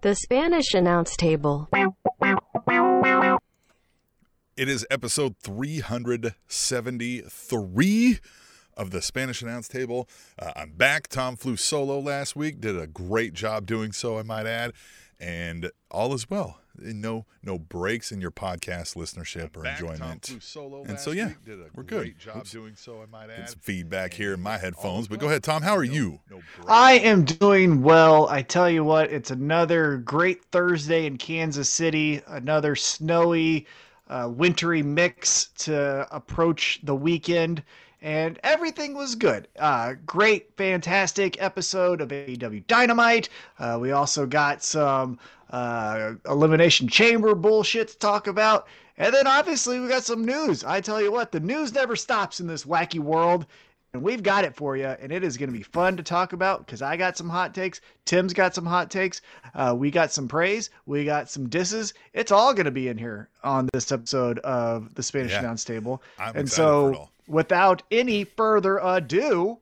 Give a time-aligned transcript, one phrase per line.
[0.00, 1.68] The Spanish announce table.
[4.56, 8.18] It is episode 373
[8.76, 10.08] of the Spanish announce table.
[10.38, 11.08] Uh, I'm back.
[11.08, 14.72] Tom flew solo last week, did a great job doing so, I might add,
[15.18, 16.60] and all is well.
[16.80, 20.26] No, no breaks in your podcast listenership or Back, Tom enjoyment.
[20.26, 22.18] flew solo And last so, yeah, week, did a we're great good.
[22.18, 22.50] job Oops.
[22.50, 23.02] doing so.
[23.02, 23.48] I might add.
[23.50, 25.62] some feedback here in my headphones, but go ahead, Tom.
[25.62, 26.20] How are No- you?
[26.30, 26.68] no breaks.
[26.70, 28.28] I am doing well.
[28.28, 33.66] I tell you what, it's another great Thursday in Kansas City, another snowy,
[34.08, 37.62] uh, wintry mix to approach the weekend,
[38.00, 39.48] and everything was good.
[39.58, 43.28] Uh, great, fantastic episode of AEW Dynamite.
[43.58, 45.18] Uh, we also got some
[45.50, 48.68] uh, Elimination Chamber bullshit to talk about.
[48.96, 50.64] And then obviously we got some news.
[50.64, 53.46] I tell you what, the news never stops in this wacky world.
[53.94, 56.34] And we've got it for you, and it is going to be fun to talk
[56.34, 57.80] about because I got some hot takes.
[58.04, 59.22] Tim's got some hot takes.
[59.54, 60.68] Uh, we got some praise.
[60.84, 61.94] We got some disses.
[62.12, 65.38] It's all going to be in here on this episode of the Spanish Yeah.
[65.38, 66.02] Announce Table.
[66.18, 67.08] I'm and excited for it so.
[67.28, 69.58] Without any further ado,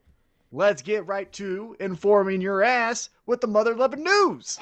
[0.53, 4.59] let's get right to informing your ass with the mother loving news.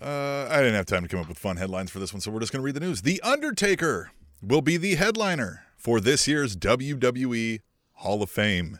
[0.00, 2.30] Uh, I didn't have time to come up with fun headlines for this one, so
[2.30, 3.02] we're just going to read the news.
[3.02, 7.60] The Undertaker will be the headliner for this year's WWE
[7.94, 8.78] Hall of Fame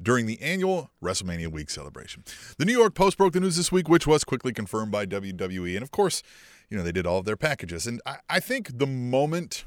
[0.00, 2.24] during the annual WrestleMania week celebration.
[2.56, 5.74] The New York Post broke the news this week, which was quickly confirmed by WWE.
[5.74, 6.22] And of course,
[6.70, 7.86] you know, they did all of their packages.
[7.86, 9.64] And I, I think the moment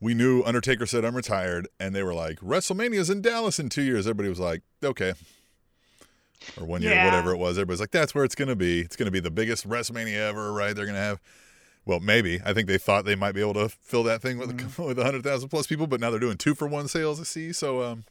[0.00, 3.82] we knew Undertaker said, I'm retired, and they were like, WrestleMania's in Dallas in two
[3.82, 5.14] years, everybody was like, okay.
[6.60, 7.04] Or one year, Yeah.
[7.06, 7.56] whatever it was.
[7.56, 8.80] Everybody's like, that's where it's going to be.
[8.80, 10.76] It's going to be the biggest WrestleMania ever, right?
[10.76, 11.20] They're going to have,
[11.86, 12.40] well, maybe.
[12.44, 15.48] I think they thought they might be able to fill that thing with, with 100,000
[15.48, 17.52] plus people, but now they're doing two for one sales, I see.
[17.54, 18.04] So, um,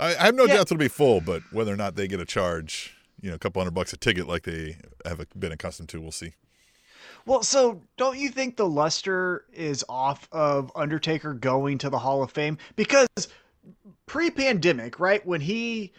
[0.00, 0.56] I, I have no Yeah.
[0.56, 3.38] doubts it'll be full, but whether or not they get a charge, you know, a
[3.38, 6.32] couple hundred bucks a ticket like they have been accustomed to, we'll see.
[7.24, 12.22] Well, so don't you think the luster is off of Undertaker going to the Hall
[12.22, 12.58] of Fame?
[12.76, 13.08] Because
[14.06, 15.92] pre pandemic, right, when he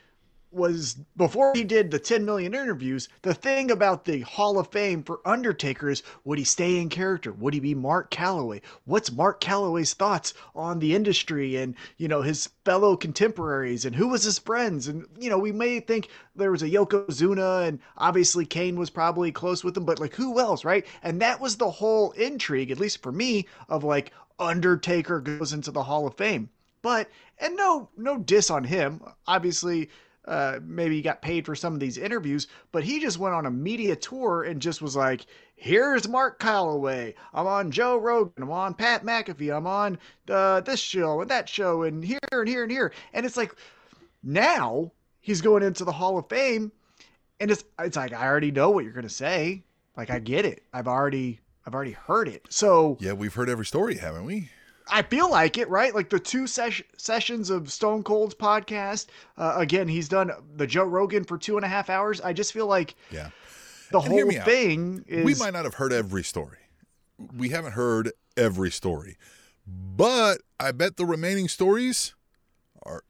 [0.58, 5.04] was before he did the 10 million interviews, the thing about the Hall of Fame
[5.04, 7.32] for Undertaker is would he stay in character?
[7.32, 8.62] Would he be Mark Calaway?
[8.86, 14.10] What's Mark Calaway's thoughts on the industry and, you know, his fellow contemporaries and who
[14.10, 14.88] was his friends?
[14.88, 19.32] And, you know, we may think there was a Yokozuna and obviously Kane was probably
[19.32, 20.86] close with him, but like who else, right?
[21.04, 25.72] And that was the whole intrigue, at least for me, of like Undertaker goes into
[25.72, 26.50] the Hall of Fame.
[26.82, 27.10] But
[27.40, 29.02] and no no diss on him.
[29.28, 29.90] Obviously,
[30.28, 33.46] uh, maybe he got paid for some of these interviews, but he just went on
[33.46, 37.14] a media tour and just was like, "Here's Mark Calaway.
[37.34, 38.44] I'm on Joe Rogan.
[38.44, 39.56] I'm on Pat McAfee.
[39.56, 39.98] I'm on
[40.30, 43.56] uh, this show and that show and here and here and here." And it's like
[44.22, 46.72] now he's going into the Hall of Fame,
[47.40, 49.64] and it's it's like I already know what you're gonna say.
[49.96, 50.64] Like I get it.
[50.74, 52.46] I've already I've already heard it.
[52.50, 54.50] So Yeah, we've heard every story, haven't we?
[54.90, 55.94] I feel like it, right?
[55.94, 59.08] Like the two ses- sessions of Stone Cold's podcast.
[59.38, 62.22] Uh, again, he's done the Joe Rogan for two and a half hours.
[62.22, 63.30] I just feel like Yeah.
[63.92, 65.26] the And whole thing is.
[65.26, 66.58] we might not have heard every story.
[67.36, 69.18] We haven't heard every story.
[69.66, 72.14] But I bet the remaining stories
[72.84, 73.04] are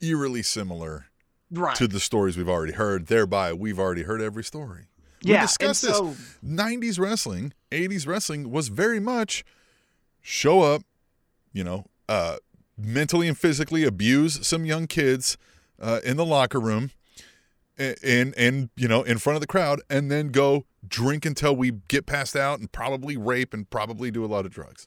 [0.00, 1.06] eerily similar
[1.50, 1.74] right.
[1.76, 3.06] to the stories we've already heard.
[3.06, 4.86] Thereby, we've already heard every story.
[5.22, 6.36] yeah, we discussed so, this.
[6.44, 9.44] 90s wrestling, 80s wrestling was very much
[10.20, 10.82] show up,
[11.52, 12.36] you know, uh,
[12.76, 15.36] mentally and physically abuse some young kids
[15.80, 16.90] uh, in the locker room
[17.78, 21.54] and, and, and, you know, in front of the crowd, and then go drink until
[21.54, 24.86] we get passed out and probably rape and probably do a lot of drugs.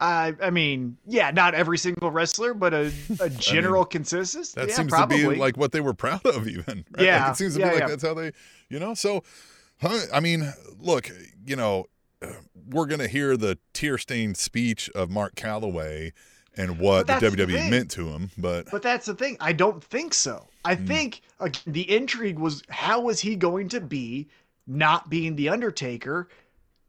[0.00, 4.52] I, I mean, yeah, not every single wrestler, but a, a general consensus.
[4.52, 5.22] That yeah, seems probably.
[5.22, 6.84] to be like what they were proud of, even.
[6.96, 7.06] Right?
[7.06, 7.88] Yeah, Like, it seems to yeah, be like yeah.
[7.88, 8.32] that's how they,
[8.68, 8.94] you know.
[8.94, 9.24] So,
[9.80, 11.10] huh, I mean, look,
[11.44, 11.86] you know,
[12.68, 16.12] we're gonna hear the tear-stained speech of Mark Calaway
[16.56, 19.36] and what the that's the WWE meant to him, but But that's the thing.
[19.40, 20.46] I don't think so.
[20.64, 20.86] I Hmm.
[20.86, 24.26] think uh, the intrigue was how was he going to be
[24.66, 26.28] not being the Undertaker,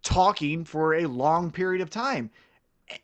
[0.04, 2.30] talking for a long period of time,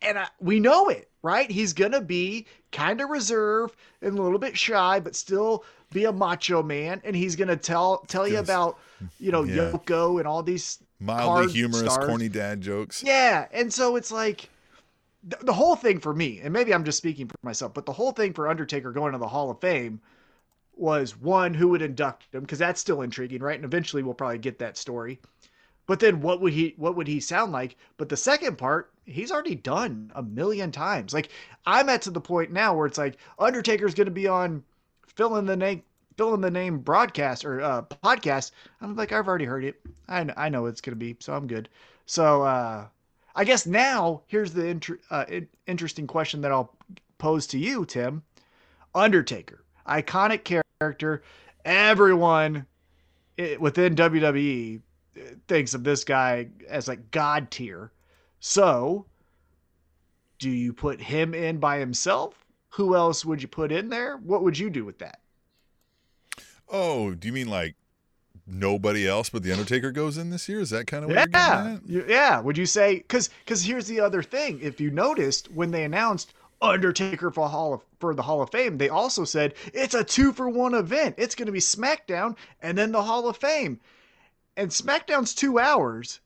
[0.02, 1.50] and I, we know it, right?
[1.50, 5.64] He's gonna be kind of reserved and a little bit shy, but still
[5.94, 8.80] be a macho man, and he's gonna tell tell you about
[9.20, 9.72] you know Yeah.
[9.72, 12.08] Yoko and all these mildly humorous, stars.
[12.08, 13.04] corny dad jokes.
[13.04, 14.50] Yeah, and so it's like
[15.24, 17.94] the, the whole thing for me, and maybe I'm just speaking for myself, but the
[17.94, 20.02] whole thing for Undertaker going to the Hall of Fame
[20.76, 23.56] was one who would induct him because that's still intriguing, right?
[23.56, 25.20] And eventually we'll probably get that story.
[25.88, 27.78] but then what would he what would he sound like?
[27.98, 31.14] But the second part, he's already done a million times.
[31.14, 31.30] Like
[31.66, 34.64] I'm at to the point now where it's like Undertaker's going to be on
[35.08, 35.84] fill in the name
[36.18, 38.52] fill in the name broadcast or uh, podcast.
[38.82, 39.82] I'm like I've already heard it.
[40.08, 41.70] I I know it's going to be, so I'm good.
[42.06, 42.88] So uh,
[43.36, 45.26] I guess now here's the inter- uh,
[45.68, 46.76] interesting question that I'll
[47.18, 48.24] pose to you, Tim.
[48.94, 51.24] Undertaker, iconic character.
[51.66, 52.66] Everyone
[53.60, 54.82] within WWE
[55.48, 57.92] thinks of this guy as like god tier.
[58.40, 59.06] So,
[60.40, 62.46] do you put him in by himself?
[62.70, 64.18] Who else would you put in there?
[64.18, 65.20] What would you do with that?
[66.70, 67.76] Oh, do you mean like
[68.48, 70.60] nobody else but the Undertaker goes in this year?
[70.60, 71.78] Is that kind of what yeah.
[71.86, 72.40] Yeah.
[72.40, 74.60] Would you say because because here's the other thing.
[74.62, 78.78] If you noticed when they announced Undertaker for Hall of, for the Hall of Fame,
[78.78, 81.16] they also said it's a two for one event.
[81.18, 83.80] It's going to be SmackDown and then the Hall of Fame
[84.58, 86.20] and SmackDown's two hours.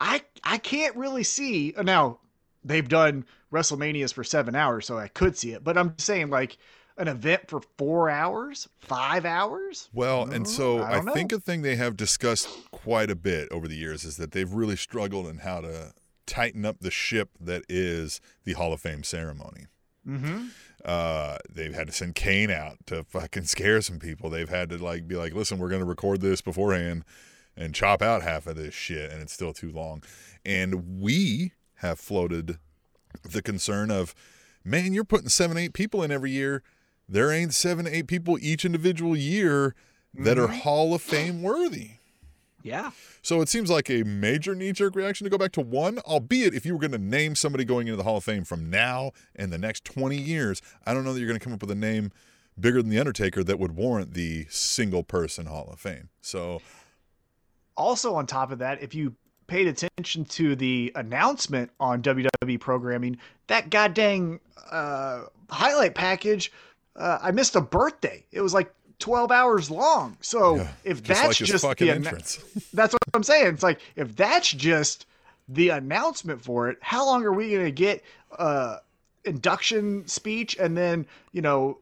[0.00, 2.18] I I can't really see now.
[2.64, 5.64] They've done WrestleManias for seven hours, so I could see it.
[5.64, 6.58] But I'm saying like
[6.98, 9.88] an event for four hours, five hours.
[9.92, 13.68] Well, and so I, I think a thing they have discussed quite a bit over
[13.68, 15.92] the years is that they've really struggled in how to
[16.26, 19.66] tighten up the ship that is the Hall of Fame ceremony.
[20.06, 20.46] Mm-hmm.
[20.84, 24.30] Uh, they've had to send Kane out to fucking scare some people.
[24.30, 27.04] They've had to like be like, listen, we're going to record this beforehand
[27.56, 30.02] and chop out half of this shit and it's still too long.
[30.44, 32.58] And we have floated
[33.22, 34.14] the concern of,
[34.64, 36.62] man, you're putting seven, eight people in every year.
[37.08, 39.74] There ain't seven, eight people each individual year
[40.14, 40.52] that mm-hmm.
[40.52, 41.92] are Hall of Fame worthy.
[42.62, 42.90] Yeah.
[43.22, 46.54] So it seems like a major knee jerk reaction to go back to one, albeit
[46.54, 49.12] if you were going to name somebody going into the Hall of Fame from now
[49.36, 51.70] and the next 20 years, I don't know that you're going to come up with
[51.70, 52.12] a name
[52.58, 56.08] bigger than The Undertaker that would warrant the single person Hall of Fame.
[56.20, 56.60] So
[57.76, 59.14] also on top of that, if you
[59.46, 63.16] paid attention to the announcement on WWE programming,
[63.46, 64.40] that goddamn
[64.70, 66.52] uh, highlight package,
[66.98, 68.24] uh, I missed a birthday.
[68.32, 70.16] It was like 12 hours long.
[70.20, 72.38] So yeah, if just that's like just the entrance.
[72.72, 73.54] that's what I'm saying.
[73.54, 75.06] It's like if that's just
[75.48, 78.04] the announcement for it, how long are we going to get
[78.38, 78.78] uh
[79.24, 81.78] induction speech and then, you know,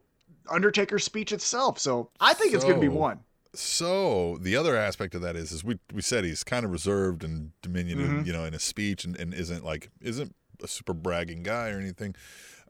[0.49, 1.79] Undertaker speech itself.
[1.79, 3.19] So I think so, it's going to be one.
[3.53, 7.23] So the other aspect of that is, is we we said he's kind of reserved
[7.23, 8.25] and diminutive, mm-hmm.
[8.25, 10.33] you know, in his speech, and, and isn't like isn't
[10.63, 12.15] a super bragging guy or anything.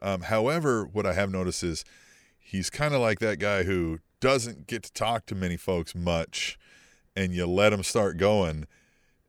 [0.00, 1.84] Um, however, what I have noticed is
[2.48, 6.58] he's kind of like that guy who doesn't get to talk to many folks much,
[7.14, 8.66] and you let him start going,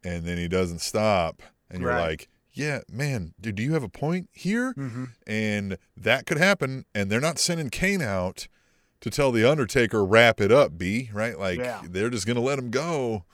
[0.04, 2.10] and then he doesn't stop, and you're right.
[2.10, 4.74] like, yeah, man, dude, do you have a point here?
[4.74, 5.06] Mm-hmm.
[5.28, 8.48] And that could happen, and they're not sending Kane out
[9.02, 11.38] to tell the Undertaker wrap it up, B, right?
[11.38, 11.82] Like yeah.
[11.84, 13.26] they're just gonna let him go.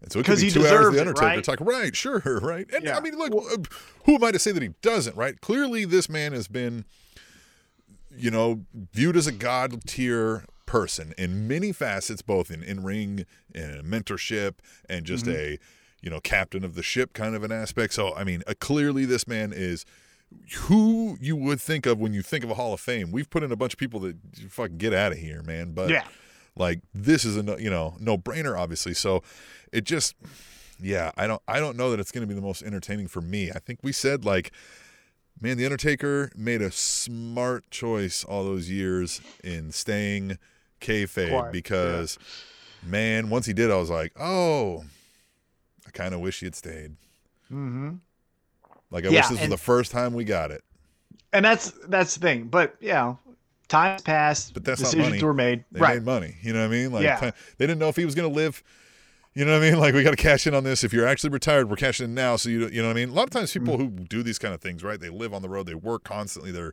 [0.00, 1.44] And so it could be two hours of the Undertaker it, right?
[1.44, 1.60] talk.
[1.60, 2.66] Right, sure, right.
[2.74, 2.96] And yeah.
[2.96, 3.32] I mean, look,
[4.04, 5.16] who am I to say that he doesn't?
[5.16, 5.40] Right?
[5.40, 6.84] Clearly, this man has been,
[8.16, 13.26] you know, viewed as a god tier person in many facets, both in in ring
[13.54, 14.54] and mentorship
[14.88, 15.36] and just mm-hmm.
[15.36, 15.58] a,
[16.02, 17.94] you know, captain of the ship kind of an aspect.
[17.94, 19.84] So I mean, uh, clearly, this man is
[20.56, 23.12] who you would think of when you think of a Hall of Fame.
[23.12, 24.16] We've put in a bunch of people that
[24.48, 25.72] fucking get out of here, man.
[25.72, 26.06] But yeah,
[26.56, 28.94] like this is a no, you know no brainer, obviously.
[28.94, 29.22] So
[29.72, 30.14] it just
[30.80, 33.20] yeah, I don't I don't know that it's going to be the most entertaining for
[33.20, 33.50] me.
[33.50, 34.52] I think we said like.
[35.40, 40.38] Man, The Undertaker made a smart choice all those years in staying
[40.80, 42.18] kayfabe Quiet, because,
[42.82, 42.90] yeah.
[42.90, 44.84] man, once he did, I was like, oh,
[45.86, 46.96] I kind of wish he had stayed.
[47.52, 47.94] Mm-hmm.
[48.90, 50.62] Like I yeah, wish this and, was the first time we got it.
[51.32, 52.44] And that's that's the thing.
[52.44, 53.18] But you know,
[53.66, 54.54] times passed.
[54.54, 55.64] But that's decisions were made.
[55.72, 55.96] They right.
[55.96, 56.36] made money.
[56.42, 56.92] You know what I mean?
[56.92, 57.32] Like yeah.
[57.58, 58.62] they didn't know if he was going to live.
[59.34, 59.78] You know what I mean?
[59.78, 60.84] Like we got to cash in on this.
[60.84, 62.36] If you're actually retired, we're cashing in now.
[62.36, 63.08] So you you know what I mean?
[63.10, 63.98] A lot of times people mm-hmm.
[63.98, 65.00] who do these kind of things, right?
[65.00, 65.66] They live on the road.
[65.66, 66.52] They work constantly.
[66.52, 66.72] They're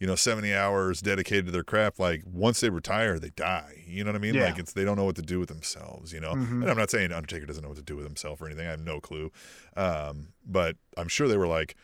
[0.00, 4.04] you know 70 hours dedicated to their craft like once they retire they die you
[4.04, 4.44] know what i mean yeah.
[4.44, 6.62] like it's they don't know what to do with themselves you know mm-hmm.
[6.62, 8.70] and i'm not saying undertaker doesn't know what to do with himself or anything i
[8.70, 9.32] have no clue
[9.76, 11.74] um, but i'm sure they were like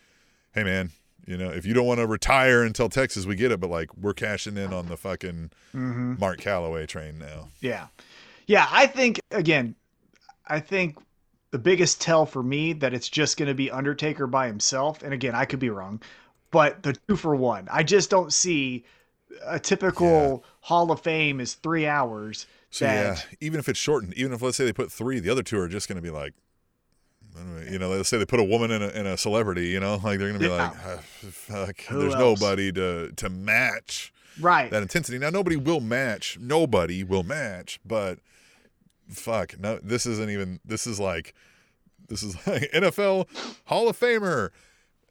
[0.55, 0.91] hey man,
[1.27, 3.95] you know, if you don't want to retire until Texas, we get it, but like
[3.97, 6.15] we're cashing in on the fucking mm-hmm.
[6.17, 7.49] Mark Calaway train now.
[7.59, 7.87] Yeah.
[8.47, 9.75] Yeah, I think again,
[10.47, 10.97] I think
[11.51, 15.13] the biggest tell for me that it's just going to be Undertaker by himself, and
[15.13, 16.01] again, I could be wrong,
[16.51, 17.67] but the two for one.
[17.71, 18.85] I just don't see
[19.45, 20.49] a typical yeah.
[20.61, 22.45] Hall of Fame is three hours.
[22.69, 25.29] So that, yeah, even if it's shortened, even if let's say they put three, the
[25.29, 26.33] other two are just going to be like
[27.69, 29.99] you know, let's say they put a woman in a, in a celebrity, you know,
[30.03, 30.69] like they're gonna be yeah.
[30.69, 32.39] like, oh, fuck, Who there's else?
[32.39, 35.17] nobody to to match right that intensity.
[35.17, 38.19] Now nobody will match, nobody will match, but
[39.09, 40.59] fuck, no, this isn't even.
[40.65, 41.33] This is like
[42.07, 43.27] this is like NFL
[43.65, 44.51] Hall of Famer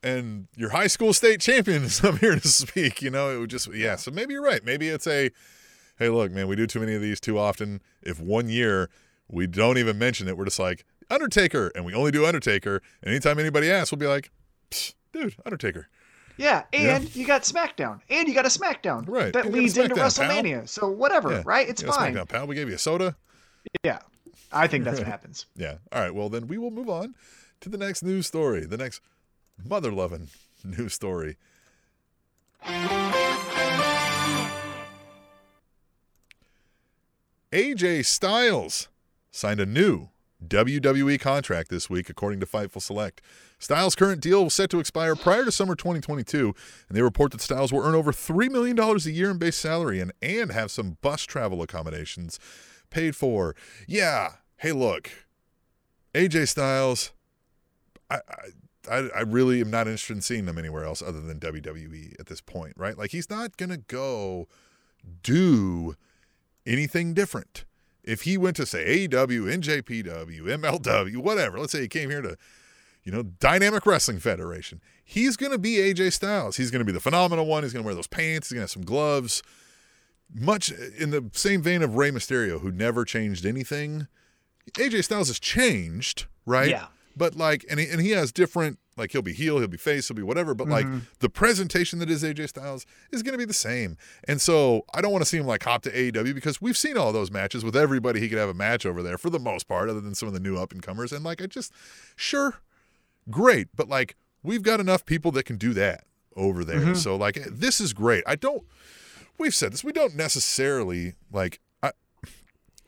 [0.04, 3.02] and your high school state champion is up here to speak.
[3.02, 3.96] You know, it would just yeah.
[3.96, 4.64] So maybe you're right.
[4.64, 5.30] Maybe it's a
[5.98, 7.80] hey, look, man, we do too many of these too often.
[8.02, 8.90] If one year
[9.28, 12.82] we don't even mention it, we're just like Undertaker, and we only do Undertaker.
[13.02, 14.30] And anytime anybody asks, we'll be like,
[15.12, 15.88] dude, Undertaker.
[16.36, 17.10] Yeah, and yeah.
[17.12, 19.32] you got SmackDown, and you got a SmackDown, right?
[19.32, 20.58] That leads into WrestleMania.
[20.58, 20.66] Pal.
[20.66, 21.42] So whatever, yeah.
[21.44, 21.68] right?
[21.68, 22.14] It's fine.
[22.14, 22.46] SmackDown, pal.
[22.48, 23.16] We gave you a soda.
[23.82, 23.98] Yeah,
[24.52, 25.46] I think that's what happens.
[25.56, 25.76] Yeah.
[25.92, 26.14] All right.
[26.14, 27.14] Well, then we will move on
[27.60, 28.66] to the next news story.
[28.66, 29.00] The next
[29.62, 30.28] mother loving
[30.64, 31.36] news story.
[37.52, 38.88] AJ Styles
[39.30, 40.08] signed a new
[40.46, 43.22] WWE contract this week, according to Fightful Select.
[43.58, 46.54] Styles' current deal was set to expire prior to summer 2022,
[46.88, 50.00] and they report that Styles will earn over $3 million a year in base salary
[50.00, 52.38] and, and have some bus travel accommodations
[52.94, 53.54] paid for.
[53.86, 55.10] Yeah, hey, look,
[56.14, 57.12] AJ Styles,
[58.10, 58.20] I,
[58.90, 62.26] I, I really am not interested in seeing him anywhere else other than WWE at
[62.26, 62.96] this point, right?
[62.96, 64.48] Like, he's not to go
[65.22, 65.96] do
[66.64, 67.64] anything different.
[68.02, 72.36] If he went to, say, AEW, NJPW, MLW, whatever, let's say he came here to
[73.04, 74.80] you know, Dynamic Wrestling Federation.
[75.04, 76.56] He's to be AJ Styles.
[76.56, 77.62] He's to be the phenomenal one.
[77.62, 78.48] He's to wear those pants.
[78.48, 79.42] He's to have some gloves.
[80.34, 84.08] Much in the same vein of Rey Mysterio, who never changed anything.
[84.72, 86.70] AJ Styles has changed, right?
[86.70, 86.86] Yeah.
[87.16, 90.08] But like, and he, and he has different, like he'll be heel, he'll be face,
[90.08, 90.54] he'll be whatever.
[90.54, 90.98] But like mm-hmm.
[91.20, 93.96] the presentation that is AJ Styles is going to be the same.
[94.26, 96.96] And so I don't want to see him like hop to AEW because we've seen
[96.96, 98.18] all those matches with everybody.
[98.18, 100.34] He could have a match over there for the most part, other than some of
[100.34, 101.12] the new up and comers.
[101.12, 101.72] And like, I just,
[102.16, 102.60] sure,
[103.30, 103.68] great.
[103.76, 106.80] But like, we've got enough people that can do that over there.
[106.80, 106.94] Mm-hmm.
[106.94, 108.24] So like, this is great.
[108.26, 108.64] I don't.
[109.38, 109.84] We've said this.
[109.84, 111.60] We don't necessarily like.
[111.82, 111.92] I,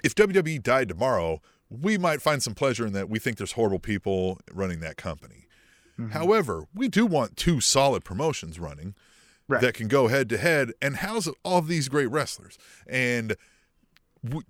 [0.05, 3.09] if WWE died tomorrow, we might find some pleasure in that.
[3.09, 5.47] We think there's horrible people running that company.
[5.99, 6.11] Mm-hmm.
[6.11, 8.95] However, we do want two solid promotions running
[9.49, 9.61] right.
[9.61, 12.59] that can go head to head and house all of these great wrestlers.
[12.87, 13.37] And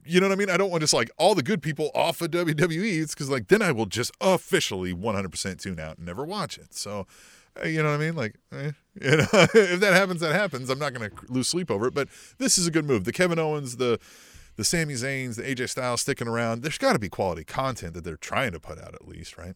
[0.05, 0.51] you know what I mean?
[0.51, 3.03] I don't want just like all the good people off of WWE.
[3.03, 6.75] It's because like then I will just officially 100% tune out and never watch it.
[6.75, 7.07] So,
[7.65, 8.17] you know what I mean?
[8.17, 10.71] Like, eh, you know, if that happens, that happens.
[10.71, 11.95] I'm not going to lose sleep over it.
[11.95, 12.09] But
[12.39, 13.05] this is a good move.
[13.05, 13.99] The Kevin Owens, the
[14.57, 16.63] the Sami Zayn's, the AJ Styles sticking around.
[16.63, 19.55] There's got to be quality content that they're trying to put out at least, right?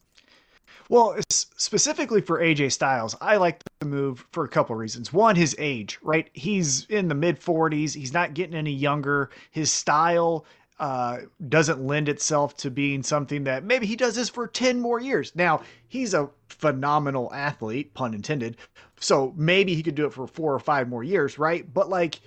[0.90, 5.12] Well, specifically for AJ Styles, I like the move for a couple reasons.
[5.12, 6.28] One, his age, right?
[6.33, 7.95] He's in the mid 40s.
[7.95, 9.30] He's not getting any younger.
[9.52, 10.45] His style
[10.80, 11.18] uh,
[11.50, 15.37] doesn't lend itself to being something that maybe he does this for 10 more years.
[15.37, 18.56] Now, he's a phenomenal athlete, pun intended.
[18.99, 21.70] So maybe he could do it for four or five more years, right?
[21.72, 22.20] But like,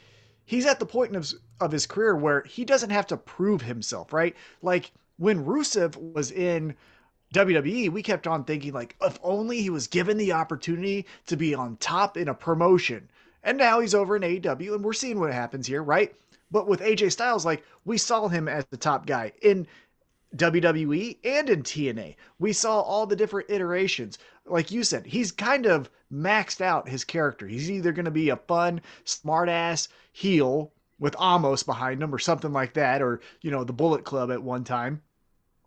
[0.45, 4.13] he's at the point of, of his career where he doesn't have to prove himself,
[4.13, 4.36] right?
[4.62, 6.75] Like, when Rusev was in
[7.33, 11.55] WWE, we kept on thinking like, if only he was given the opportunity to be
[11.55, 13.10] on top in a promotion.
[13.43, 16.13] And now he's over in AEW, and we're seeing what happens here, right?
[16.53, 19.65] But with AJ Styles, like we saw him as the top guy in
[20.36, 22.15] WWE and in TNA.
[22.38, 24.19] We saw all the different iterations.
[24.45, 27.48] Like you said, he's kind of maxed out his character.
[27.48, 32.53] He's either going to be a fun, smartass heel with Omos behind him or something
[32.53, 35.01] like that, or, you know, the Bullet Club at one time,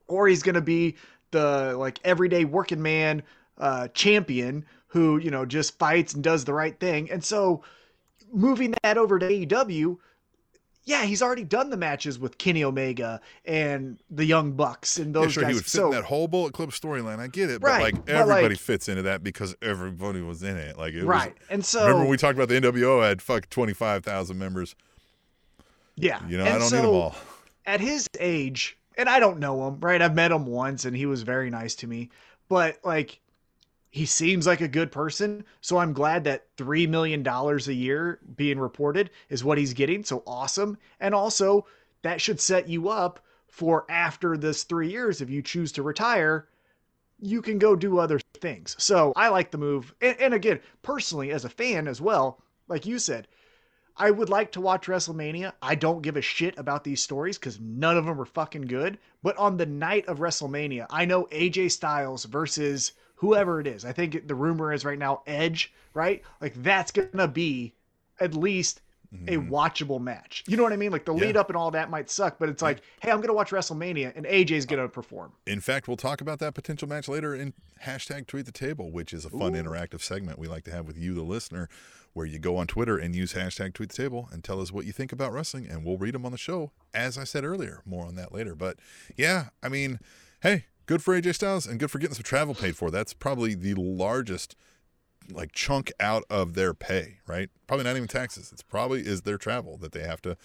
[0.07, 0.95] or he's going to be
[1.33, 3.25] the like everyday working man
[3.59, 7.11] uh, champion who you know just fights and does the right thing.
[7.11, 7.65] And so
[8.33, 9.99] moving that over to AEW,
[10.87, 15.25] yeah, he's already done the matches with Kenny Omega and the Young Bucks and those
[15.25, 15.51] yeah, sure, guys.
[15.51, 17.19] He would fit so, in that whole Bullet Club storyline.
[17.19, 20.79] I get it, but like everybody like, fits into that because everybody was in it.
[20.79, 23.51] Like it right, was, and so remember when we talked about the NWO had fuck
[23.51, 24.77] twenty five thousand members.
[25.97, 27.17] Yeah, you know and I don't so, need them all.
[27.67, 30.01] At his age, and I don't know him, right?
[30.01, 32.11] I've met him once and he was very nice to me,
[32.49, 33.21] but like
[33.97, 35.43] he seems like a good person.
[35.63, 40.05] So I'm glad that $3 million a year being reported is what he's getting.
[40.05, 40.77] So awesome.
[41.01, 41.67] And also,
[42.03, 46.47] that should set you up for after this three years, if you choose to retire,
[47.21, 48.77] you can go do other things.
[48.79, 49.95] So I like the move.
[50.03, 53.29] And, and again, personally, as a fan as well, like you said,
[53.97, 55.55] I would like to watch WrestleMania.
[55.63, 58.99] I don't give a shit about these stories because none of them are fucking good.
[59.23, 63.85] But on the night of WrestleMania, I know AJ Styles versus whoever it is.
[63.85, 66.23] I think the rumor is right now Edge, right?
[66.41, 67.75] Like that's gonna be
[68.21, 68.81] at least
[69.13, 69.53] a mm-hmm.
[69.53, 70.45] watchable match.
[70.47, 70.91] You know what I mean?
[70.91, 73.35] Like the lead up and all that might suck, but it's like, hey, I'm gonna
[73.35, 75.33] watch WrestleMania and AJ's gonna perform.
[75.47, 77.55] In fact, we'll talk about that potential match later in
[77.85, 79.63] hashtag tweet the table, which is a fun Ooh.
[79.63, 81.69] interactive segment we like to have with you, the listener
[82.17, 84.87] where you go on Twitter and use hashtag tweet the table and tell us what
[84.87, 86.71] you think about wrestling, and we'll read them on the show.
[86.95, 88.55] As I said earlier, more on that later.
[88.55, 88.79] But
[89.19, 90.01] yeah, I mean,
[90.41, 92.91] hey, good for AJ Styles and good for getting some travel paid for.
[92.91, 94.57] That's probably the largest
[95.31, 97.51] like chunk out of their pay, right?
[97.67, 98.51] Probably not even taxes.
[98.53, 100.37] It's probably is their travel that they have to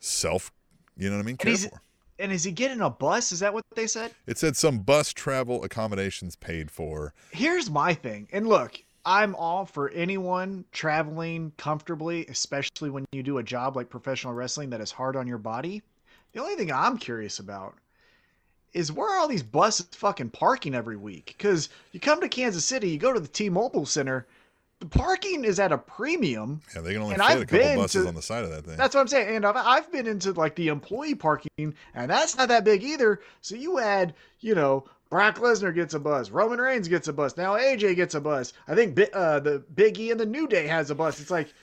[0.00, 0.52] self,
[0.96, 1.80] you know what I mean, care for.
[2.18, 3.32] And is he getting a bus?
[3.32, 4.12] Is that what they said?
[4.26, 7.12] It said some bus travel accommodations paid for.
[7.32, 8.28] Here's my thing.
[8.32, 13.90] And look, I'm all for anyone traveling comfortably, especially when you do a job like
[13.90, 15.82] professional wrestling that is hard on your body.
[16.32, 17.74] The only thing I'm curious about
[18.74, 21.34] is where are all these buses fucking parking every week?
[21.38, 24.26] Because you come to Kansas City, you go to the T-Mobile Center,
[24.80, 26.60] the parking is at a premium.
[26.74, 28.64] Yeah, they can only fit I've a couple buses to- on the side of that
[28.64, 28.76] thing.
[28.76, 29.36] That's what I'm saying.
[29.36, 33.20] And I've, I've been into like the employee parking, and that's not that big either.
[33.40, 37.36] So you add, you know, Brock Lesnar gets a bus, Roman Reigns gets a bus,
[37.36, 38.52] now AJ gets a bus.
[38.66, 41.20] I think uh, the Big E and the New Day has a bus.
[41.20, 41.54] It's like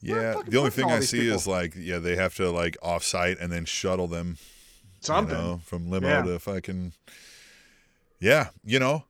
[0.00, 1.36] yeah, the only thing I see people?
[1.36, 4.36] is like, yeah, they have to like off-site and then shuttle them
[5.04, 5.36] something.
[5.36, 6.22] You know, from limo Yeah.
[6.22, 6.92] to fucking.
[8.20, 9.04] Yeah, you know,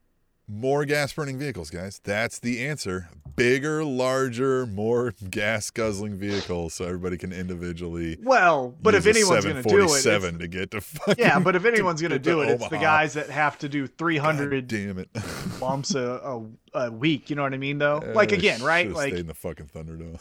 [0.48, 2.00] more gas burning vehicles, guys.
[2.02, 3.08] That's the answer.
[3.36, 8.16] Bigger, larger, more gas guzzling vehicles so everybody can individually.
[8.22, 11.14] Well, but if anyone's going to do it, it's- 747 to get to fucking.
[11.18, 13.82] yeah, but if anyone's going to do it, it's the guys that have to do
[13.86, 15.08] God 300 damn it.
[15.60, 16.42] bumps a, a,
[16.86, 17.30] a week.
[17.30, 18.02] You know what I mean, though?
[18.14, 18.90] Like again, right?
[18.90, 20.18] Like stayed in the fucking Thunderdome.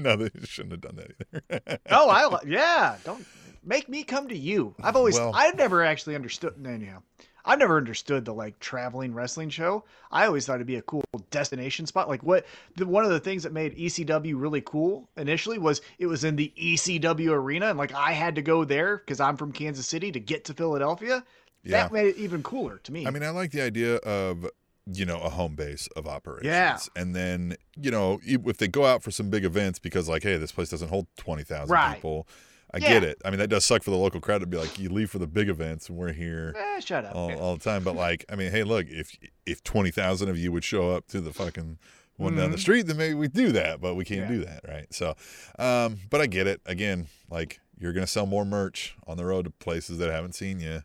[0.00, 1.12] no, they shouldn't have done that
[1.50, 1.78] either.
[1.90, 2.96] oh, I yeah.
[3.04, 3.24] Don't
[3.66, 4.74] make me come to you.
[4.82, 6.54] I've always, Well- I've never actually understood.
[6.66, 7.02] Anyhow,
[7.44, 9.84] I've never understood the like traveling wrestling show.
[10.10, 12.08] I always thought it'd be a cool destination spot.
[12.08, 16.06] Like what the, one of the things that made ECW really cool initially was it
[16.06, 19.52] was in the ECW arena, and like I had to go there because I'm from
[19.52, 21.22] Kansas City to get to Philadelphia.
[21.62, 21.82] Yeah.
[21.84, 23.06] That made it even cooler to me.
[23.06, 24.46] I mean, I like the idea of
[24.92, 26.44] you know a home base of operations.
[26.46, 26.76] Yeah.
[26.94, 30.36] and then you know if they go out for some big events because like, hey,
[30.36, 31.94] this place doesn't hold twenty thousand Right.
[31.96, 32.26] people.
[32.74, 32.88] I Yeah.
[32.88, 33.22] get it.
[33.24, 35.18] I mean, that does suck for the local crowd to be like, you leave for
[35.20, 37.14] the big events and we're here eh, shut up.
[37.14, 37.84] all, all the time.
[37.84, 39.16] But like, I mean, hey, look, if
[39.46, 41.78] if twenty thousand of you would show up to the fucking
[42.16, 42.60] one down the Mhm.
[42.60, 43.80] street, then maybe we do that.
[43.80, 44.28] But we can't Yeah.
[44.38, 44.92] do that, right?
[44.92, 45.14] So,
[45.58, 46.60] um, but I get it.
[46.66, 50.58] Again, like you're gonna sell more merch on the road to places that haven't seen
[50.58, 50.82] you,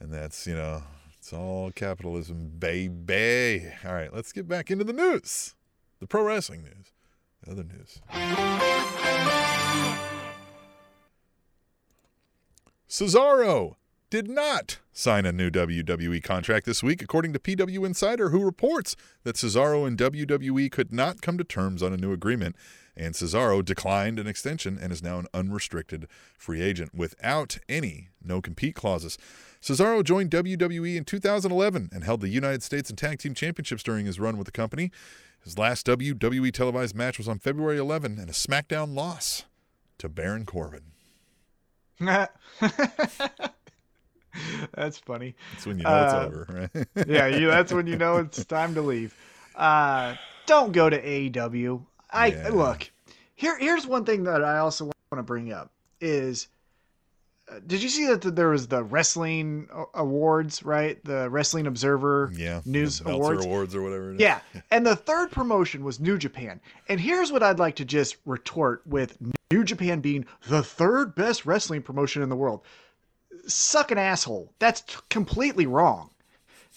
[0.00, 0.82] and that's you know,
[1.18, 3.66] it's all capitalism, baby.
[3.84, 5.54] All right, let's get back into the news,
[6.00, 6.92] the pro wrestling news,
[7.44, 8.00] the other news.
[12.88, 13.76] Cesaro
[14.08, 18.96] did not sign a new WWE contract this week, according to PW Insider, who reports
[19.24, 22.56] that Cesaro and WWE could not come to terms on a new agreement,
[22.96, 28.40] and Cesaro declined an extension and is now an unrestricted free agent without any no
[28.40, 29.18] compete clauses.
[29.60, 34.06] Cesaro joined WWE in 2011 and held the United States and Tag Team Championships during
[34.06, 34.90] his run with the company.
[35.44, 39.44] His last WWE televised match was on February 11 and a SmackDown loss
[39.98, 40.92] to Baron Corbin.
[44.74, 45.34] That's funny.
[45.50, 46.86] That's when you know it's Uh, over, right?
[47.06, 49.14] yeah, you, that's when you know it's time to leave.
[49.54, 50.14] Uh,
[50.46, 51.86] don't go to AEW.
[52.10, 52.48] I Yeah.
[52.50, 52.90] look.
[53.34, 56.48] Here, here's one thing that I also want to bring up is.
[57.66, 61.02] Did you see that there was the wrestling awards, right?
[61.04, 63.44] The Wrestling Observer yeah, News Awards.
[63.44, 64.10] awards or whatever.
[64.10, 64.20] it is.
[64.20, 66.60] Yeah, and the third promotion was New Japan.
[66.88, 69.16] And here's what I'd like to just retort with
[69.50, 72.62] New Japan being the third best wrestling promotion in the world.
[73.46, 74.52] Suck an asshole.
[74.58, 76.10] That's t- completely wrong.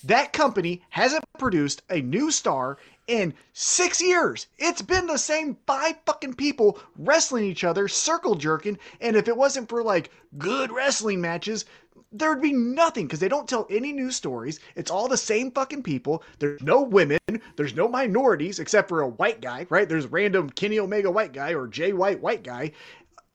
[0.06, 4.48] That company hasn't produced a new star in six years.
[4.58, 8.78] It's been the same five fucking people wrestling each other, circle jerking.
[9.00, 11.66] And if it wasn't for like good wrestling matches,
[12.12, 14.60] there'd be nothing because they don't tell any new stories.
[14.76, 16.24] It's all the same fucking people.
[16.40, 17.20] There's no women.
[17.56, 19.88] There's no minorities except for a white guy, right?
[19.88, 22.72] There's random Kenny Omega white guy or Jay White white guy.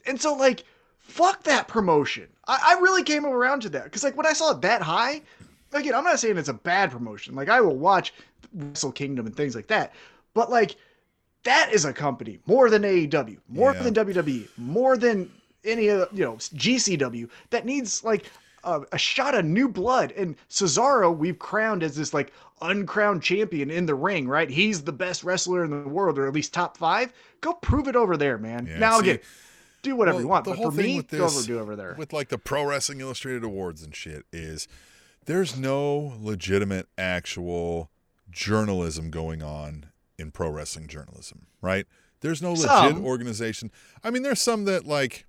[0.06, 0.64] And so, like,
[0.98, 2.28] fuck that promotion.
[2.46, 5.22] I, I really came around to that because, like, when I saw it that high,
[5.80, 7.34] again, I'm not saying it's a bad promotion.
[7.34, 8.12] Like, I will watch
[8.54, 9.92] Wrestle Kingdom and things like that,
[10.34, 10.76] but like,
[11.44, 13.82] that is a company more than AEW, more Yeah.
[13.82, 15.30] than WWE, more than
[15.64, 18.24] any of you know GCW that needs like
[18.64, 20.12] a, a shot of new blood.
[20.16, 24.48] And Cesaro, we've crowned as this like uncrowned champion in the ring, right?
[24.50, 27.12] He's the best wrestler in the world, or at least top five.
[27.40, 28.66] Go prove it over there, man.
[28.66, 29.24] Yeah, now see, again,
[29.82, 31.46] do whatever Well, you want, the but whole for thing me, with go over this-
[31.46, 31.94] do over there.
[31.98, 34.66] with like the Pro Wrestling Illustrated awards and shit is
[35.26, 37.90] there's no legitimate actual
[38.30, 39.86] journalism going on
[40.18, 41.86] in pro wrestling journalism, right?
[42.20, 43.04] There's no legit Some.
[43.04, 43.70] organization.
[44.02, 45.26] I mean, there's some that like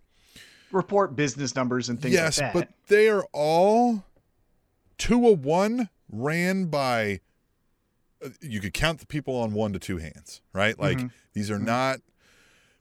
[0.71, 2.59] Report business numbers and things yes, like that.
[2.59, 4.03] Yes, but they are all
[4.97, 7.21] two a one ran by.
[8.23, 10.77] uh, You could count the people on one to two hands, right?
[10.77, 11.11] Like Mhm.
[11.33, 11.99] these are not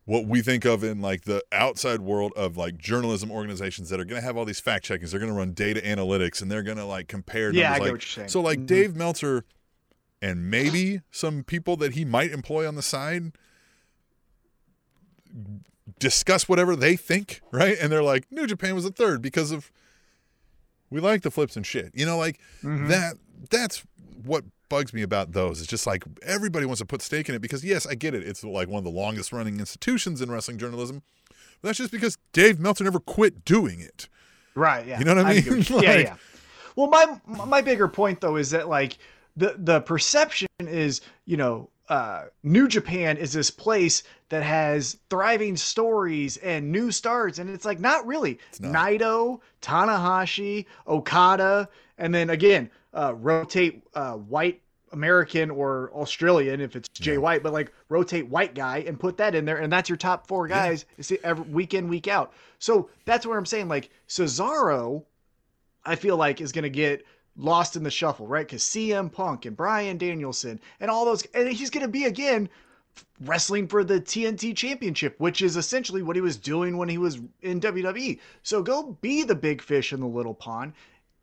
[0.06, 4.04] what we think of in like the outside world of like journalism organizations that are
[4.04, 5.10] going to have all these fact checkings.
[5.10, 7.52] They're going to run data analytics and they're going to like compare.
[7.52, 7.78] Yeah, I numbers.
[7.78, 8.28] get what you're saying.
[8.28, 8.66] So like Mhm.
[8.66, 9.44] Dave Meltzer
[10.22, 13.32] and maybe some people that he might employ on the side
[15.98, 17.76] discuss whatever they think, right?
[17.80, 19.70] And they're like, New Japan was a third because of
[20.90, 21.90] we like the flips and shit.
[21.94, 22.88] You know, like Mhm.
[22.88, 23.16] that
[23.50, 23.84] that's
[24.22, 25.61] what bugs me about those.
[25.61, 28.22] It's just like everybody wants to put stake in it because yes, I get it.
[28.26, 31.02] It's like one of the longest running institutions in wrestling journalism.
[31.62, 34.09] But that's just because Dave Meltzer never quit doing it.
[34.55, 34.87] Right.
[34.87, 34.98] Yeah.
[34.98, 35.44] You know what I mean?
[35.68, 35.74] yeah.
[35.74, 36.16] Like- Yeah.
[36.76, 38.98] Well, my my bigger point though is that like
[39.37, 45.57] the the perception is you know uh, New Japan is this place that has thriving
[45.57, 48.38] stories and new stars, and it's like not really.
[48.61, 48.72] not.
[48.74, 56.88] Naito, Tanahashi, Okada, and then again uh, rotate uh, white American or Australian if it's
[56.88, 57.18] Jay Yeah.
[57.18, 60.26] White, but like rotate white guy and put that in there, and that's your top
[60.26, 60.68] four Yeah.
[60.68, 62.32] guys see, every week in week out.
[62.59, 65.04] So that's where I'm saying like Cesaro,
[65.85, 67.04] I feel like is going to get
[67.37, 68.46] lost in the shuffle, right?
[68.46, 72.48] Because CM Punk and Bryan Danielson and all those, and he's going to be again
[73.26, 77.18] wrestling for the TNT Championship, which is essentially what he was doing when he was
[77.42, 78.18] in WWE.
[78.42, 80.72] So go be the big fish in the little pond,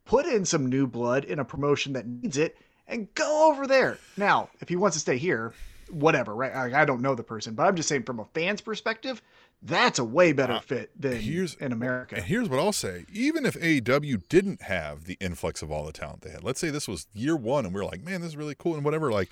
[0.05, 3.97] put in some new blood in a promotion that needs it, and go over there.
[4.17, 5.53] Now, if he wants to stay here,
[5.89, 6.53] whatever, right?
[6.53, 9.21] I, I don't know the person, but I'm just saying from a fan's perspective,
[9.61, 12.15] that's a way better Uh, fit than here's- in America.
[12.17, 15.93] And here's what I'll say: even if AEW didn't have the influx of all the
[15.93, 18.29] talent they had, let's say this was year one, and we are like, man, this
[18.29, 19.09] is really cool, and whatever.
[19.11, 19.29] Like,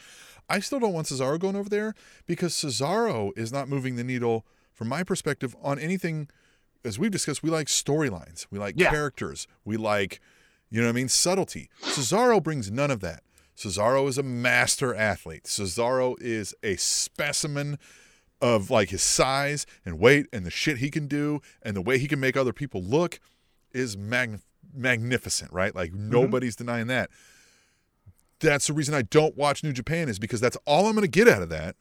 [0.47, 1.93] I still don't want Cesaro going over there
[2.27, 6.29] because Cesaro is not moving the needle, from my perspective, on anything.
[6.84, 8.89] As we've discussed, we like storylines, we like Yeah.
[8.89, 10.19] characters, we like,
[10.71, 11.69] you know what I mean, subtlety.
[11.81, 13.23] Cesaro brings none of that.
[13.57, 15.43] Cesaro is a master athlete.
[15.43, 17.77] Cesaro is a specimen
[18.41, 21.99] of like his size and weight and the shit he can do and the way
[21.99, 23.19] he can make other people look
[23.73, 24.39] is mag-
[24.73, 25.75] magnificent, right?
[25.75, 26.10] Like mm-hmm.
[26.10, 27.12] nobody's denying that.
[28.39, 31.07] That's the reason I don't watch New Japan is because that's all I'm going to
[31.07, 31.75] get out of that.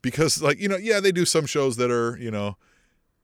[0.00, 2.56] Because like, you know, yeah, they do some shows that are, you know,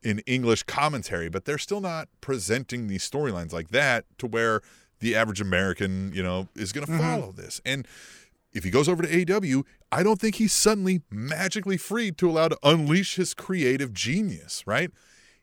[0.02, 4.60] in English commentary, but they're still not presenting these storylines like that to where
[5.00, 6.98] the average American, you know, is going to Mhm.
[6.98, 7.60] follow this.
[7.64, 7.86] And
[8.52, 12.48] if he goes over to AEW, I don't think he's suddenly magically free to allow
[12.48, 14.90] to unleash his creative genius, right?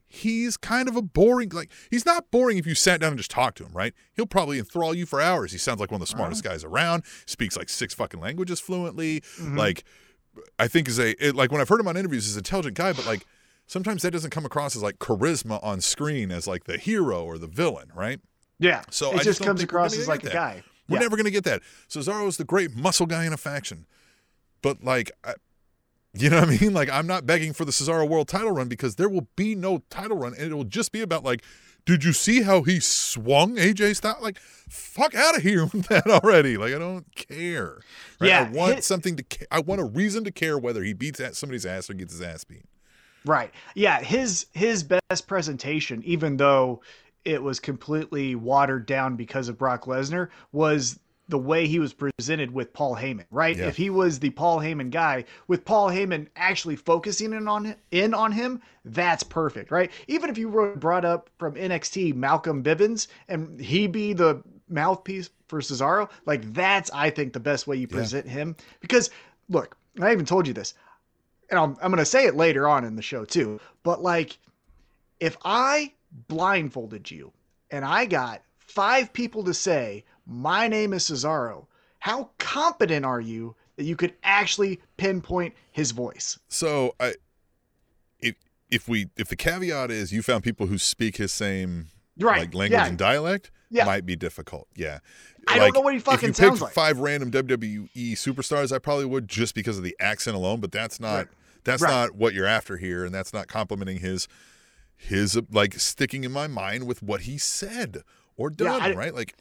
[0.10, 3.30] He's kind of a boring, like, he's not boring if you sat down and just
[3.32, 3.94] talked to him, right?
[4.14, 5.52] He'll probably enthrall you for hours.
[5.52, 9.22] He sounds like one of the smartest guys around, speaks like six fucking languages fluently.
[9.38, 9.58] Mhm.
[9.58, 9.84] Like,
[10.60, 12.76] I think is a, it, like, when I've heard him on interviews, he's an intelligent
[12.76, 13.26] guy, but like,
[13.68, 17.38] sometimes that doesn't come across as like charisma on screen as like the hero or
[17.38, 18.20] the villain, right?
[18.60, 18.82] yeah.
[18.90, 20.34] So it I just comes across as like a that.
[20.34, 20.64] guy.
[20.90, 21.02] We're Yeah.
[21.04, 21.62] never going to get that.
[21.90, 23.86] Cesaro is the great muscle guy in a faction.
[24.64, 25.34] But like, I,
[26.14, 26.74] you know what I mean?
[26.80, 29.84] Like, I'm not begging for the Cesaro world title run because there will be no
[29.90, 30.34] title run.
[30.34, 31.44] And it will just be about like,
[31.86, 34.22] did you see how he swung AJ Styles?
[34.24, 36.58] Like, fuck out of here with that already.
[36.58, 37.80] Like, I don't care.
[38.20, 38.30] Right?
[38.30, 40.94] Yeah, I want hit- something to, ca- I want a reason to care whether he
[40.94, 42.66] beats at somebody's ass or gets his ass beat.
[43.28, 43.52] Right.
[43.76, 46.82] Yeah, his his best presentation, even though
[47.26, 52.52] it was completely watered down because of Brock Lesnar, was the way he was presented
[52.52, 53.58] with Paul Heyman, right?
[53.58, 53.68] Yeah.
[53.68, 58.14] If he was the Paul Heyman guy, with Paul Heyman actually focusing in on in
[58.14, 59.92] on him, that's perfect, right?
[60.08, 65.30] Even if you were brought up from NXT Malcolm Bivens and he be the mouthpiece
[65.50, 67.98] for Cesaro, like that's I think the best way you Yeah.
[67.98, 69.10] present him because
[69.50, 70.74] look, I even told you this
[71.50, 74.38] and I'm, I'm going to say it later on in the show too, but like,
[75.20, 75.94] if I
[76.28, 77.32] blindfolded you
[77.72, 81.66] and I got five people to say, my name is Cesaro,
[82.00, 86.38] how competent are you that you could actually pinpoint his voice?
[86.50, 87.16] So I,
[88.20, 88.36] if
[88.70, 91.88] if we if the caveat is you found people who speak his same
[92.20, 92.40] Right.
[92.42, 92.88] like language yeah.
[92.88, 93.86] and dialect, Yeah.
[93.86, 94.68] might be difficult.
[94.76, 95.00] Yeah,
[95.48, 96.74] I don't know what he fucking if you sounds picked like.
[96.74, 100.60] Five random WWE superstars, I probably would just because of the accent alone.
[100.60, 101.28] But that's not Right.
[101.64, 101.90] that's Right.
[101.92, 104.28] not what you're after here, and that's not complimenting his
[104.96, 108.02] his like sticking in my mind with what he said
[108.36, 108.82] or Yeah, done.
[108.82, 109.36] I- right, like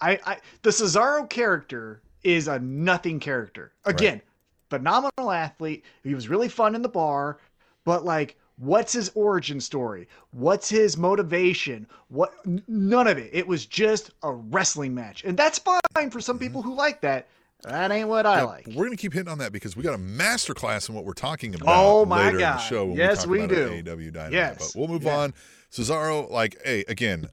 [0.00, 3.72] I, I the Cesaro character is a nothing character.
[3.84, 4.22] Again,
[4.70, 5.84] phenomenal athlete.
[6.04, 7.38] He was really fun in the bar,
[7.84, 10.08] but like what's his origin story?
[10.32, 11.86] What's his motivation?
[12.08, 12.32] What
[12.68, 13.30] none of it.
[13.32, 15.24] It was just a wrestling match.
[15.24, 16.44] And that's fine for some mm-hmm.
[16.44, 17.28] people who like that.
[17.64, 18.68] That ain't what I Yeah, like.
[18.72, 21.12] We're to keep hitting on that because we got a master class in what we're
[21.12, 22.86] talking about Oh, my later in the show.
[22.86, 23.82] When Yes, we, we about do.
[23.82, 24.32] AEW Dynamite.
[24.32, 24.72] Yes.
[24.72, 25.16] But we'll move Yeah.
[25.16, 25.34] on.
[25.72, 27.28] Cesaro, like, hey, again,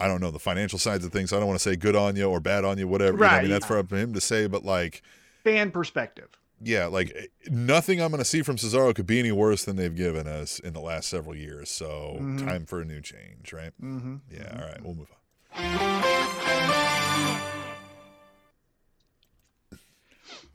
[0.00, 1.32] I don't know the financial sides of things.
[1.32, 3.18] I don't want to say good on you or bad on you, whatever.
[3.18, 3.60] You know I mean, Right.
[3.60, 4.46] that's for him to say.
[4.46, 5.02] But like,
[5.44, 6.30] Fan perspective.
[6.64, 9.94] Yeah, like nothing I'm going to see from Cesaro could be any worse than they've
[9.94, 11.70] given us in the last several years.
[11.70, 12.38] So Mhm.
[12.44, 13.72] time for a new change, right?
[13.82, 14.16] Mm-hmm.
[14.30, 14.58] Yeah.
[14.60, 15.08] All right, we'll move
[15.54, 16.44] on.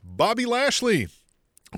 [0.02, 1.08] Bobby Lashley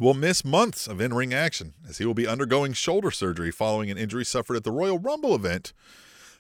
[0.01, 3.91] will miss months of in ring action as he will be undergoing shoulder surgery following
[3.91, 5.73] an injury suffered at the Royal Rumble event,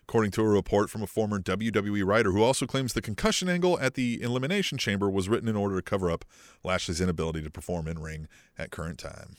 [0.02, 3.78] according to a report from a former WWE writer who also claims the concussion angle
[3.80, 6.24] at the Elimination Chamber was written in order to cover up
[6.64, 9.36] Lashley's inability to perform in ring at current time.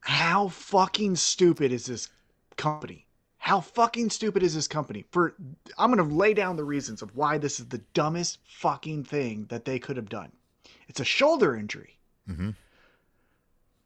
[0.00, 2.08] How fucking stupid is this
[2.56, 3.06] company?
[3.38, 5.04] How fucking stupid is this company?
[5.10, 5.34] For
[5.78, 9.64] I'm gonna lay down the reasons of why this is the dumbest fucking thing that
[9.64, 10.32] they could have done.
[10.88, 11.98] It's a shoulder injury.
[12.28, 12.54] Mhm.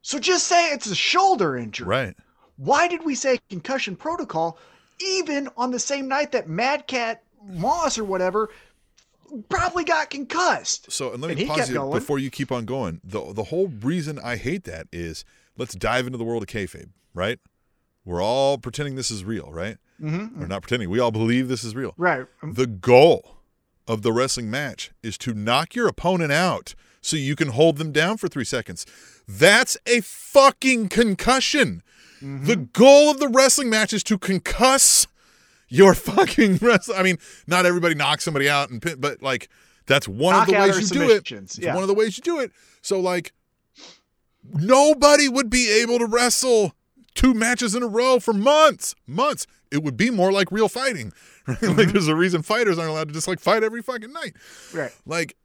[0.01, 1.87] So just say it's a shoulder injury.
[1.87, 2.17] Right.
[2.59, 4.57] Why did we say concussion protocol
[4.99, 8.49] even on the same night that Madcap Moss or whatever
[9.47, 10.91] probably got concussed?
[10.91, 11.97] So, and let me he pause you going.
[11.97, 12.99] before you keep on going.
[13.03, 15.23] The the whole reason I hate that is
[15.57, 17.39] let's dive into the world of kayfabe, right?
[18.03, 19.77] We're all pretending this is real, right?
[20.01, 20.41] Mm-hmm.
[20.41, 20.89] We're not pretending.
[20.89, 21.93] We all believe this is real.
[21.97, 22.25] Right.
[22.43, 23.37] Um, The goal
[23.87, 27.91] of the wrestling match is to knock your opponent out so you can hold them
[27.91, 28.85] down for three seconds.
[29.27, 31.83] That's a fucking concussion.
[32.21, 32.45] Mm-hmm.
[32.45, 35.07] The goal of the wrestling match is to concuss
[35.67, 36.95] your fucking wrestler.
[36.95, 39.49] I mean, not everybody knocks somebody out and pin, but like
[39.85, 41.31] that's one of the ways you do it.
[41.31, 41.73] It's yeah.
[41.73, 42.51] one of the ways you do it.
[42.81, 43.33] So like
[44.43, 46.73] nobody would be able to wrestle
[47.15, 48.95] two matches in a row for months.
[49.07, 49.47] Months.
[49.71, 51.13] It would be more like real fighting.
[51.47, 51.57] Right?
[51.61, 51.79] Mm-hmm.
[51.79, 54.35] Like there's a reason fighters aren't allowed to just like fight every fucking night.
[54.71, 54.91] Right.
[55.07, 55.35] Like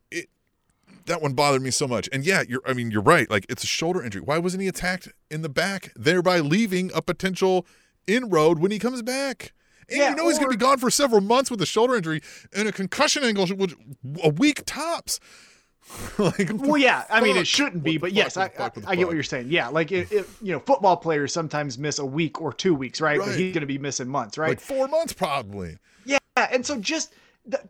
[1.07, 2.09] that one bothered me so much.
[2.13, 3.29] And yeah, you're I mean, you're right.
[3.31, 4.23] Like it's a shoulder injury.
[4.23, 7.67] Why wasn't he attacked in the back, thereby leaving a potential
[8.07, 9.53] inroad when he comes back?
[9.89, 11.95] And Yeah, you know he's going to be gone for several months with a shoulder
[11.95, 12.23] injury
[12.55, 13.75] and a concussion angle which,
[14.23, 15.21] a week tops.
[16.19, 17.05] like Well, yeah.
[17.11, 18.17] I mean, it shouldn't be, but fuck?
[18.17, 18.77] yes, I, I, fuck?
[18.77, 19.49] What the I get what you're saying.
[19.51, 23.01] Yeah, like it, it, you know, football players sometimes miss a week or two weeks,
[23.01, 23.19] right?
[23.19, 24.51] But he's going to be missing months, right?
[24.51, 25.77] Like four months probably.
[26.07, 27.13] Yeah, and so just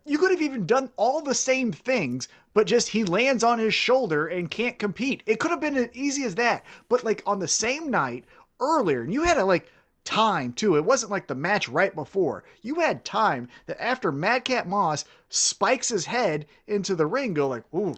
[0.05, 3.75] you could have even done all the same things, but just he lands on his
[3.75, 5.23] shoulder and can't compete.
[5.27, 6.65] It could have been as easy as that.
[6.89, 8.25] But like on the same night
[8.61, 9.71] earlier, and you had a like
[10.05, 10.77] time too.
[10.77, 12.45] It wasn't like the match right before.
[12.63, 17.65] You had time that after Madcap Moss spikes his head into the ring, go like,
[17.75, 17.97] ooh,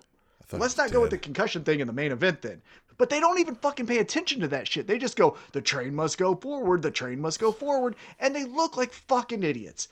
[0.53, 2.63] let's not go with the concussion thing in the main event then.
[2.99, 4.87] But they don't even fucking pay attention to that shit.
[4.87, 8.45] They just go, the train must go forward, the train must go forward, and they
[8.45, 9.89] look like fucking idiots.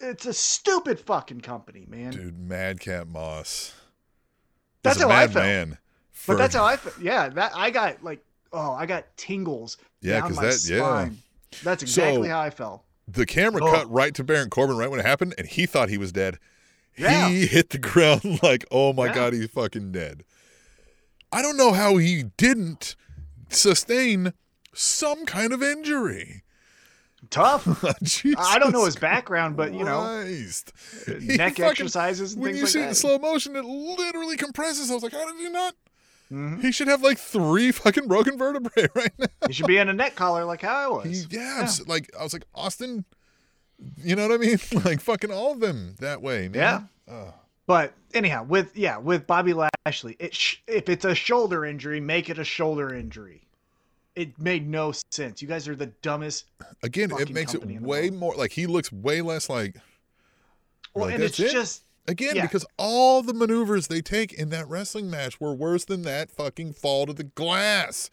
[0.00, 2.10] It's a stupid fucking company, man.
[2.12, 3.74] Dude, Madcap Moss.
[4.82, 5.44] That's a how I felt.
[5.46, 5.78] man.
[6.26, 6.98] but that's how I felt.
[7.00, 11.08] Yeah, that I got like, oh, I got tingles Yeah, because my that- yeah.
[11.62, 12.82] That's exactly So- how I felt.
[13.08, 13.70] the camera Oh.
[13.72, 16.38] cut right to Baron Corbin right when it happened, and he thought he was dead.
[16.96, 17.28] Yeah.
[17.28, 19.14] He hit the ground like, oh my Yeah.
[19.14, 20.24] god, he's fucking dead.
[21.30, 22.94] I don't know how he didn't
[23.48, 24.32] sustain
[24.74, 26.42] some kind of injury.
[27.32, 27.82] Tough.
[28.38, 30.72] I don't know his background, but you know, Christ.
[31.08, 34.36] Neck fucking- exercises and When things you like see it in slow motion, it literally
[34.36, 34.90] compresses.
[34.90, 35.74] I was like, how did he not?
[36.30, 36.60] Mhm.
[36.62, 39.26] He should have like three fucking broken vertebrae right now.
[39.46, 41.24] He should be in a neck collar like how I was.
[41.24, 43.04] He, yeah, I'm like I was like Austin.
[43.96, 44.58] You know what I mean?
[44.84, 46.48] Like fucking all of them that way.
[46.48, 46.88] Man.
[47.08, 47.30] Yeah.
[47.66, 52.28] But anyhow, with yeah, with Bobby Lashley, it sh- if it's a shoulder injury, make
[52.28, 53.42] it a shoulder injury.
[54.14, 55.40] It made no sense.
[55.40, 56.44] You guys are the dumbest.
[56.82, 59.76] Again, it makes it the way more like he looks way less like.
[60.94, 61.54] Well, like, and it's that's it?
[61.54, 62.42] just Again, Yeah.
[62.42, 66.72] because all the maneuvers they take in that wrestling match were worse than that fucking
[66.74, 68.10] fall to the glass.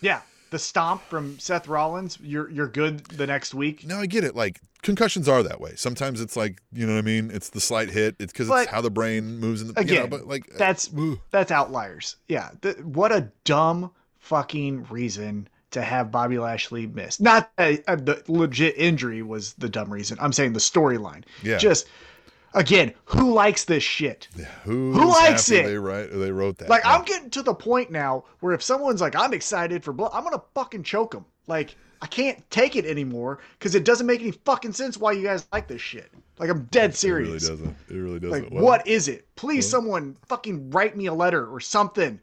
[0.00, 2.16] yeah, the stomp from Seth Rollins.
[2.22, 3.84] You're you're good the next week.
[3.86, 4.36] Now I get it.
[4.36, 5.72] Like concussions are that way.
[5.74, 7.30] Sometimes it's like you know what I mean.
[7.32, 8.14] It's the slight hit.
[8.20, 9.74] It's because it's how the brain moves in the.
[9.80, 11.18] you know, Again, but like uh, That's ugh.
[11.32, 12.16] that's outliers.
[12.28, 13.90] Yeah, th- what a dumb
[14.24, 17.20] fucking reason to have Bobby Lashley miss.
[17.20, 20.16] Not uh, the legit injury was the dumb reason.
[20.20, 21.24] I'm saying the storyline.
[21.42, 21.58] Yeah.
[21.58, 21.86] Just
[22.54, 24.28] again, who likes this shit?
[24.62, 25.66] who's who likes it?
[25.66, 26.08] They write.
[26.12, 26.68] They wrote that.
[26.68, 26.94] Like Yeah.
[26.94, 30.24] I'm getting to the point now where if someone's like, "I'm excited for blood," I'm
[30.24, 31.26] gonna fucking choke them.
[31.46, 35.22] Like I can't take it anymore because it doesn't make any fucking sense why you
[35.22, 36.10] guys like this shit.
[36.38, 37.44] Like I'm dead serious.
[37.46, 37.76] It really doesn't.
[37.90, 38.42] It really doesn't.
[38.44, 39.26] Like, Well, what is it?
[39.36, 42.20] Please, someone fucking write me a letter or something.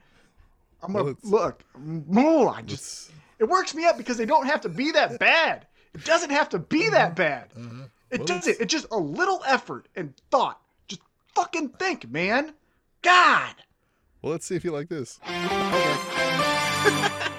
[0.84, 1.64] I'm gonna Well, look.
[1.80, 5.68] mm, I just it works me up because they don't have to be that bad.
[5.94, 7.50] It doesn't have to be that bad.
[7.56, 7.82] It Mm-hmm.
[8.18, 8.58] Well, doesn't.
[8.60, 10.60] It's just a little effort and thought.
[10.88, 11.02] Just
[11.36, 12.54] fucking think, man.
[13.02, 13.56] God.
[14.22, 15.20] Well, let's see if you like this.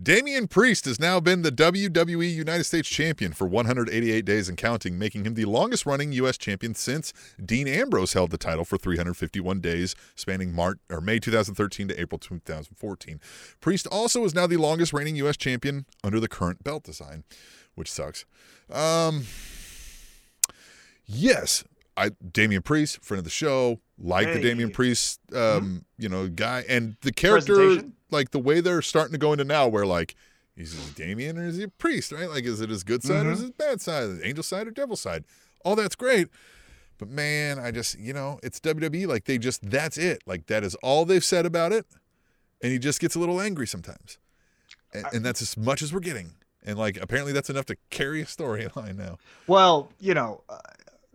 [0.00, 4.98] Damian Priest has now been the WWE United States Champion for 188 days and counting,
[4.98, 6.38] making him the longest running U.S.
[6.38, 7.12] champion since
[7.44, 12.18] Dean Ambrose held the title for 351 days, spanning March or May 2013 to April
[12.18, 13.20] 2014.
[13.60, 15.36] Priest also is now the longest reigning U.S.
[15.36, 17.24] champion under the current belt design,
[17.74, 18.24] which sucks.
[18.70, 19.26] Um,
[21.04, 21.64] yes,
[21.96, 24.42] I Damian Priest, friend of the show, like the Hey.
[24.42, 29.18] Damian Priest, um, you know, guy, and the character, like the way they're starting to
[29.18, 30.14] go into now, where like,
[30.56, 32.28] is he Damien or is he a priest, right?
[32.28, 34.66] Like, is it his good side or is it his bad side, the angel side
[34.66, 35.24] or devil side?
[35.64, 36.28] All that's great.
[36.98, 39.06] But man, I just, you know, it's WWE.
[39.06, 40.22] Like, they just, that's it.
[40.26, 41.86] Like, that is all they've said about it.
[42.62, 44.18] And he just gets a little angry sometimes.
[44.92, 46.34] And, and that's as much as we're getting.
[46.64, 49.18] And like, apparently that's enough to carry a storyline now.
[49.46, 50.58] Well, you know, uh,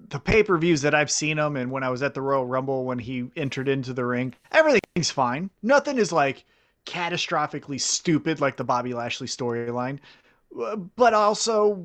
[0.10, 2.46] the pay per views that I've seen him, and when I was at the Royal
[2.46, 5.50] Rumble when he entered into the ring, everything's fine.
[5.64, 6.46] Nothing is like
[6.86, 10.00] catastrophically stupid like the Bobby Lashley storyline.
[10.96, 11.84] But also,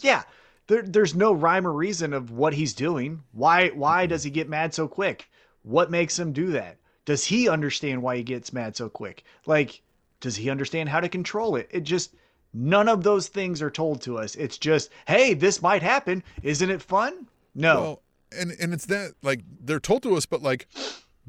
[0.00, 0.24] yeah,
[0.66, 3.22] there, there's no rhyme or reason of what he's doing.
[3.32, 5.28] Why why does he get mad so quick?
[5.62, 6.76] What makes him do that?
[7.04, 9.24] Does he understand why he gets mad so quick?
[9.46, 9.80] Like,
[10.20, 11.68] does he understand how to control it?
[11.70, 12.14] It just
[12.52, 14.36] none of those things are told to us.
[14.36, 16.22] It's just, hey, this might happen.
[16.42, 17.26] Isn't it fun?
[17.54, 17.80] No.
[17.80, 18.02] Well,
[18.36, 20.66] and and it's that like they're told to us, but like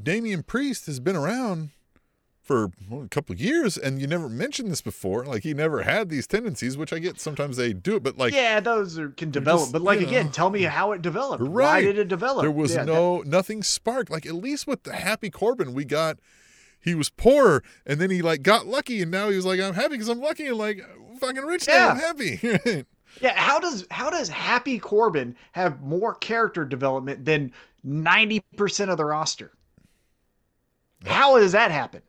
[0.01, 1.69] Damian Priest has been around
[2.41, 5.25] for well, a couple of years, and you never mentioned this before.
[5.25, 8.33] Like he never had these tendencies, which I get sometimes they do it, but like
[8.33, 10.31] yeah, those are, can develop, just, but like again, know.
[10.31, 11.43] tell me how it developed.
[11.43, 12.43] Why did it develop?
[12.43, 14.11] there was Yeah, that- no nothing sparked.
[14.11, 16.19] Like at least with the Happy Corbin, we got
[16.79, 19.73] he was poor, and then he like got lucky, and now he was like, I'm
[19.73, 20.81] happy because I'm lucky, and like
[21.19, 22.85] fucking rich now, I'm happy.
[23.21, 23.33] yeah.
[23.39, 27.51] How does how does Happy Corbin have more character development than
[27.83, 29.51] ninety percent of the roster?
[31.05, 32.01] How does that happen?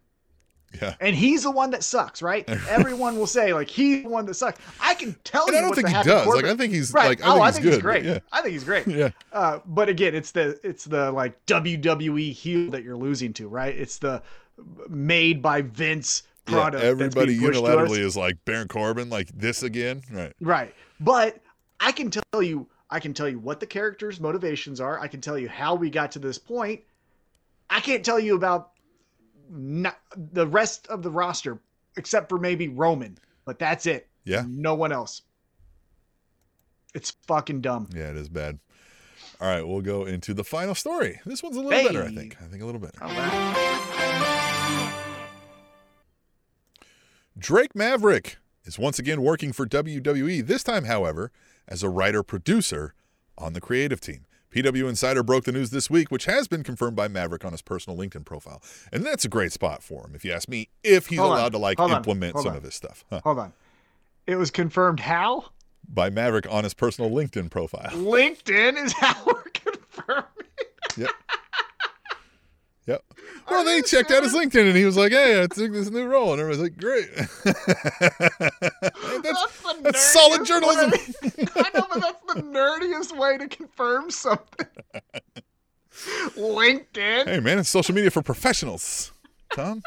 [0.83, 0.95] yeah.
[1.01, 2.49] And he's the one that sucks, right?
[2.69, 4.61] Everyone will say like he's the one that sucks.
[4.81, 5.59] I can tell And you.
[5.59, 6.25] I don't think he does.
[6.25, 7.09] Corbin- Like I think he's right.
[7.09, 7.73] like I oh, think I he's think good.
[7.75, 8.05] he's great.
[8.05, 8.19] Yeah.
[8.33, 8.87] I think he's great.
[8.97, 9.11] Yeah.
[9.33, 13.75] Uh, but again, it's the it's the like WWE heel that you're losing to, right?
[13.75, 14.23] It's the
[14.88, 16.83] made by Vince product.
[16.83, 17.90] yeah, everybody being pushed to us.
[17.90, 20.33] unilaterally is like Baron Corbin, like this again, right?
[20.40, 20.75] Right.
[21.01, 21.41] But
[21.81, 24.99] I can tell you, I can tell you what the characters' motivations are.
[24.99, 26.81] I can tell you how we got to this point.
[27.69, 28.73] I can't tell you about
[29.51, 31.61] not, the rest of the roster,
[31.97, 33.19] except for maybe Roman.
[33.45, 34.09] But that's it.
[34.25, 34.45] Yeah.
[34.49, 35.23] No one else.
[36.95, 37.91] It's fucking dumb.
[37.95, 38.59] Yeah, it is bad.
[39.41, 41.21] All right, we'll go into the final story.
[41.27, 42.37] This one's a little better, I think.
[42.41, 42.99] I think a little better.
[43.03, 43.53] Right.
[47.39, 51.31] Drake Maverick is once again working for WWE, this time, however,
[51.67, 52.95] as a writer producer
[53.39, 54.27] on the creative team.
[54.55, 57.63] PW Insider broke the news this week, which has been confirmed by Maverick on his
[57.63, 58.63] personal LinkedIn profile.
[58.93, 61.39] And that's a great spot for him, if you ask me, if he's Hold on,
[61.39, 62.57] allowed to like hold on, implement some on.
[62.57, 63.05] of his stuff.
[63.11, 63.21] Huh.
[63.25, 63.53] Hold on.
[64.27, 65.47] It was confirmed how?
[65.89, 67.91] By Maverick on his personal LinkedIn profile.
[67.93, 70.25] LinkedIn is how we're confirming.
[70.97, 71.11] Yep.
[72.87, 73.03] Yep.
[73.51, 76.07] Well, they checked out his LinkedIn and he was like, "Hey, I took this new
[76.07, 80.90] role," and everyone's like, "Great." that's, the that's solid journalism.
[80.90, 84.66] way- I know, but that's the nerdiest way to confirm something.
[86.37, 87.27] LinkedIn.
[87.27, 89.12] hey, man, it's social media for professionals.
[89.53, 89.83] Tom.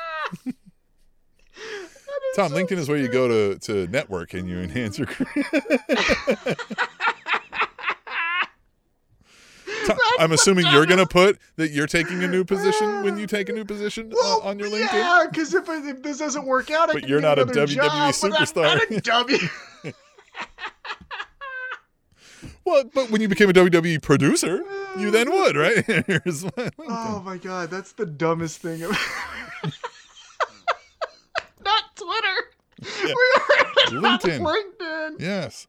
[2.36, 5.46] Tom, LinkedIn is where you go to to network and you enhance your career.
[10.20, 13.54] I'm assuming you're gonna put that you're taking a new position when you take a
[13.54, 14.94] new position uh, on your LinkedIn.
[14.94, 17.86] Yeah, because if, if this doesn't work out, I But you're not a WWE job,
[17.86, 18.64] but I'm superstar.
[18.64, 19.38] not a W.
[22.66, 24.64] Well, but when you became a WWE producer,
[24.98, 25.88] you then would, right?
[26.08, 28.96] My Oh my god, that's the dumbest thing ever.
[31.66, 32.38] Not Twitter.
[33.08, 33.08] Yeah.
[33.08, 34.40] We were on LinkedIn.
[34.80, 35.16] LinkedIn.
[35.20, 35.68] Yes,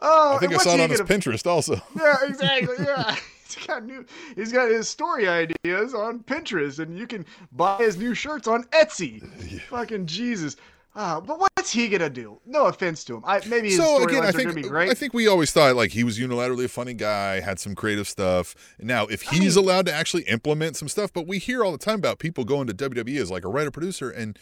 [0.00, 1.80] Oh, I think I saw it on his Pinterest also.
[1.96, 2.76] Yeah, exactly.
[2.84, 3.16] Yeah.
[3.48, 4.04] He's got new
[4.36, 8.64] he's got his story ideas on Pinterest and you can buy his new shirts on
[8.64, 9.22] Etsy.
[9.62, 10.56] Fucking Jesus.
[10.94, 12.38] Uh, but what's he gonna do?
[12.44, 13.22] No offense to him.
[13.24, 14.90] I maybe his so again, I are think gonna be great.
[14.90, 18.06] I think we always thought like he was unilaterally a funny guy, had some creative
[18.06, 18.54] stuff.
[18.78, 21.78] Now, if he's mean- allowed to actually implement some stuff, but we hear all the
[21.78, 24.38] time about people going to WWE as like a writer producer, and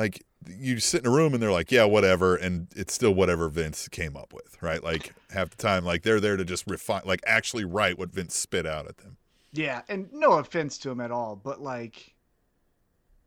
[0.00, 3.48] like you sit in a room and they're like, yeah, whatever, and it's still whatever
[3.50, 4.82] Vince came up with, right?
[4.82, 8.34] Like half the time, like they're there to just refine, like actually write what Vince
[8.34, 9.18] spit out at them.
[9.52, 12.14] Yeah, and no offense to him at all, but like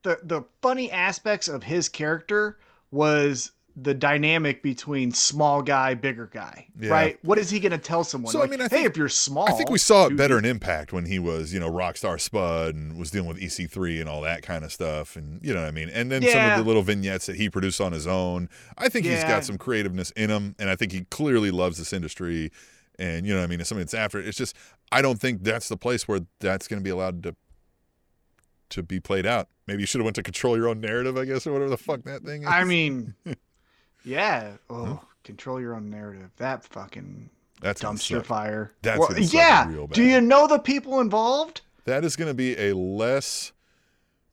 [0.02, 2.58] the the funny aspects of his character
[2.90, 6.92] was the dynamic between small guy, bigger guy, Yeah.
[6.92, 7.20] right?
[7.24, 8.32] What is he going to tell someone?
[8.32, 10.36] So, I mean, I hey, think- if you're small, I think we saw it better
[10.36, 14.00] this." in Impact when he was, you know, Rockstar Spud and was dealing with EC3
[14.00, 15.16] and all that kind of stuff.
[15.16, 15.90] And, you know what I mean?
[15.90, 18.48] And then some of the little vignettes that he produced on his own.
[18.78, 20.56] I think he's got some creativeness in him.
[20.60, 22.52] And I think he clearly loves this industry.
[23.00, 23.60] And, you know what I mean?
[23.60, 24.28] It's something that's after it.
[24.28, 24.56] It's just,
[24.92, 27.36] I don't think that's the place where that's going to be allowed to
[28.70, 29.50] to be played out.
[29.68, 31.78] Maybe you should have went to control your own narrative, I guess, or whatever the
[31.78, 32.48] fuck that thing is.
[32.48, 33.14] I mean,
[34.04, 34.54] yeah.
[34.70, 36.30] Oh, control your own narrative.
[36.38, 37.30] That fucking
[37.62, 38.26] that's dumpster suck.
[38.26, 38.72] fire.
[38.82, 39.68] That's Well, yeah.
[39.70, 39.96] real bad.
[39.96, 41.62] Do you know the people involved?
[41.86, 43.52] That is going to be a less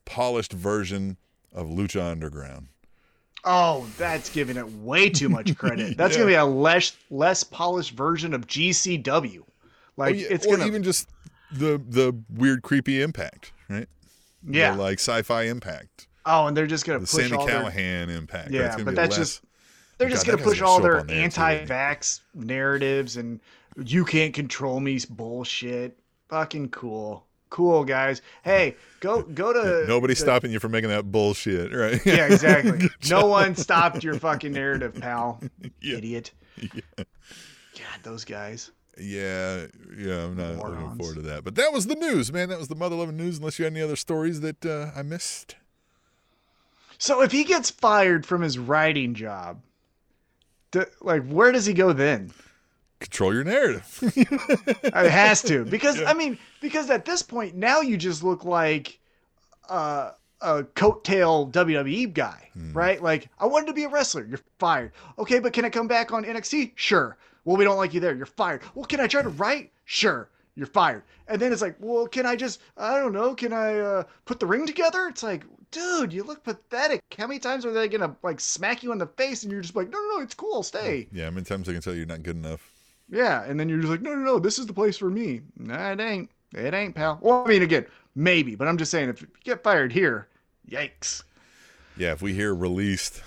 [0.04, 1.16] polished version
[1.52, 2.68] of Lucha Underground.
[3.44, 5.96] Oh, that's giving it way too much credit.
[5.96, 6.18] That's Yeah.
[6.18, 9.42] gonna be a less less polished version of GCW.
[9.96, 11.08] Like Oh, yeah, it's or gonna even just
[11.50, 13.88] the the weird creepy impact, right?
[14.46, 14.72] yeah.
[14.72, 18.10] The, like sci-fi impact, oh, and they're just gonna the push Sammy all their Callihan
[18.14, 18.50] impact.
[18.50, 19.42] Yeah, That's but be that's less- just
[20.00, 23.38] they're God, just that gonna push all their there, too, anti-vax narratives and
[23.84, 25.98] you can't control me bullshit.
[26.30, 28.22] Fucking cool, cool guys.
[28.42, 32.00] Hey, go go to Nobody's stopping you from making that bullshit, right?
[32.06, 32.88] Yeah, exactly.
[33.10, 35.40] No one stopped your fucking narrative, pal.
[35.82, 35.98] Yeah.
[35.98, 36.32] Idiot.
[36.58, 38.70] God, those guys.
[38.98, 39.66] Yeah,
[39.98, 41.44] yeah, I'm not looking forward to that.
[41.44, 42.48] But that was the news, man.
[42.48, 43.38] That was the mother loving news.
[43.38, 45.56] Unless you had any other stories that uh, I missed.
[46.98, 49.62] So if he gets fired from his writing job,
[50.70, 52.30] d- like where does he go then?
[53.00, 53.86] Control your narrative.
[54.84, 58.98] It has to because I mean because at this point now you just look like
[59.68, 62.72] uh, a coattail WWE guy, Hmm.
[62.72, 63.02] right?
[63.02, 64.92] Like I wanted to be a wrestler, you're fired.
[65.18, 66.72] Okay, but can I come back on NXT?
[66.76, 67.16] Sure.
[67.44, 68.14] Well, we don't like you there.
[68.14, 68.60] You're fired.
[68.74, 69.72] Well, can I try to write?
[69.86, 70.28] Sure.
[70.54, 71.02] You're fired.
[71.28, 74.40] And then it's like, well, can I just I don't know, can I uh, put
[74.40, 75.06] the ring together?
[75.08, 77.02] It's like, dude, you look pathetic.
[77.16, 79.76] How many times are they gonna like smack you in the face and you're just
[79.76, 81.08] like, no, no, no, it's cool, stay.
[81.12, 82.72] yeah, how many times I can tell you you're not good enough.
[83.10, 85.40] Yeah, and then you're just like, no, no, no, this is the place for me.
[85.56, 86.30] Nah, it ain't.
[86.54, 87.18] It ain't, pal.
[87.20, 90.28] Well, I mean, again, maybe, but I'm just saying, if you get fired here,
[90.68, 91.22] yikes.
[91.96, 93.22] Yeah, if we hear released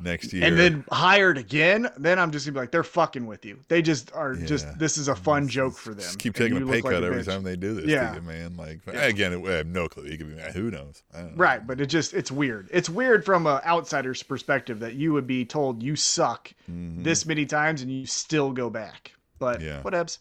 [0.00, 3.44] next year, And then hired again, then I'm just gonna be like, they're fucking with
[3.44, 3.58] you.
[3.68, 4.46] They just are Yeah.
[4.46, 4.78] just.
[4.78, 6.00] This is a fun joke for them.
[6.00, 7.26] Just keep taking a pay look like cut every bitch.
[7.26, 8.10] time they do this Yeah.
[8.10, 8.56] to you, man.
[8.56, 9.02] Like Yeah.
[9.06, 10.04] again, it, I have no clue.
[10.04, 11.02] He could be who knows.
[11.14, 11.36] I don't know.
[11.36, 12.68] Right, but it just it's weird.
[12.72, 17.04] It's weird from an outsider's perspective that you would be told you suck Mhm.
[17.04, 19.12] this many times and you still go back.
[19.38, 19.82] But Yeah.
[19.82, 20.18] whatevs.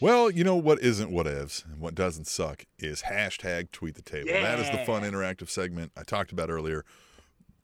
[0.00, 4.28] Well, you know what isn't whatevs and what doesn't suck is hashtag tweet the table.
[4.28, 6.84] That is the fun interactive segment I talked about earlier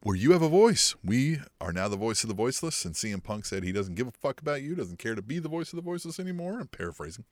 [0.02, 0.94] where you have a voice.
[1.04, 4.06] We are now the voice of the voiceless, and CM Punk said he doesn't give
[4.08, 6.58] a fuck about you, doesn't care to be the voice of the voiceless anymore.
[6.60, 7.24] I'm paraphrasing.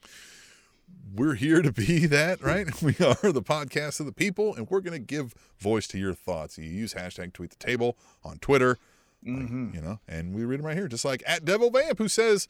[1.14, 2.66] We're here to be that, right?
[2.82, 6.14] We are the podcast of the people, and we're going to give voice to your
[6.14, 6.58] thoughts.
[6.58, 8.78] You use hashtag tweet the table on Twitter,
[9.26, 9.74] Mhm.
[9.74, 12.46] you know, and we read them right here, just like at Devil Vamp, who says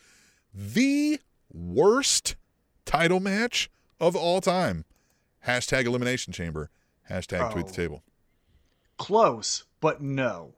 [0.52, 1.18] the
[1.52, 2.36] worst
[2.84, 4.84] title match of all time.
[5.46, 6.68] Hashtag elimination chamber.
[7.10, 7.76] Hashtag tweet the Oh.
[7.76, 8.02] table.
[8.98, 10.54] Close, but no.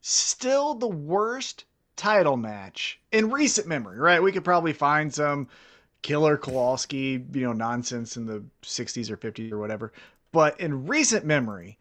[0.00, 1.64] Still the worst
[1.96, 4.22] title match in recent memory, right?
[4.22, 5.48] We could probably find some
[6.02, 9.92] Killer Kowalski, you know, nonsense in the 60s or 50s or whatever.
[10.32, 11.78] But in recent memory,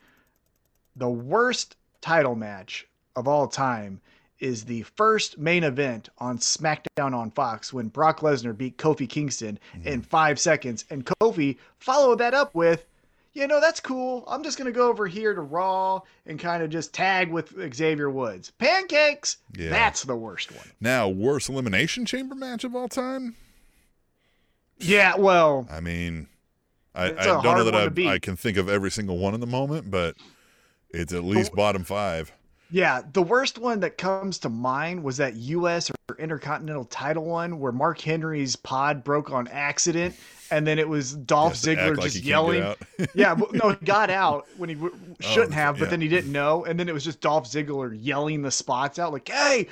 [0.95, 4.01] the worst title match of all time
[4.39, 9.59] is the first main event on SmackDown on Fox when Brock Lesnar beat Kofi Kingston
[9.83, 10.01] in mm-hmm.
[10.01, 10.83] five seconds.
[10.89, 12.85] And Kofi followed that up with,
[13.33, 14.23] you know, that's cool.
[14.27, 17.53] I'm just going to go over here to Raw and kind of just tag with
[17.73, 18.51] Xavier Woods.
[18.51, 19.37] Pancakes!
[19.57, 19.69] Yeah.
[19.69, 20.65] That's the worst one.
[20.79, 23.35] Now, worst elimination chamber match of all time?
[24.79, 26.27] Yeah, well, I mean,
[26.95, 28.13] I, I don't know that I.
[28.13, 30.15] I can think of every single one in the moment, but
[30.89, 32.31] it's at least bottom five.
[32.71, 35.91] Yeah, the worst one that comes to mind was that U.S.
[36.09, 40.17] or Intercontinental title one where Mark Henry's pod broke on accident,
[40.49, 42.71] and then it was Dolph Yes, to act Ziggler like just yelling.
[43.13, 45.89] yeah, no, he got out when he w- shouldn't Oh, have, but yeah.
[45.89, 49.11] then he didn't know, and then it was just Dolph Ziggler yelling the spots out
[49.11, 49.67] like, "Hey,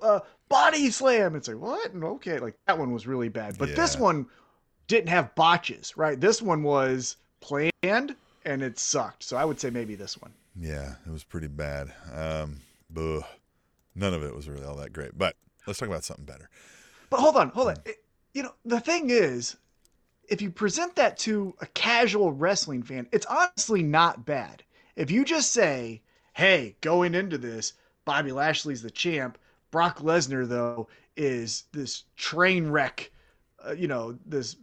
[0.00, 1.92] uh, body slam!" It's like what?
[1.92, 4.26] And okay, like that one was really bad, but this one
[4.88, 6.20] didn't have botches, right?
[6.20, 9.22] This one was planned and it sucked.
[9.22, 10.32] So I would say maybe this one.
[10.60, 11.92] Yeah, it was pretty bad.
[12.12, 12.60] Um.
[12.94, 15.16] None of it was really all that great.
[15.16, 15.36] But
[15.66, 16.48] let's talk about something better.
[17.10, 17.76] But hold on, hold on.
[17.84, 18.04] It-
[18.34, 19.56] you know, the thing is,
[20.28, 24.62] if you present that to a casual wrestling fan, it's honestly not bad.
[24.96, 26.02] If you just say,
[26.34, 27.72] hey, going into this,
[28.04, 29.38] Bobby Lashley's the champ.
[29.70, 33.10] Brock Lesnar, though, is this train wreck,
[33.66, 34.56] uh, you know, this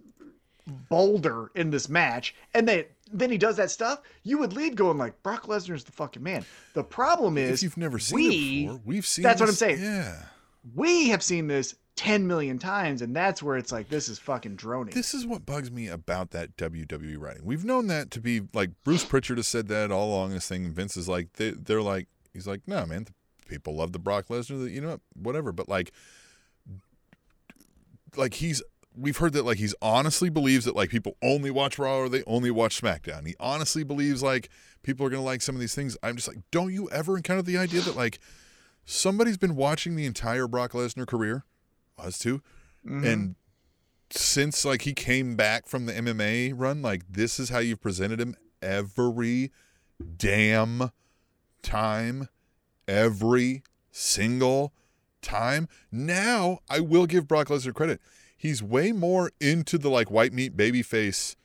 [0.90, 4.98] boulder in this match, and then then he does that stuff, you would lead going
[4.98, 6.46] like Brock Lesnar's the fucking man.
[6.74, 9.24] The problem is if you've never seen we, it before, we've seen.
[9.24, 9.82] That's what I'm saying.
[9.82, 10.24] Yeah.
[10.74, 14.56] We have seen this 10 million times, and that's where it's like this is fucking
[14.56, 14.94] droning.
[14.94, 17.46] This is what bugs me about that WWE writing.
[17.46, 20.72] We've known that to be like Bruce Pritchard has said that all along this thing.
[20.72, 23.14] Vince is like they, they're like he's like no man, the
[23.48, 24.70] people love the Brock Lesnar.
[24.70, 25.52] You know what, whatever.
[25.52, 25.94] But like,
[28.18, 28.62] like he's
[28.98, 32.24] we've heard that like he's honestly believes that like people only watch Raw or they
[32.26, 33.28] only watch SmackDown.
[33.28, 34.50] He honestly believes like
[34.84, 35.98] people are gonna like some of these things.
[36.04, 38.20] I'm just like, don't you ever encounter the idea that like
[38.86, 41.44] somebody's been watching the entire Brock Lesnar career,
[41.98, 42.42] us too,
[42.86, 43.06] Mhm.
[43.12, 43.36] and
[44.12, 48.22] since like he came back from the MMA run, like this is how you've presented
[48.22, 49.52] him every
[50.18, 50.92] damn
[51.64, 52.30] time,
[52.88, 54.74] every single
[55.22, 55.68] time.
[55.92, 58.00] Now I will give Brock Lesnar credit.
[58.46, 61.36] He's way more into the like white meat baby face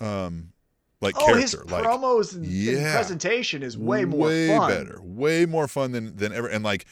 [0.00, 0.52] um
[1.00, 1.72] like oh, his character.
[1.72, 4.28] Like promos and, and presentation is way more fun.
[4.28, 4.68] way fun.
[4.70, 6.48] better, way more fun than than ever.
[6.48, 6.86] And like,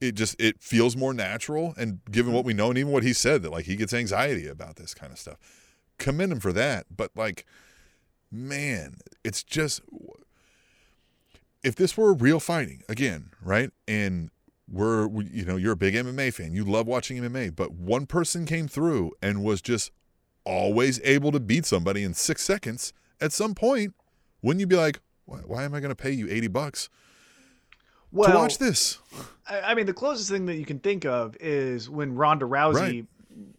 [0.00, 1.74] it just it feels more natural.
[1.76, 4.46] And given what we know, and even what he said, that like he gets anxiety
[4.46, 5.38] about this kind of stuff.
[5.98, 6.86] Commend him for that.
[6.94, 7.46] But like,
[8.30, 9.82] man, it's just
[11.62, 13.70] if this were real fighting again, right?
[13.86, 14.30] And
[14.72, 18.06] we're we- you know you're a big MMA fan, you love watching MMA, but one
[18.06, 19.92] person came through and was just
[20.44, 22.92] always able to beat somebody in six seconds.
[23.20, 23.94] At some point,
[24.42, 26.88] wouldn't you be like, why, why am I going to pay you 80 bucks
[28.10, 28.98] Well, to watch this?
[29.48, 32.74] I, I mean, the closest thing that you can think of is when Ronda Rousey
[32.74, 33.06] Right.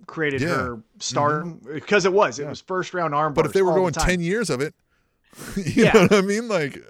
[0.07, 0.47] created Yeah.
[0.49, 0.57] Mm-hmm.
[0.76, 3.34] her stardom because it was it was first round arm.
[3.34, 4.74] But if they were all the going 10 years of it,
[5.55, 5.93] you Yeah.
[5.93, 6.47] know what I mean?
[6.49, 6.84] Like,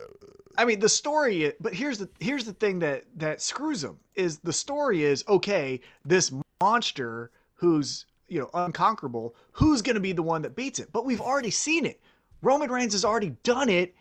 [0.58, 1.54] I mean, the story.
[1.60, 5.82] But here's the here's the thing that that screws them is the story is okay.
[6.06, 6.32] This
[6.62, 10.90] monster who's you know unconquerable, who's going to be the one that beats it?
[10.92, 12.00] But we've already seen it.
[12.42, 13.96] Roman Reigns has already done it,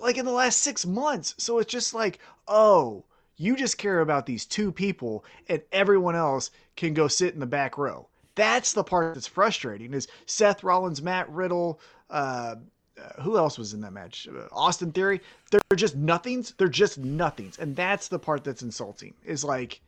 [0.00, 1.34] like in the last six months.
[1.38, 3.04] So it's just like, oh,
[3.36, 7.46] you just care about these two people, and everyone else can go sit in the
[7.46, 8.08] back row.
[8.34, 9.92] That's the part that's frustrating.
[9.92, 12.56] Is Seth Rollins, Matt Riddle, uh,
[13.02, 14.28] uh, who else was in that match?
[14.28, 15.20] Uh, Austin Theory.
[15.50, 16.54] They're just nothings.
[16.56, 19.14] They're just nothings, and that's the part that's insulting.
[19.24, 19.80] Is like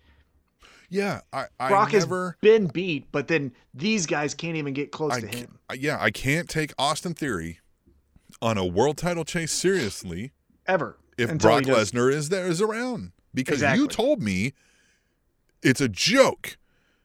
[0.90, 2.30] yeah, I, I Brock never.
[2.30, 5.58] has been beat, but then these guys can't even get close I to him.
[5.76, 7.60] yeah, I can't take Austin Theory
[8.42, 10.32] on a world title chase seriously
[10.66, 10.96] Ever.
[11.16, 14.52] if until Brock Lesnar is there is around because you told me
[15.62, 16.58] it's a joke.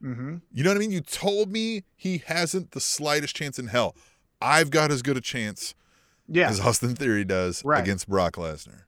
[0.04, 0.42] Mhm.
[0.52, 0.92] You know what I mean?
[0.92, 3.96] You told me he hasn't the slightest chance in hell.
[4.42, 5.76] I've got as good a chance
[6.32, 6.50] Yeah.
[6.50, 7.82] as Austin Theory does Right.
[7.82, 8.84] against Brock Lesnar.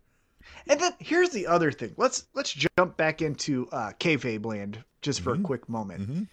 [0.67, 1.93] And then here's the other thing.
[1.97, 5.43] Let's let's jump back into uh, kayfabe land just for Mm-hmm.
[5.43, 6.27] a quick moment.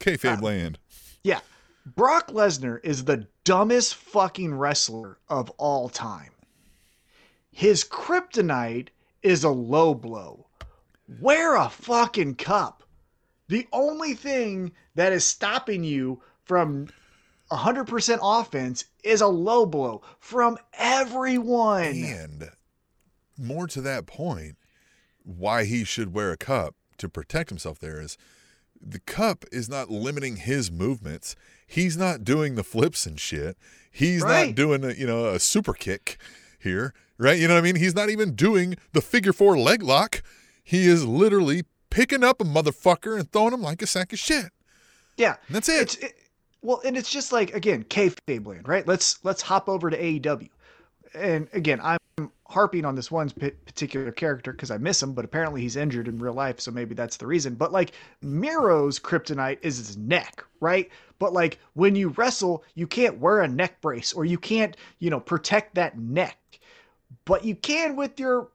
[0.00, 0.78] Kayfabe Uh, land.
[1.22, 1.40] Yeah,
[1.86, 6.30] Brock Lesnar is the dumbest fucking wrestler of all time.
[7.52, 8.88] His kryptonite
[9.22, 10.46] is a low blow.
[11.20, 12.82] Wear a fucking cup.
[13.48, 16.88] The only thing that is stopping you from
[17.56, 21.84] 100% offense is a low blow from everyone.
[22.04, 22.50] And
[23.38, 24.56] more to that point,
[25.24, 28.16] why he should wear a cup to protect himself there is
[28.80, 31.36] the cup is not limiting his movements.
[31.66, 33.56] He's not doing the flips and shit.
[33.90, 34.46] He's Right.
[34.48, 36.18] not doing a, you know a super kick
[36.58, 37.38] here, right?
[37.38, 37.76] You know what I mean?
[37.76, 40.22] He's not even doing the figure four leg lock.
[40.64, 44.46] He is literally picking up a motherfucker and throwing him like a sack of shit.
[45.16, 45.82] Yeah, And that's it.
[45.82, 46.14] It's it,
[46.62, 48.86] well, and it's just like again, kayfabe land, right?
[48.86, 50.48] Let's let's hop over to AEW,
[51.14, 51.98] and again, I'm
[52.46, 56.18] harping on this one particular character because I miss him, but apparently he's injured in
[56.18, 57.54] real life, so maybe that's the reason.
[57.54, 60.90] But like Miro's kryptonite is his neck, right?
[61.18, 65.10] But like when you wrestle, you can't wear a neck brace or you can't, you
[65.10, 66.38] know, protect that neck,
[67.24, 68.48] but you can with your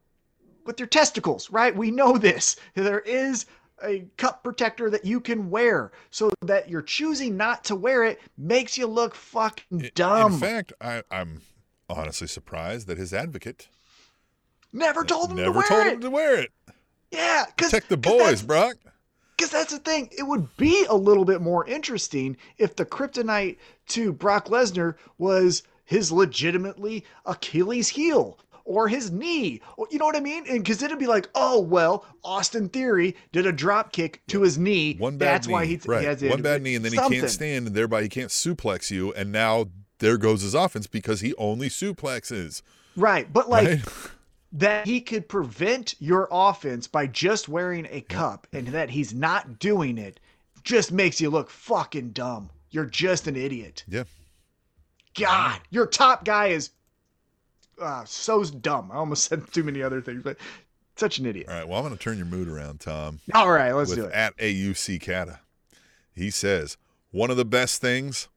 [0.65, 1.75] with your testicles, right?
[1.75, 2.57] We know this.
[2.75, 3.45] There is
[3.83, 8.19] a cup protector that you can wear so that you're choosing not to wear it
[8.37, 10.33] makes you look fucking dumb.
[10.33, 11.41] In fact, I, I'm
[11.89, 13.67] honestly surprised that his advocate
[14.73, 15.93] never told him to never wear told it.
[15.93, 16.51] him to wear it.
[17.11, 18.75] yeah, because Protect the boys, Brock.
[19.37, 20.09] Because that's the thing.
[20.17, 23.57] It would be a little bit more interesting if the kryptonite
[23.89, 29.61] to Brock Lesnar was his legitimately Achilles heel or his knee.
[29.89, 30.43] You know what I mean?
[30.47, 34.57] And because it'd be like, oh, well, Austin Theory did a drop kick to his
[34.57, 34.95] knee.
[34.97, 35.53] One bad That's knee.
[35.53, 36.01] why he, right.
[36.01, 38.91] he has one bad knee, and then he can't stand, and thereby he can't suplex
[38.91, 39.13] you.
[39.13, 39.67] And now
[39.99, 42.61] there goes his offense because he only suplexes.
[42.95, 43.31] Right.
[43.31, 43.81] But like, Right?
[44.53, 49.59] that he could prevent your offense by just wearing a cup and that he's not
[49.59, 50.19] doing it
[50.63, 52.49] just makes you look fucking dumb.
[52.71, 53.83] you're just an idiot.
[53.87, 54.03] Yeah.
[55.15, 56.71] God, your top guy is
[57.81, 58.91] uh, so dumb.
[58.91, 60.37] I almost said too many other things, but
[60.95, 61.47] such an idiot.
[61.49, 61.67] All right.
[61.67, 63.19] Well, I'm going to turn your mood around, Tom.
[63.33, 64.11] All right, let's do it.
[64.13, 65.39] at AUC Cata.
[66.13, 66.77] He says
[67.11, 68.27] one of the best things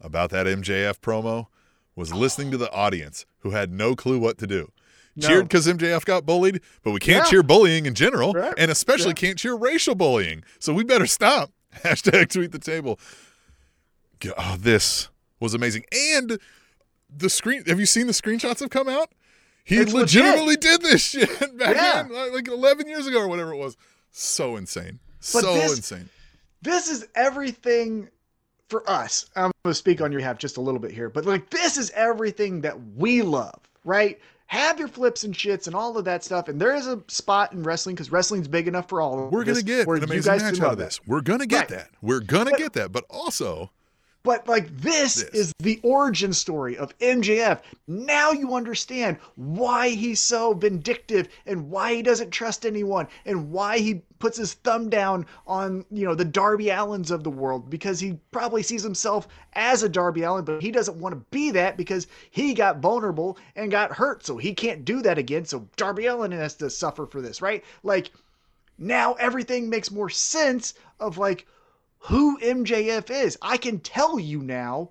[0.00, 1.46] about that MJF promo
[1.94, 4.70] was listening to the audience who had no clue what to do.
[5.16, 5.26] No.
[5.26, 7.30] Cheered because MJF got bullied, but we can't Yeah.
[7.30, 8.54] cheer bullying in general, Right.
[8.56, 9.14] and especially Yeah.
[9.14, 10.44] can't cheer racial bullying.
[10.60, 11.50] So we better stop.
[11.84, 13.00] Hashtag tweet the table.
[14.36, 15.08] Oh, this
[15.40, 15.84] was amazing.
[15.92, 16.38] And
[17.14, 19.10] the screen have you seen the screenshots have come out?
[19.64, 20.22] He It's legit.
[20.24, 22.00] legitimately did this shit back Yeah.
[22.06, 23.76] in like like 11 years ago or whatever it was.
[24.10, 25.00] So insane.
[25.18, 26.08] But so this- insane.
[26.62, 28.08] this is everything
[28.68, 29.30] for us.
[29.36, 31.76] I'm going to speak on your behalf just a little bit here, but like this
[31.78, 34.18] is everything that we love, right?
[34.46, 36.48] Have your flips and shits and all of that stuff.
[36.48, 39.44] And there is a spot in wrestling because wrestling's big enough for all of We're
[39.44, 40.84] gonna get where an you amazing guys match out of that.
[40.86, 41.00] this.
[41.06, 41.68] We're gonna get Right.
[41.70, 41.90] that.
[42.00, 42.92] We're gonna But- get that.
[42.92, 43.70] But also,
[44.28, 45.30] But like this, This.
[45.32, 47.62] is the origin story of MJF.
[47.86, 53.78] Now you understand why he's so vindictive and why he doesn't trust anyone and why
[53.78, 58.00] he puts his thumb down on, you know, the Darby Allins of the world because
[58.00, 61.78] he probably sees himself as a Darby Allin, but he doesn't want to be that
[61.78, 64.26] because he got vulnerable and got hurt.
[64.26, 65.46] So he can't do that again.
[65.46, 67.64] So Darby Allin has to suffer for this, right?
[67.82, 68.10] Like
[68.76, 71.46] now everything makes more sense of like
[72.00, 73.36] who MJF is.
[73.42, 74.90] I can tell you now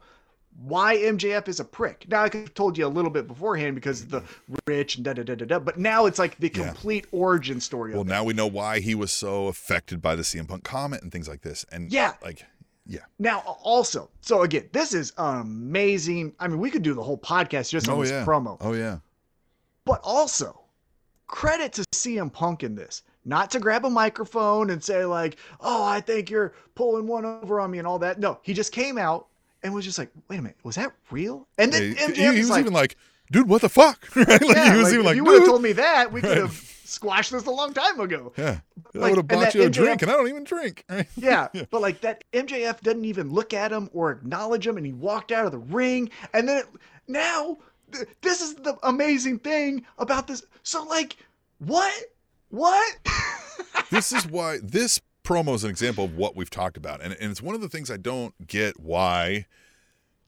[0.63, 2.05] why MJF is a prick.
[2.09, 4.23] Now I could have told you a little bit beforehand because of the
[4.65, 5.59] rich and da da da da da.
[5.59, 6.65] But now it's like the Yeah.
[6.69, 8.09] complete origin story well, of it.
[8.09, 11.27] now we know why he was so affected by the CM Punk comment and things
[11.27, 11.63] like this.
[11.71, 12.13] And Yeah.
[12.23, 12.43] like,
[12.87, 13.01] yeah.
[13.19, 16.33] Now also, so again, this is amazing.
[16.39, 18.25] I mean, we could do the whole podcast just on oh this yeah.
[18.25, 18.57] promo.
[18.61, 18.99] Oh yeah.
[19.85, 20.61] But also,
[21.27, 23.03] credit to CM Punk in this.
[23.27, 27.59] Not to grab a microphone and say, like, oh, I think you're pulling one over
[27.59, 28.19] on me and all that.
[28.19, 29.27] No, he just came out
[29.63, 31.45] and was just like, wait a minute, was that real?
[31.57, 32.95] And then He, MJF he- he was like, even like,
[33.29, 34.01] dude, what the fuck?
[34.15, 34.27] right?
[34.27, 36.21] Like yeah, he was like, even if like, you would have told me that, we
[36.21, 36.53] could have
[36.85, 38.31] squashed this a long time ago.
[38.37, 38.59] yeah.
[38.95, 40.85] I like, would have bought you a MJF drink, and I don't even drink.
[40.89, 41.07] Right?
[41.17, 44.93] Yeah, but like that MJF doesn't even look at him or acknowledge him, and he
[44.93, 46.09] walked out of the ring.
[46.33, 46.65] And then it,
[47.09, 47.57] now,
[47.91, 50.43] th- this is the amazing thing about this.
[50.63, 51.17] So like,
[51.59, 51.93] what?
[52.49, 52.97] What?
[53.91, 57.01] this is why this promo is an example of what we've talked about.
[57.01, 59.45] And, and it's one of the things I don't get why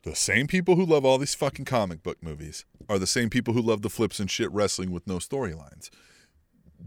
[0.04, 3.54] the same people who love all these fucking comic book movies are the same people
[3.54, 5.90] who love the flips and shit wrestling with no storylines.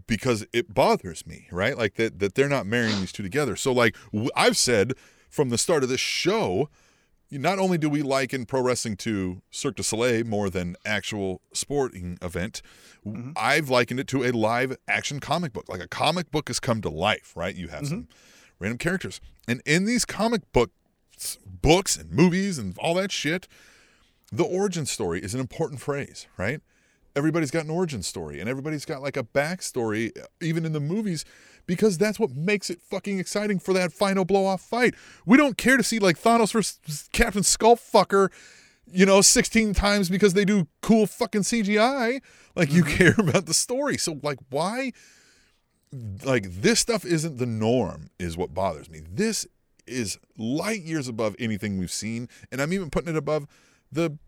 [0.07, 1.77] Because it bothers me, right?
[1.77, 3.57] Like that that they're not marrying these two together.
[3.57, 4.95] So like w- I've said
[5.29, 6.71] from the start of this show,
[7.39, 12.19] not only do we liken pro wrestling to Cirque du Soleil more than actual sporting
[12.21, 12.61] event,
[13.07, 13.33] mm-hmm.
[13.37, 15.69] I've likened it to a live action comic book.
[15.69, 17.55] Like a comic book has come to life, right?
[17.55, 17.89] You have mm-hmm.
[17.89, 18.09] some
[18.59, 23.49] random characters, and in these comic books, books and movies and all that shit,
[24.31, 26.61] the origin story is an important phrase, right?
[27.15, 30.11] Everybody's got an origin story, and everybody's got like a backstory,
[30.41, 31.25] even in the movies,
[31.67, 34.95] because that's what makes it fucking exciting for that final blow off fight.
[35.27, 38.31] We don't care to see like Thanos versus Captain Skullfucker,
[38.91, 42.21] you know, 16 times because they do cool fucking CGI.
[42.55, 42.97] Like, you mm-hmm.
[42.97, 43.97] care about the story.
[43.97, 44.93] So, like, why?
[46.25, 49.03] Like, this stuff isn't the norm, is what bothers me.
[49.11, 49.47] This
[49.87, 53.47] is light years above anything we've seen, and I'm even putting it above
[53.91, 54.19] the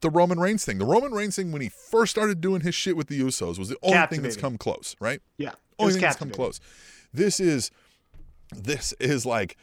[0.00, 0.78] the Roman Reigns thing.
[0.78, 3.68] The Roman Reigns thing when he first started doing his shit with the Usos was
[3.68, 5.20] the only thing that's come close, right?
[5.36, 6.60] yeah, Only thing that's come close.
[7.12, 7.70] This is
[8.56, 9.56] this is like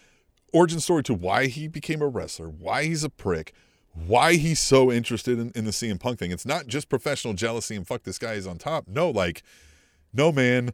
[0.53, 3.53] origin story to why he became a wrestler, why he's a prick,
[3.93, 6.31] why he's so interested in, in the CM Punk thing.
[6.31, 8.87] It's not just professional jealousy and fuck this guy is on top.
[8.87, 9.43] No, like,
[10.13, 10.71] no man,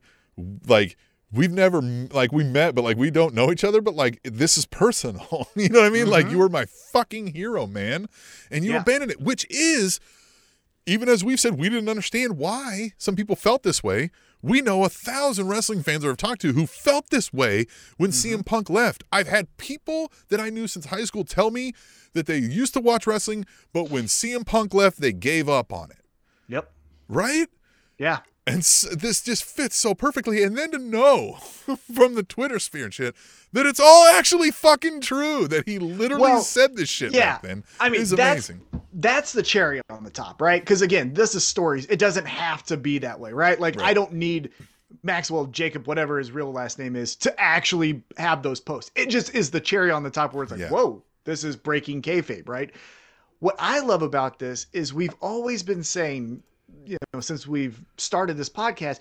[0.67, 0.95] like
[1.31, 4.57] we've never like we met, but like we don't know each other, but like this
[4.57, 5.47] is personal.
[5.55, 6.07] you know what I mean?
[6.09, 8.07] Like you were my fucking hero, man.
[8.51, 8.81] And you Yeah.
[8.81, 9.99] abandoned it, which is
[10.85, 14.11] even as we've said, we didn't understand why some people felt this way.
[14.43, 17.65] We know a thousand wrestling fans that I've talked to who felt this way
[17.95, 18.41] when mm-hmm.
[18.41, 19.01] CM Punk left.
[19.09, 21.71] I've had people that I knew since high school tell me
[22.11, 25.91] that they used to watch wrestling, but when CM Punk left, they gave up on
[25.91, 26.05] it.
[26.49, 26.69] Yep.
[27.07, 27.47] Right?
[27.97, 28.19] Yeah.
[28.45, 30.43] And this just fits so perfectly.
[30.43, 31.33] And then to know
[31.95, 33.15] from the Twitter sphere and shit
[33.53, 37.33] that it's all actually fucking true, that he literally Well, said this shit yeah.
[37.33, 38.61] back then I mean, is that's amazing.
[38.93, 40.61] that's the cherry on the top, right?
[40.61, 41.85] Because again, this is stories.
[41.85, 43.57] It doesn't have to be that way, right?
[43.59, 43.87] Like Right.
[43.89, 44.49] I don't need
[45.03, 48.91] Maxwell Jacob, whatever his real last name is, to actually have those posts.
[48.95, 50.69] It just is the cherry on the top where it's like, Yeah.
[50.69, 52.71] whoa, this is breaking kayfabe, right?
[53.39, 56.43] What I love about this is we've always been saying,
[56.85, 58.99] you know, since we've started this podcast,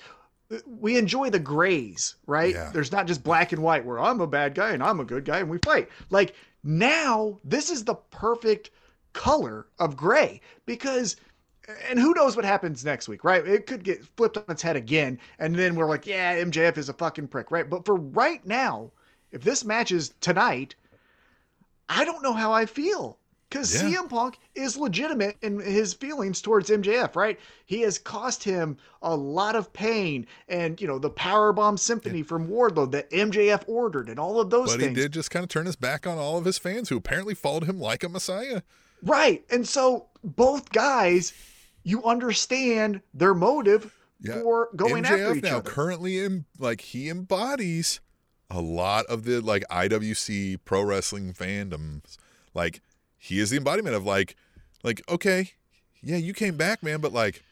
[0.66, 2.54] we enjoy the grays, right?
[2.54, 2.70] Yeah.
[2.72, 5.24] There's not just black and white where I'm a bad guy and I'm a good
[5.24, 5.88] guy and we fight.
[6.10, 8.70] Like now this is the perfect
[9.12, 11.16] color of gray because
[11.88, 13.46] and who knows what happens next week, right?
[13.46, 16.88] It could get flipped on its head again, and then we're like, yeah, MJF is
[16.88, 17.68] a fucking prick, right?
[17.70, 18.90] But for right now,
[19.30, 20.74] if this match is tonight,
[21.88, 23.18] I don't know how I feel
[23.52, 23.82] because Yeah.
[23.82, 27.38] CM Punk is legitimate in his feelings towards MJF, right?
[27.66, 32.48] He has cost him a lot of pain, and you know the Powerbomb Symphony from
[32.48, 34.96] Wardlow that MJF ordered, and all of those But things.
[34.96, 37.34] he did just kind of turn his back on all of his fans who apparently
[37.34, 38.62] followed him like a messiah.
[39.02, 39.44] Right.
[39.50, 41.32] And so both guys,
[41.82, 44.40] you understand their motive Yeah.
[44.40, 45.68] for going after MJF each now other.
[45.70, 48.00] currently in like he embodies
[48.48, 52.16] a lot of the like IWC pro wrestling fandoms.
[52.54, 52.80] Like
[53.24, 54.34] he is the embodiment of like
[54.82, 55.52] like okay,
[56.02, 57.42] yeah, you came back, man, but like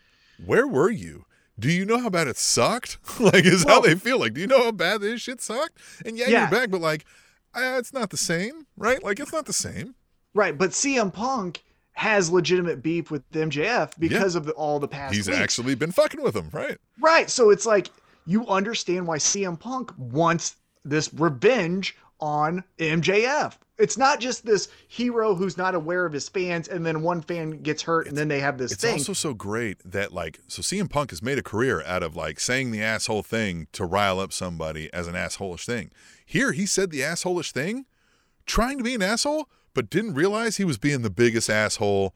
[0.45, 1.25] where were you?
[1.59, 2.99] Do you know how bad it sucked?
[3.21, 4.19] like is how they feel.
[4.19, 5.79] Like do you know how bad this shit sucked?
[6.05, 6.41] And yeah, Yeah.
[6.41, 7.05] you're back, but like
[7.55, 9.03] uh, it's not the same, right?
[9.03, 9.95] Like it's not the same.
[10.35, 10.57] Right.
[10.57, 11.63] But CM Punk
[11.93, 15.39] has legitimate beef with MJF because of the, all the past He's weeks.
[15.39, 16.79] actually been fucking with him, right?
[17.01, 17.29] Right.
[17.31, 17.91] So it's like
[18.27, 23.55] you understand why CM Punk wants this revenge on MJF.
[23.81, 27.63] It's not just this hero who's not aware of his fans and then one fan
[27.63, 28.97] gets hurt and then they have this It's thing.
[28.97, 32.15] It's also so great that like so CM Punk has made a career out of
[32.17, 35.91] like saying the asshole thing to rile up somebody as an assholish thing.
[36.25, 37.87] Here he said the assholish thing,
[38.47, 42.15] trying to be an asshole, but didn't realize he was being the biggest asshole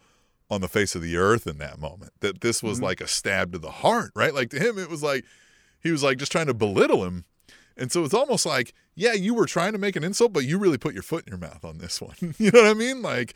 [0.50, 2.12] on the face of the earth in that moment.
[2.20, 2.84] That this was Mm-hmm.
[2.84, 4.34] like a stab to the heart, right?
[4.34, 5.24] Like to him, it was like
[5.80, 7.24] he was like just trying to belittle him.
[7.76, 10.58] And so it's almost like, yeah, you were trying to make an insult, but you
[10.58, 12.14] really put your foot in your mouth on this one.
[12.38, 13.02] you know what I mean?
[13.02, 13.34] Like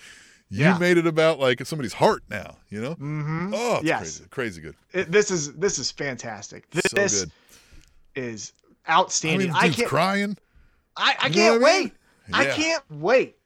[0.51, 0.79] you Yeah.
[0.79, 2.95] made it about like somebody's heart now, you know?
[2.95, 3.53] Mhm.
[3.55, 4.01] Oh, Yes.
[4.01, 4.75] crazy, crazy good.
[4.93, 6.67] It- this is this is fantastic.
[6.73, 7.33] So This good.
[8.15, 8.53] is
[8.87, 9.49] I outstanding.
[9.49, 10.37] mean, I, can't crying.
[10.97, 11.83] I, I You can't what I mean?
[11.85, 11.93] wait.
[12.33, 13.37] I can't wait.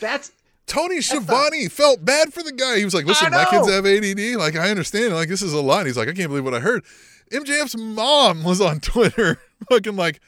[0.00, 0.32] That's
[0.66, 2.78] Tony Schiavone felt bad for the guy.
[2.78, 4.36] He was like, "Listen, my kids have ADD.
[4.36, 5.12] Like, I understand.
[5.14, 6.84] Like, this is a lot." He's like, "I can't believe what I heard."
[7.30, 9.38] MJF's mom was on Twitter,
[9.70, 10.20] fucking like,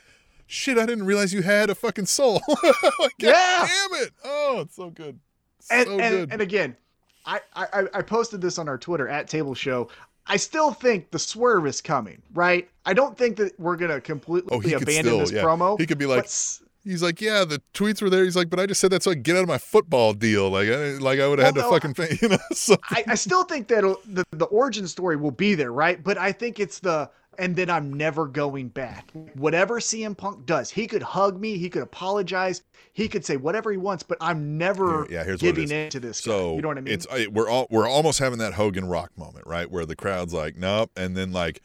[0.46, 2.40] "Shit, I didn't realize you had a fucking soul."
[3.00, 3.66] like, Yeah.
[3.66, 4.12] damn it!
[4.24, 5.18] Oh, it's so good,
[5.60, 6.32] so and, and, good.
[6.32, 6.76] and again,
[7.24, 9.88] I, I I posted this on our Twitter at Table Show.
[10.28, 12.68] I still think the swerve is coming, right?
[12.84, 15.42] I don't think that we're gonna completely oh, abandon still, this yeah.
[15.42, 15.78] promo.
[15.78, 18.58] He could be like, s- he's like, "Yeah, the tweets were there." He's like, "But
[18.58, 20.50] I just said that so I get out of my football deal.
[20.50, 23.04] Like, I, like I would have Well, had to no, fucking you know." So I,
[23.08, 26.02] I still think that the the origin story will be there, right?
[26.02, 27.08] But I think it's the
[27.38, 29.10] and then I'm never going back.
[29.34, 32.62] Whatever CM Punk does, he could hug me, he could apologize,
[32.92, 36.20] he could say whatever he wants, but I'm never yeah, here's giving in to this.
[36.20, 36.30] guy.
[36.32, 36.94] So you know what I mean?
[36.94, 39.70] It's I, we're all we're almost having that Hogan Rock moment, right?
[39.70, 41.60] Where the crowd's like, nope, and then like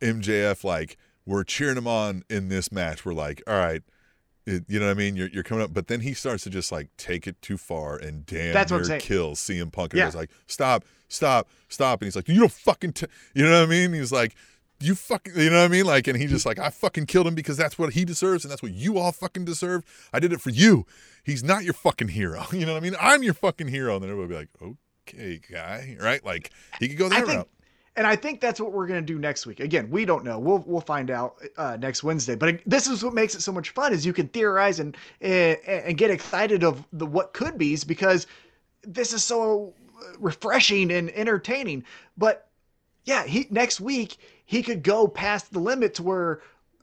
[0.00, 3.04] MJF, like we're cheering him on in this match.
[3.04, 3.82] We're like, all right,
[4.46, 5.16] it, you know what I mean?
[5.16, 7.96] You're you're coming up, but then he starts to just like take it too far
[7.96, 9.92] and damn That's what I'm near kills CM Punk.
[9.92, 10.04] And Yeah.
[10.06, 13.66] he's like, stop, stop, stop, and he's like, you don't fucking, t-, you know what
[13.66, 13.92] I mean?
[13.92, 14.34] He's like.
[14.80, 15.86] You fucking, you know what I mean?
[15.86, 18.50] Like, and he just like, I fucking killed him because that's what he deserves and
[18.52, 19.84] that's what you all fucking deserve.
[20.12, 20.84] I did it for you.
[21.24, 22.44] He's not your fucking hero.
[22.52, 22.96] You know what I mean?
[23.00, 23.94] I'm your fucking hero.
[23.94, 26.24] And then everybody would be like, okay, guy, right?
[26.24, 27.48] Like, he could go I that think, route.
[27.96, 29.60] and I think that's what we're gonna do next week.
[29.60, 30.38] Again, we don't know.
[30.38, 32.34] We'll we'll find out uh, next Wednesday.
[32.34, 35.58] But this is what makes it so much fun: is you can theorize and and,
[35.66, 38.26] and get excited of the what could be's because
[38.82, 41.84] this is so uh, refreshing and entertaining.
[42.18, 42.48] But
[43.04, 46.40] yeah, he next week he could go past the limit to where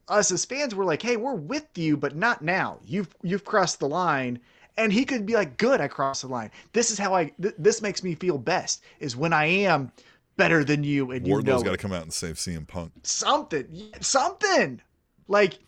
[0.07, 2.80] us as fans were like, "Hey, we're with you, but not now.
[2.86, 4.39] You've you've crossed the line."
[4.76, 6.49] And he could be like, "Good, I crossed the line.
[6.74, 7.32] This is how I.
[7.41, 8.84] Th- this makes me feel best.
[8.99, 9.91] Is when I am
[10.36, 12.91] better than you, and you know Wardlow's got to come out and save CM Punk.
[13.03, 14.82] something, something.
[15.28, 15.59] Like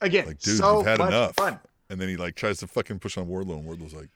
[0.00, 1.34] again, Like, dude, so you've had much enough.
[1.36, 1.58] fun.
[1.90, 4.08] And then he like tries to fucking push on Wardlow, and Wardlow's like,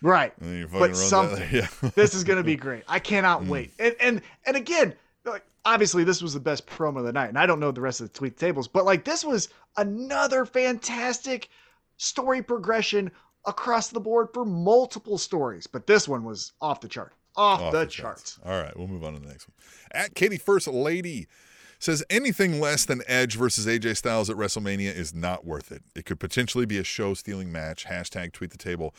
[0.00, 0.32] Right.
[0.40, 1.48] and then he fucking But something.
[1.52, 1.66] Yeah.
[1.94, 2.84] this is gonna be great.
[2.88, 3.04] I Mm.
[3.04, 3.72] cannot wait.
[3.78, 4.94] And and and again,
[5.24, 7.80] like obviously this was the best promo of the night, and I don't know the
[7.80, 11.48] rest of the tweet tables, but like this was another fantastic
[11.96, 13.10] story progression
[13.46, 15.66] across the board for multiple stories.
[15.66, 17.12] But this one was off the chart.
[17.34, 18.38] Off, Off the, the charts.
[18.44, 19.54] All right, we'll move on to the next one.
[19.92, 21.28] At Katie First Lady
[21.78, 25.82] says anything less than Edge versus AJ Styles at WrestleMania is not worth it.
[25.96, 27.86] It could potentially be a show stealing match.
[27.86, 28.94] Hashtag tweet the table.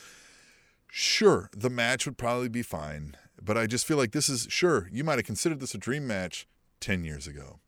[0.87, 4.89] Sure, the match would probably be fine, but I just feel like this is sure
[4.91, 6.47] you might have considered this a dream match
[6.79, 7.59] ten years ago,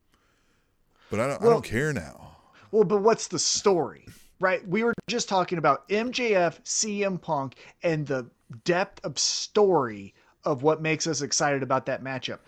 [1.10, 1.42] but I don't.
[1.42, 2.38] I don't care now.
[2.72, 4.08] Well, but what's the story?
[4.40, 4.68] Right?
[4.68, 8.28] We were just talking about MJF, CM Punk, and the
[8.64, 10.14] depth of story
[10.44, 12.40] of what makes us excited about that matchup.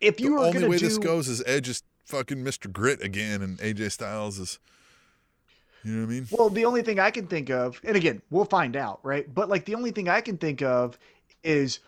[0.00, 2.70] If you the only way do this goes is Edge is fucking Mr.
[2.72, 4.58] Grit again, and AJ Styles is
[5.82, 6.26] You know what I mean?
[6.30, 9.32] Well, the only thing I can think of, and again, we'll find out, right?
[9.32, 10.98] But like the only thing I can think of
[11.42, 11.80] is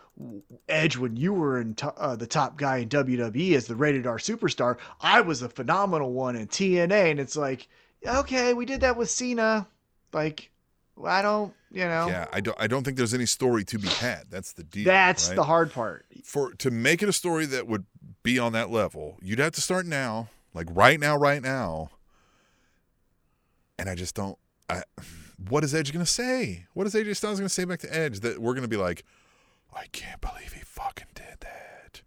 [0.69, 4.05] Edge when you were in to- uh, the top guy in WWE as the rated
[4.05, 4.77] R superstar.
[4.99, 7.67] I was a phenomenal one in TNA, and it's like,
[8.05, 9.67] okay, we did that with Cena.
[10.13, 10.51] Like,
[11.03, 12.57] I don't, you know, Yeah, I don't.
[12.59, 14.25] I don't think there's any story to be had.
[14.29, 14.85] That's the deal.
[14.85, 15.35] that's right?
[15.35, 16.05] the hard part.
[16.23, 17.85] for to make it a story that would
[18.23, 19.17] be on that level.
[19.21, 21.89] You'd have to start now, like right now, right now.
[23.79, 24.37] And I just don't.
[24.69, 24.83] I,
[25.49, 26.67] what is Edge gonna say?
[26.73, 29.03] What is AJ Styles gonna say back to Edge that we're gonna be like,
[29.73, 32.01] I can't believe he fucking did that.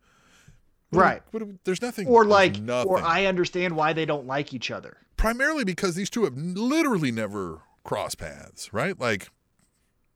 [0.91, 1.23] What Right.
[1.33, 2.07] do we- there's nothing.
[2.07, 2.91] Or like, nothing.
[2.91, 4.99] or I understand why they don't like each other.
[5.17, 8.99] primarily because these two have literally never crossed paths, right?
[9.01, 9.29] Like,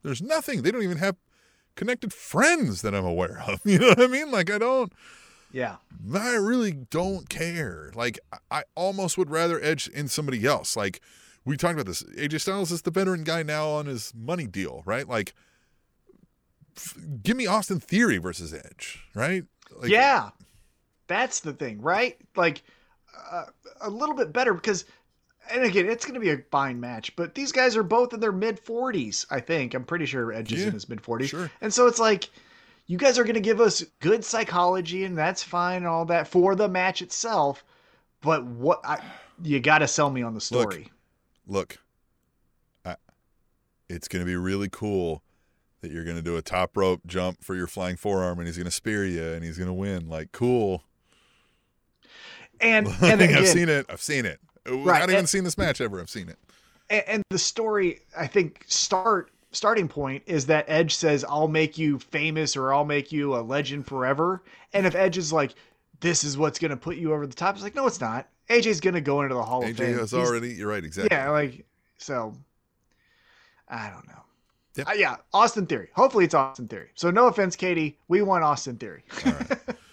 [0.03, 0.61] there's nothing.
[0.63, 1.17] They don't even have
[1.77, 3.61] connected friends that I'm aware of.
[3.65, 4.31] You know what I mean?
[4.31, 4.93] Like, I don't.
[5.51, 5.77] Yeah.
[6.15, 7.91] I really don't care.
[7.95, 8.19] Like,
[8.51, 10.77] I- almost would rather edge in somebody else.
[10.77, 11.01] Like,
[11.45, 12.03] we talked about this.
[12.19, 15.09] AJ Styles is the veteran guy now on his money deal, right?
[15.09, 15.33] Like,
[17.23, 19.45] give me Austin Theory versus Edge, right?
[19.77, 20.31] Like, yeah.
[21.07, 22.17] That's the thing, right?
[22.37, 22.63] Like
[23.33, 23.45] uh,
[23.81, 24.85] a little bit better because
[25.51, 28.21] and again, it's going to be a fine match, but these guys are both in
[28.21, 29.73] their mid 40s, I think.
[29.75, 31.29] I'm pretty sure Edge is Yeah, in his mid 40s.
[31.29, 31.51] sure.
[31.63, 32.29] And so it's like
[32.87, 36.29] you guys are going to give us good psychology and that's fine and all that
[36.29, 37.65] for the match itself,
[38.21, 39.03] but what I
[39.43, 40.91] you got to sell me on the story.
[41.47, 41.79] look,
[42.85, 42.97] I,
[43.89, 45.23] it's going to be really cool
[45.81, 48.57] that you're going to do a top rope jump for your flying forearm and he's
[48.57, 50.09] going to spear you and he's going to win.
[50.09, 50.83] Like, cool.
[52.61, 53.87] and Like, and again, I've seen it.
[53.89, 54.41] I've seen it.
[54.69, 56.01] Uh, right, Not even and- seen this match ever.
[56.01, 56.39] I've seen it.
[56.91, 61.79] and, and the story i think start starting point is that edge says i'll make
[61.79, 64.43] you famous or i'll make you a legend forever
[64.75, 65.55] and if edge is like
[66.01, 68.29] this is what's going to put you over the top it's like no it's not
[68.51, 70.51] aj's going to go into the hall of Fame." AJ has He's- already.
[70.55, 70.85] You're right.
[70.85, 71.15] Exactly.
[71.17, 71.65] yeah like
[71.99, 72.35] so
[73.69, 74.23] i don't know
[74.79, 74.89] Yep.
[74.89, 78.77] Uh, yeah austin theory hopefully it's austin theory so no offense katie we want austin
[78.77, 79.03] theory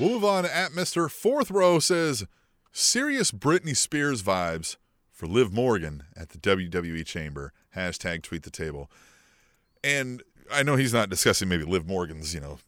[0.00, 1.10] We'll move on at Mr.
[1.10, 2.24] Fourth Row says
[2.72, 4.76] serious Britney Spears vibes
[5.12, 7.52] for Liv Morgan at the WWE Chamber.
[7.76, 8.90] Hashtag tweet the table.
[9.84, 12.60] And I know he's not discussing maybe Liv Morgan's, you know,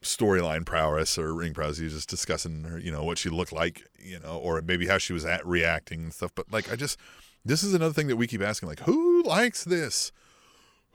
[0.00, 1.76] storyline prowess or ring prowess.
[1.76, 4.96] He's just discussing her, you know, what she looked like, you know, or maybe how
[4.96, 6.30] she was at reacting and stuff.
[6.34, 6.98] But like, I just,
[7.44, 10.10] this is another thing that we keep asking, like, who likes this?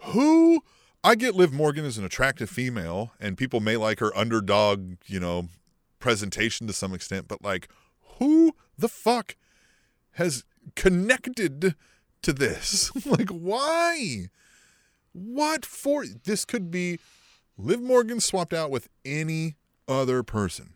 [0.06, 0.64] Who?
[1.04, 5.20] I get Liv Morgan as an attractive female, and people may like her underdog, you
[5.20, 5.50] know,
[6.00, 7.68] presentation to some extent, but like,
[8.20, 9.36] who the fuck
[10.14, 10.46] has
[10.76, 11.76] connected
[12.22, 12.92] to this?
[13.06, 14.28] like, why?
[15.12, 16.06] What for?
[16.06, 17.00] This could be
[17.58, 19.56] Liv Morgan swapped out with any
[19.88, 20.74] other person.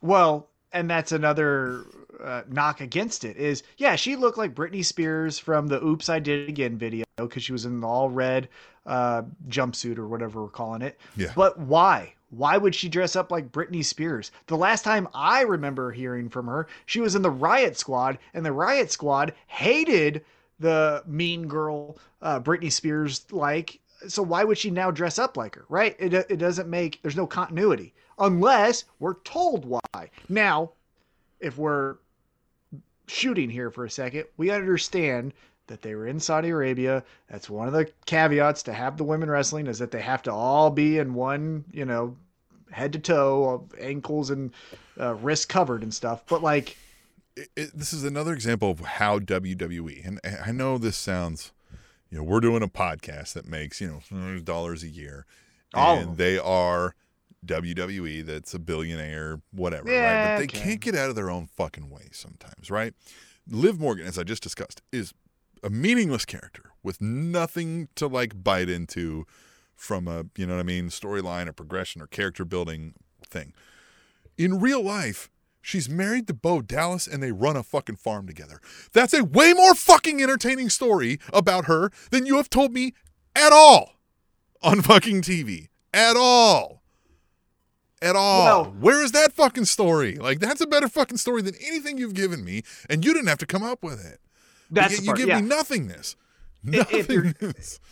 [0.00, 1.84] Well, and that's another
[2.22, 6.18] uh, knock against it is yeah, she looked like Britney Spears from the "Oops, I
[6.18, 8.48] Did It Again" video because she was in the all red
[8.86, 10.98] uh, jumpsuit or whatever we're calling it.
[11.16, 11.32] Yeah.
[11.34, 12.14] But why?
[12.30, 14.32] Why would she dress up like Britney Spears?
[14.46, 18.44] The last time I remember hearing from her, she was in the Riot Squad, and
[18.44, 20.24] the Riot Squad hated
[20.58, 23.78] the mean girl uh, Britney Spears like.
[24.08, 25.64] So why would she now dress up like her?
[25.68, 25.94] Right?
[25.98, 27.00] It it doesn't make.
[27.02, 30.10] There's no continuity unless we're told why.
[30.28, 30.72] Now,
[31.40, 31.96] if we're
[33.06, 35.32] shooting here for a second, we understand
[35.66, 37.02] that they were in Saudi Arabia.
[37.28, 40.32] That's one of the caveats to have the women wrestling is that they have to
[40.32, 42.16] all be in one, you know,
[42.70, 44.52] head to toe, ankles and
[45.00, 46.24] uh, wrists covered and stuff.
[46.26, 46.76] But like,
[47.36, 51.52] it, it, this is another example of how WWE, and I know this sounds,
[52.10, 55.26] you know, we're doing a podcast that makes, you know, dollars a year.
[55.74, 56.94] All and they are
[57.46, 60.34] WWE that's a billionaire, whatever, right?
[60.34, 60.58] But they okay.
[60.58, 62.94] can't get out of their own fucking way sometimes, right?
[63.48, 65.12] Liv Morgan, as I just discussed, is
[65.62, 69.26] a meaningless character with nothing to like bite into
[69.74, 72.94] from a, you know what I mean, storyline or progression or character building
[73.26, 73.52] thing.
[74.38, 75.28] In real life,
[75.60, 78.60] she's married to Bo Dallas and they run a fucking farm together.
[78.92, 82.94] That's a way more fucking entertaining story about her than you have told me
[83.34, 83.94] at all
[84.62, 85.68] on fucking TV.
[85.92, 86.81] At all.
[88.02, 88.44] At all.
[88.44, 90.16] Well- Where is that fucking story?
[90.16, 93.38] Like, that's a better fucking story than anything you've given me, and you didn't have
[93.38, 94.18] to come up with it.
[94.70, 95.40] that's you, the you give yeah.
[95.40, 96.16] me nothingness.
[96.64, 97.32] If- if you're-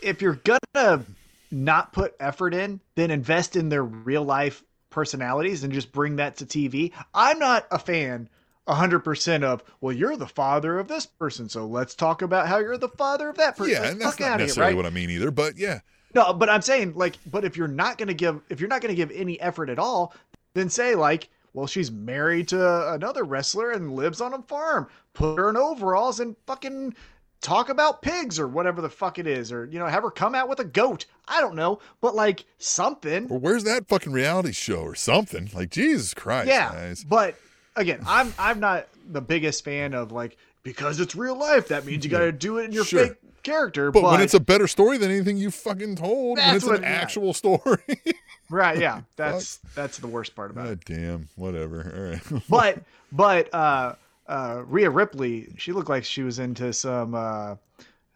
[0.03, 1.05] if you're gonna
[1.51, 6.37] not put effort in, then invest in their real life personalities and just bring that
[6.39, 6.93] to TV.
[7.15, 8.29] I'm not a fan
[8.69, 12.77] 100% of, well, you're the father of this person, so let's talk about how you're
[12.79, 13.73] the father of that person.
[13.75, 14.77] yeah, and that's fuck not outta here, necessarily right?
[14.77, 15.81] what I mean either, but yeah.
[16.15, 18.95] No, but I'm saying like, but if you're not gonna give, if you're not gonna
[18.95, 20.15] give any effort at all,
[20.55, 24.89] then say like, well, she's married to another wrestler and lives on a farm.
[25.15, 26.95] Put her in overalls and fucking
[27.41, 30.35] talk about pigs or whatever the fuck it is, or you know, have her come
[30.35, 31.07] out with a goat.
[31.27, 33.27] I don't know, but like something.
[33.31, 35.51] Or where's that fucking reality show or something?
[35.55, 37.05] Like Jesus Christ, yeah, guys.
[37.05, 37.35] but
[37.77, 41.69] again, I'm I'm not the biggest fan of like because it's real life.
[41.69, 43.07] That means you got to do it in your Sure.
[43.09, 43.91] fake character.
[43.91, 46.71] But, But, when it's a better story than anything you fucking told, when it's an
[46.73, 46.89] what- yeah.
[46.89, 48.01] actual story.
[48.51, 50.85] right, yeah, that's that's the worst part about it.
[50.85, 51.93] God damn, whatever.
[51.95, 52.03] All
[52.37, 52.43] right.
[52.49, 52.83] But
[53.13, 53.95] but uh,
[54.29, 57.57] uh, Rhea Ripley, she looked like she was into some uh,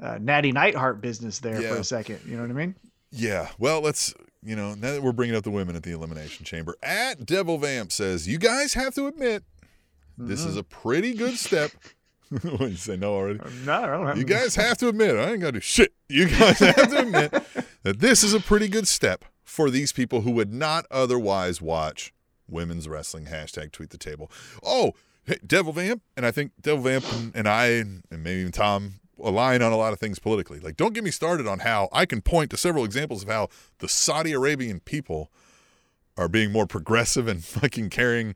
[0.00, 2.20] uh, Nattie Neidhart business there for a second.
[2.26, 2.74] You know what I mean?
[3.10, 3.48] Yeah.
[3.58, 4.12] Well, let's,
[4.42, 7.58] you know, now that we're bringing up the women at the Elimination Chamber, at Devil
[7.58, 9.42] Vamp says, you guys have to admit,
[10.18, 10.48] this Mm-hmm.
[10.50, 11.70] is a pretty good step.
[12.42, 13.40] what you say no already?
[13.40, 15.60] Uh, no, I don't have You guys have to admit, I ain't got to do
[15.60, 15.92] shit.
[16.08, 17.32] You guys have to admit
[17.82, 22.12] that this is a pretty good step for these people who would not otherwise watch
[22.48, 23.26] women's wrestling.
[23.26, 24.30] Hashtag tweet the table.
[24.62, 24.92] Oh,
[25.24, 26.02] hey, Devil Vamp.
[26.16, 29.76] And I think Devil Vamp and, and I, and maybe even Tom, align on a
[29.76, 30.58] lot of things politically.
[30.58, 33.48] Like, don't get me started on how I can point to several examples of how
[33.78, 35.30] the Saudi Arabian people
[36.16, 38.34] are being more progressive and fucking caring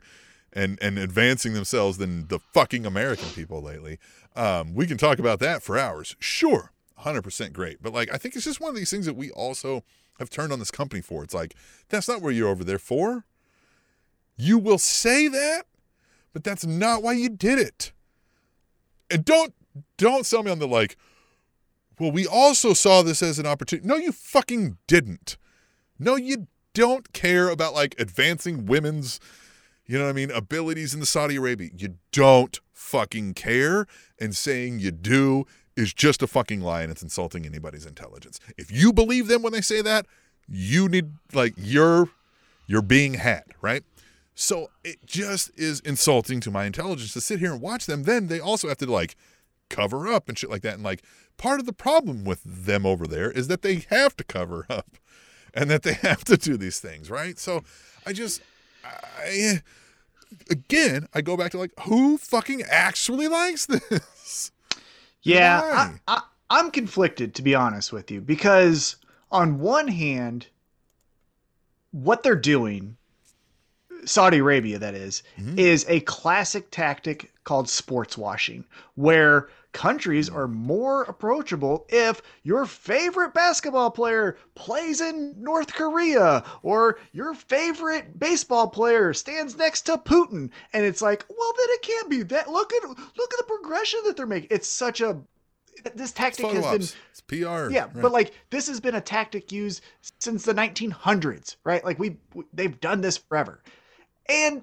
[0.53, 3.99] and and advancing themselves than the fucking American people lately.
[4.36, 6.14] Um, we can talk about that for hours.
[6.18, 7.82] Sure, 100% great.
[7.82, 9.84] But like I think it's just one of these things that we also
[10.18, 11.22] have turned on this company for.
[11.24, 11.55] It's like
[11.88, 13.24] that's not what you're over there for.
[14.36, 15.64] You will say that,
[16.32, 17.92] but that's not why you did it.
[19.11, 19.55] And don't
[19.96, 20.96] don't sell me on the like
[21.99, 23.86] well, we also saw this as an opportunity.
[23.88, 25.36] No, you fucking didn't.
[25.99, 29.18] No, you don't care about like advancing women's,
[29.89, 31.70] you know what I mean, abilities in the Saudi Arabia.
[31.76, 33.86] You don't fucking care.
[34.20, 38.39] And saying you do is just a fucking lie and it's insulting anybody's intelligence.
[38.57, 40.07] If you believe them when they say that,
[40.47, 42.11] you need like you're
[42.66, 43.82] you're being had, right?
[44.34, 48.05] So it just is insulting to my intelligence to sit here and watch them.
[48.05, 49.16] Then they also have to like
[49.70, 50.74] cover up and shit like that.
[50.74, 51.03] And like
[51.39, 54.99] part of the problem with them over there is that they have to cover up
[55.55, 57.39] and that they have to do these things, right?
[57.39, 57.62] So
[58.07, 58.43] I just,
[59.18, 59.62] I,
[60.51, 64.53] again, I go back to like, who fucking actually likes this?
[65.22, 65.61] Yeah,
[66.07, 68.97] I, I, I'm conflicted to be honest with you because
[69.32, 70.47] on one hand,
[71.91, 72.97] what they're doing,
[74.05, 75.59] Saudi Arabia, that is, Mhm.
[75.59, 78.64] is a classic tactic called sports washing,
[78.95, 86.99] where countries are more approachable if your favorite basketball player plays in North Korea or
[87.12, 92.11] your favorite baseball player stands next to Putin and it's like well then it can't
[92.11, 92.99] be that look at look
[93.33, 95.19] at the progression that they're making it's such a
[95.95, 96.83] this tactic has been.
[97.11, 97.71] It's PR.
[97.71, 98.03] yeah, right.
[98.03, 99.83] but like this has been a tactic used
[100.19, 101.85] since the 1900s, right?
[101.85, 102.16] Like we
[102.53, 103.62] they've done this forever.
[104.29, 104.62] And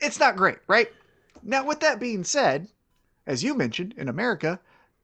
[0.00, 0.90] it's not great, right?
[1.42, 2.68] Now with that being said,
[3.30, 4.58] as you mentioned in America,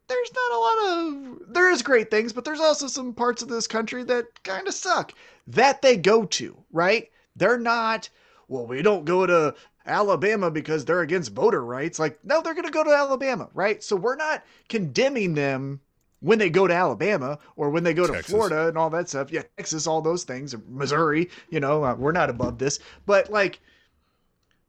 [0.09, 3.49] there's not a lot of there is great things, but there's also some parts of
[3.49, 5.13] this country that kind of suck
[5.47, 7.09] that they go to, right?
[7.37, 8.09] They're not
[8.49, 9.55] well, we don't go to
[9.87, 12.01] Alabama because they're against voter rights.
[12.01, 13.83] Like, no, they're going to go to Alabama, right?
[13.83, 15.81] So we're not condemning them
[16.21, 19.31] when they go to Alabama or when they go to Florida and all that stuff.
[19.31, 22.81] Yeah, Texas, all those things, Missouri, you know, uh, we're not above this.
[23.05, 23.61] But like,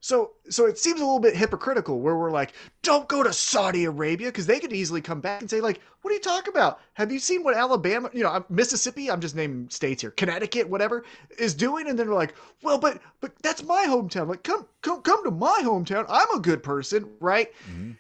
[0.08, 3.84] so so it seems a little bit hypocritical where we're like, don't go to Saudi
[3.84, 6.80] Arabia because they could easily come back and say like, what are you talking about?
[6.94, 11.04] Have you seen what Alabama, you know, Mississippi, I'm just naming states here, Connecticut, whatever,
[11.38, 11.90] is doing?
[11.90, 14.30] And then we're like, well, but but that's my hometown.
[14.30, 16.06] Like, come come come to my hometown.
[16.08, 17.52] I'm a good person, right?
[17.70, 17.98] Mhm.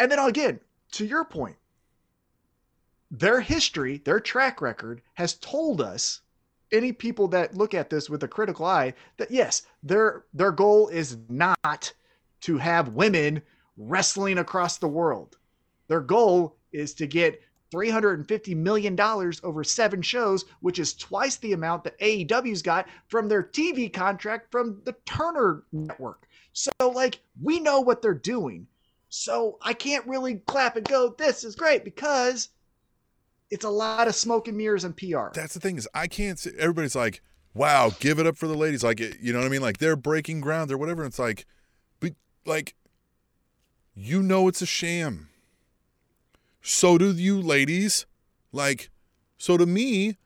[0.00, 0.58] And then again,
[0.92, 1.56] to your point,
[3.12, 6.22] their history, their track record has told us,
[6.72, 10.88] any people that look at this with a critical eye, that yes, their their goal
[10.88, 11.92] is not
[12.42, 13.42] to have women
[13.76, 15.36] wrestling across the world.
[15.88, 17.42] Their goal is to get
[17.72, 18.98] $350 million
[19.42, 24.50] over seven shows, which is twice the amount that AEW's got from their TV contract
[24.50, 26.26] from the Turner Network.
[26.52, 28.66] So, like, we know what they're doing.
[29.10, 32.50] So I can't really clap and go, this is great because
[33.50, 35.28] it's a lot of smoke and mirrors and PR.
[35.32, 37.22] That's the thing is I can't say everybody's like,
[37.54, 38.84] wow, give it up for the ladies.
[38.84, 39.62] Like you know what I mean?
[39.62, 41.04] Like they're breaking ground or whatever.
[41.04, 41.46] It's like,
[42.00, 42.12] but
[42.44, 42.74] like,
[43.94, 45.28] you know it's a sham.
[46.62, 48.06] So do you ladies.
[48.52, 48.90] Like,
[49.36, 50.16] so to me,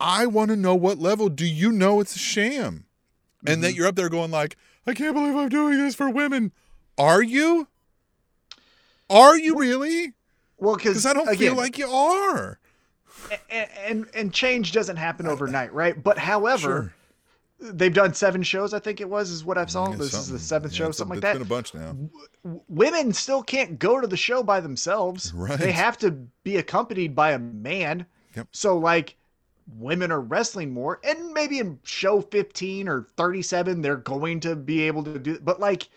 [0.00, 2.86] I want to know what level do you know it's a sham?
[3.46, 3.76] And that mm-hmm.
[3.76, 4.56] you're up there going like,
[4.86, 6.52] I can't believe I'm doing this for women.
[6.98, 7.68] Are you?
[9.08, 10.14] Are you really?
[10.58, 12.58] Well, because I don't again, feel like you are.
[13.50, 16.00] and, and and change doesn't happen overnight, right?
[16.02, 16.92] But however,
[17.60, 17.72] Sure.
[17.72, 18.74] they've done seven shows.
[18.74, 19.90] I think it was is what I've saw.
[19.90, 21.32] Yeah, This is the seventh Yeah, show, something like that.
[21.34, 21.96] been a bunch now.
[22.44, 25.32] W- women still can't go to the show by themselves.
[25.32, 25.58] Right.
[25.58, 26.10] They have to
[26.44, 28.04] be accompanied by a man.
[28.34, 28.48] Yep.
[28.52, 29.16] So like
[29.78, 34.82] women are wrestling more and maybe in show 15 or 37 they're going to be
[34.82, 35.88] able to do but like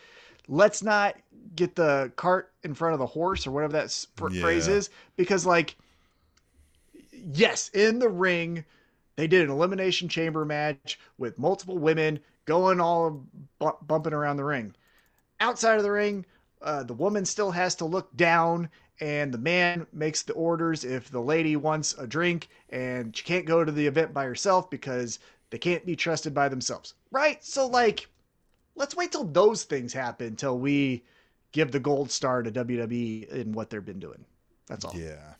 [0.47, 1.16] let's not
[1.56, 5.45] get the cart in front of the horse or whatever that phr- phrase is because
[5.45, 5.76] like
[7.12, 8.64] yes, in the ring
[9.16, 13.26] they did an elimination chamber match with multiple women going all
[13.60, 14.74] bu- bumping around the ring.
[15.41, 16.26] Outside of the ring,
[16.62, 18.70] uh, the woman still has to look down,
[19.02, 23.45] and the man makes the orders if the lady wants a drink, and she can't
[23.45, 25.20] go to the event by herself because
[25.50, 26.93] they can't be trusted by themselves.
[27.12, 27.43] Right?
[27.43, 28.08] So, like,
[28.76, 31.04] let's wait till those things happen till we
[31.52, 34.26] give the gold star to WWE in what they've been doing.
[34.68, 34.93] That's all.
[34.95, 35.34] Yeah.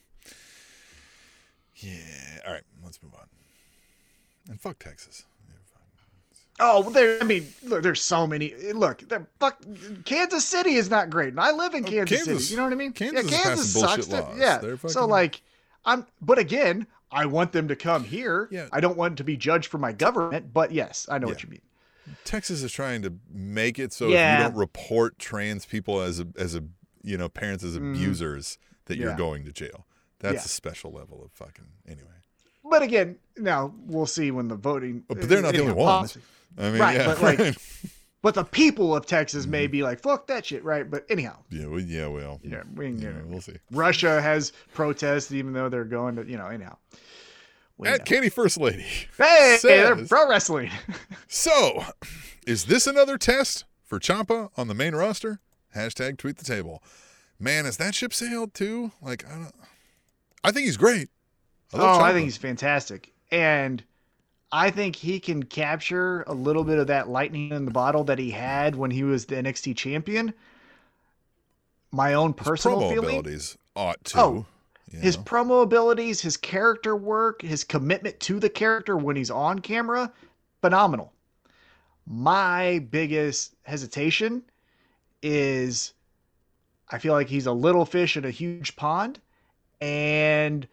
[1.76, 2.40] Yeah.
[2.46, 3.28] All right, let's move on.
[4.50, 5.26] And fuck Texas.
[6.62, 7.18] Oh, there.
[7.22, 8.54] I mean, look, there's so many.
[8.74, 9.04] Look,
[9.40, 9.64] fuck,
[10.04, 12.52] Kansas City is not great, and I live in Oh, Kansas, Kansas- City.
[12.54, 12.92] You know what I mean?
[12.92, 14.08] Kansas yeah, Kansas sucks.
[14.08, 14.76] They're- Yeah.
[14.88, 15.42] So like,
[15.86, 16.06] I'm.
[16.22, 18.50] But again, I want them to come here.
[18.52, 18.68] Yeah.
[18.74, 20.52] I don't want to be judged for my government.
[20.54, 21.62] But yes, I know what you mean.
[22.26, 24.34] Texas is trying to make it so Yeah.
[24.34, 26.64] if you don't report trans people as a as a
[27.04, 29.18] you know parents as abusers that you're Mm-hmm.
[29.18, 29.86] Going to jail.
[30.20, 30.40] That's Yeah.
[30.46, 32.08] a special level of fucking anyway.
[32.64, 35.04] But again, now we'll see when the voting.
[35.08, 36.18] But they're not the only ones.
[36.58, 37.58] I mean, Right, yeah, but, like-
[38.22, 39.72] But the people of Texas may Mm-hmm.
[39.72, 40.90] be like, "Fuck that shit," right?
[40.90, 43.56] But anyhow, yeah, well, yeah, well, yeah, we can yeah, We'll see.
[43.72, 46.76] Russia has protests, even though they're going to, you know, anyhow.
[47.80, 48.04] We At know.
[48.04, 48.86] Katie First Lady.
[49.18, 50.70] Hey, they're pro wrestling.
[51.32, 51.84] So,
[52.46, 55.40] is this another test for Ciampa on the main roster?
[55.76, 56.84] Hashtag tweet the table.
[57.40, 58.92] Man, has that ship sailed too?
[59.02, 59.54] Like, I don't.
[60.44, 61.10] I think he's great.
[61.72, 63.14] I oh, love I think he's fantastic.
[63.32, 63.84] And
[64.52, 68.18] I think he can capture a little bit of that lightning in the bottle that
[68.18, 70.34] he had when he was the NXT champion.
[71.92, 73.10] My own His personal promo feeling.
[73.10, 74.20] abilities ought to.
[74.20, 74.46] Oh,
[74.92, 75.24] you His know?
[75.24, 80.12] promo abilities, his character work, his commitment to the character when he's on camera,
[80.62, 81.14] phenomenal.
[82.06, 84.44] My biggest hesitation
[85.22, 85.94] is
[86.90, 89.20] I feel like he's a little fish in a huge pond,
[89.82, 90.68] and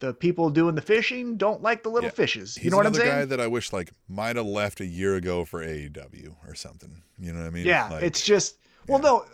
[0.00, 2.14] the people doing the fishing don't like the little Yeah.
[2.14, 2.60] fishes.
[2.62, 3.08] You He's know what I'm saying?
[3.10, 7.02] guy that I wish like might have left a year ago for AEW or something.
[7.18, 7.66] You know what I mean?
[7.66, 8.56] Yeah, Like, it's just
[8.88, 9.04] well, yeah.
[9.04, 9.24] no,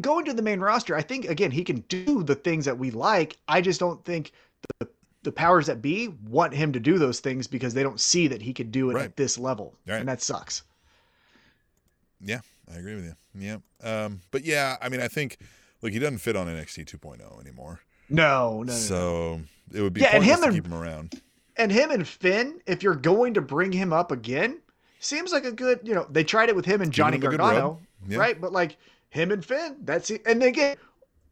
[0.00, 0.96] going to the main roster.
[0.96, 3.36] I think again he can do the things that we like.
[3.48, 4.32] I just don't think
[4.78, 4.88] the
[5.24, 8.42] the powers that be want him to do those things because they don't see that
[8.42, 9.04] he could do it Right.
[9.04, 10.00] at this level, Right.
[10.00, 10.62] and that sucks.
[12.20, 12.40] Yeah,
[12.72, 13.14] I agree with you.
[13.34, 13.56] Yeah.
[13.82, 15.38] Um, but yeah, I mean, I think
[15.80, 17.80] look, he doesn't fit on NXT 2.0 anymore.
[18.08, 18.72] No, no, no, no.
[18.72, 19.40] so
[19.72, 21.20] it would be Yeah, and him to and- keep him around.
[21.56, 24.58] And him and Finn, if you're going to bring him up again,
[25.00, 25.80] seems like a good.
[25.84, 27.78] You know, they tried it with him and Johnny him a good Gargano.
[28.08, 28.16] Yeah.
[28.18, 28.40] right?
[28.40, 28.78] But like
[29.12, 30.22] him and Finn, that's it.
[30.26, 30.76] And again,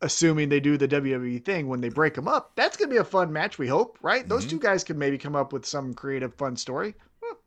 [0.02, 3.04] assuming they do the WWE thing when they break them up, that's gonna be a
[3.04, 3.58] fun match.
[3.58, 4.28] We hope, right?
[4.28, 4.50] Those Mm-hmm.
[4.50, 6.94] two guys can maybe come up with some creative, fun story.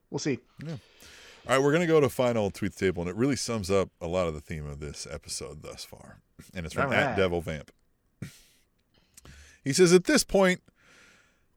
[0.09, 0.39] We'll see.
[0.63, 0.73] Yeah.
[1.47, 4.07] All right, we're gonna go to final tweet table, and it really sums up a
[4.07, 6.19] lot of the theme of this episode thus far.
[6.53, 7.15] And it's from All at.
[7.17, 7.71] Devil Vamp.
[9.63, 10.61] He says, "At this point,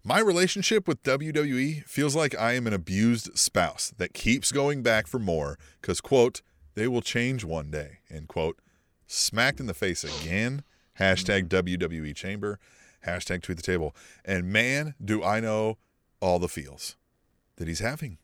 [0.05, 5.07] my relationship with WWE feels like I am an abused spouse that keeps going back
[5.07, 6.43] for more because quote
[6.75, 8.59] they will change one day end quote.
[9.07, 10.63] Smacked in the face again.
[10.99, 12.59] Hashtag WWE Chamber.
[13.07, 13.95] Hashtag tweet the table.
[14.25, 15.79] And man, do I know
[16.21, 16.97] all the feels
[17.57, 18.19] that he's having.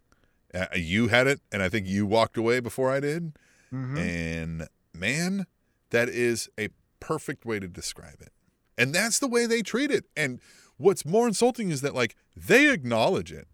[0.55, 3.33] Uh, you had it, and I think you walked away before I did.
[3.73, 3.99] Mhm.
[3.99, 5.47] And man,
[5.91, 6.69] that is a
[7.01, 8.33] perfect way to describe it.
[8.77, 10.05] And that's the way they treat it.
[10.17, 10.41] And
[10.77, 13.49] what's more insulting is that, like, they acknowledge it.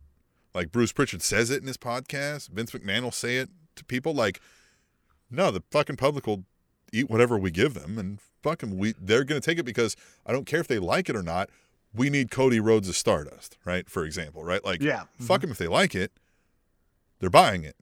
[0.55, 2.49] Like, Bruce Pritchard says it in his podcast.
[2.51, 4.15] Vince McMahon will say it to people.
[4.15, 4.41] Like,
[5.31, 6.45] no, the fucking public will
[6.93, 7.99] eat whatever we give them.
[7.99, 8.77] And fuck them.
[8.79, 11.23] we, they're going to take it because I don't care if they like it or
[11.23, 11.51] not.
[11.95, 13.89] We need Cody Rhodes as Stardust, right?
[13.89, 14.65] For example, right?
[14.65, 15.05] Like, Yeah.
[15.19, 15.41] fuck mm-hmm.
[15.43, 16.13] them if they like it.
[17.21, 17.77] They're buying it.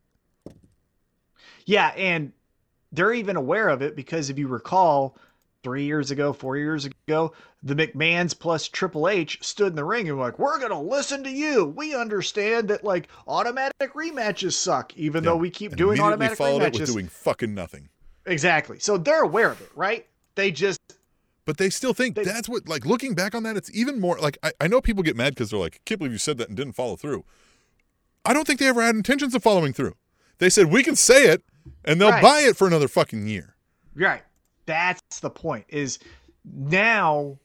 [1.67, 2.33] Yeah, and
[2.93, 5.17] they're even aware of it because if you recall,
[5.67, 7.33] three years ago, four years ago,
[7.65, 11.25] the McMahons plus Triple H stood in the ring and were like, "We're gonna listen
[11.25, 11.65] to you.
[11.77, 16.63] We understand that like automatic rematches suck, even though we keep And doing automatic followed
[16.63, 17.89] it rematches." with doing fucking nothing.
[18.27, 18.79] Exactly.
[18.79, 20.07] So they're aware of it, right?
[20.35, 20.79] They just
[21.45, 24.19] But they still think They- that's what, like, looking back on that, it's even more
[24.19, 26.39] like I, I know people get mad because they're like, I can't believe you said
[26.39, 27.25] that and didn't follow through.
[28.25, 29.95] I don't think they ever had intentions of following through.
[30.39, 31.43] They said, we can say it
[31.85, 32.23] and they'll Right.
[32.23, 33.55] buy it for another fucking year.
[33.95, 34.23] Right.
[34.67, 35.65] That's the point.
[35.69, 35.99] Is
[36.45, 37.39] now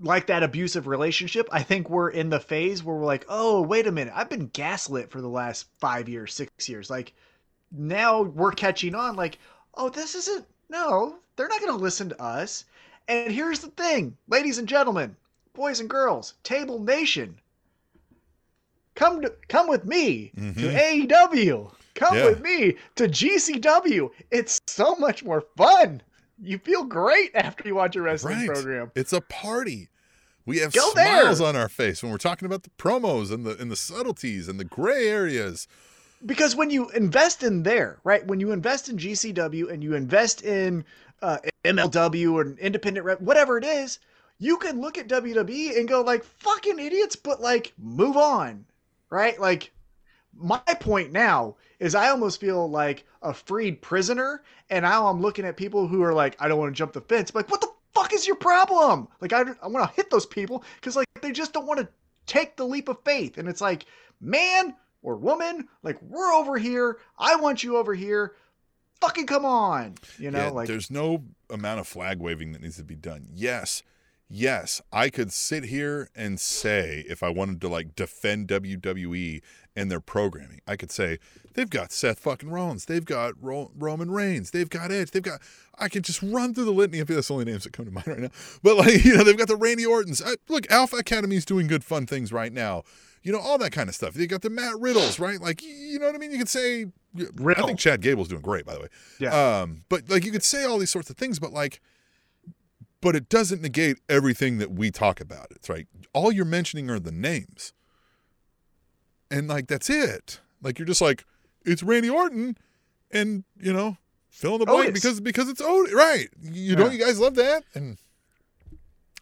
[0.00, 1.48] like that abusive relationship.
[1.52, 4.46] I think we're in the phase where we're like, oh, wait a minute, I've been
[4.48, 6.88] gaslit for the last five years, six years.
[6.88, 7.12] Like
[7.76, 9.16] now we're catching on.
[9.16, 9.38] Like,
[9.74, 10.46] oh, this isn't.
[10.68, 12.64] No, they're not going to listen to us.
[13.08, 15.16] And here's the thing, ladies and gentlemen,
[15.54, 17.38] boys and girls, Table Nation.
[18.94, 20.54] Come to come with me Mhm.
[20.56, 21.70] to AEW.
[21.94, 22.26] Come Yeah.
[22.26, 24.10] with me to GCW.
[24.30, 26.02] It's so much more fun.
[26.42, 28.48] You feel great after you watch a wrestling Right.
[28.48, 28.90] program.
[28.94, 29.88] It's a party.
[30.44, 31.48] We have Go smiles there.
[31.48, 34.58] on our face when we're talking about the promos and the and the subtleties and
[34.60, 35.66] the gray areas.
[36.24, 38.26] Because when you invest in there, right?
[38.26, 40.84] When you invest in GCW and you invest in
[41.20, 43.98] uh, MLW or an independent rep, whatever it is,
[44.38, 48.64] you can look at WWE and go like, "Fucking idiots," but like, move on,
[49.10, 49.38] right?
[49.40, 49.72] Like,
[50.34, 55.44] my point now is I almost feel like a freed prisoner, and now I'm looking
[55.44, 57.72] at people who are like, "I don't want to jump the fence." Like, what the
[57.94, 59.08] fuck is your problem?
[59.20, 61.88] Like, I I want to hit those people because like they just don't want to
[62.26, 63.86] take the leap of faith, and it's like,
[64.20, 66.98] man or woman, like we're over here.
[67.18, 68.34] I want you over here.
[69.00, 69.96] Fucking come on.
[70.18, 73.26] You know, yeah, like there's no amount of flag waving that needs to be done.
[73.34, 73.82] Yes,
[74.32, 79.42] yes, I could sit here and say if I wanted to like defend WWE
[79.76, 81.18] and their programming, I could say
[81.52, 85.40] they've got Seth fucking Rollins, they've got Ro- Roman Reigns, they've got Edge, they've got.
[85.78, 87.00] I could just run through the litany.
[87.00, 88.30] I feel that's the only names that come to mind right now.
[88.62, 90.22] But like you know, they've got the Randy Ortons.
[90.24, 92.84] I, look, Alpha Academy is doing good, fun things right now.
[93.22, 94.14] You know, all that kind of stuff.
[94.14, 95.40] They got the Matt Riddles, right?
[95.40, 96.32] Like, you know what I mean?
[96.32, 96.86] You could say,
[97.16, 98.88] I think Chad Gable's doing great, by the way.
[99.20, 99.60] Yeah.
[99.60, 101.80] Um, but like you could say all these sorts of things, but like,
[103.02, 105.48] but it doesn't negate everything that we talk about.
[105.50, 105.86] It's right.
[106.14, 107.74] All you're mentioning are the names,
[109.30, 110.40] and like that's it.
[110.62, 111.24] Like you're just like
[111.64, 112.56] it's Randy Orton,
[113.10, 113.98] and you know
[114.30, 115.02] fill in the blank Otis.
[115.02, 116.28] because because it's Otis, right?
[116.40, 116.98] You don't Yeah.
[116.98, 117.64] you guys love that?
[117.74, 117.98] And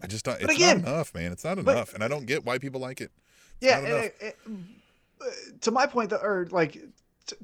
[0.03, 0.37] I just don't.
[0.37, 1.33] It's But again- not enough, man.
[1.33, 3.11] It's not but- enough, and I don't get why people like it.
[3.61, 3.79] yeah.
[3.79, 3.89] and
[4.21, 5.25] it- uh,
[5.61, 6.79] to my point, or like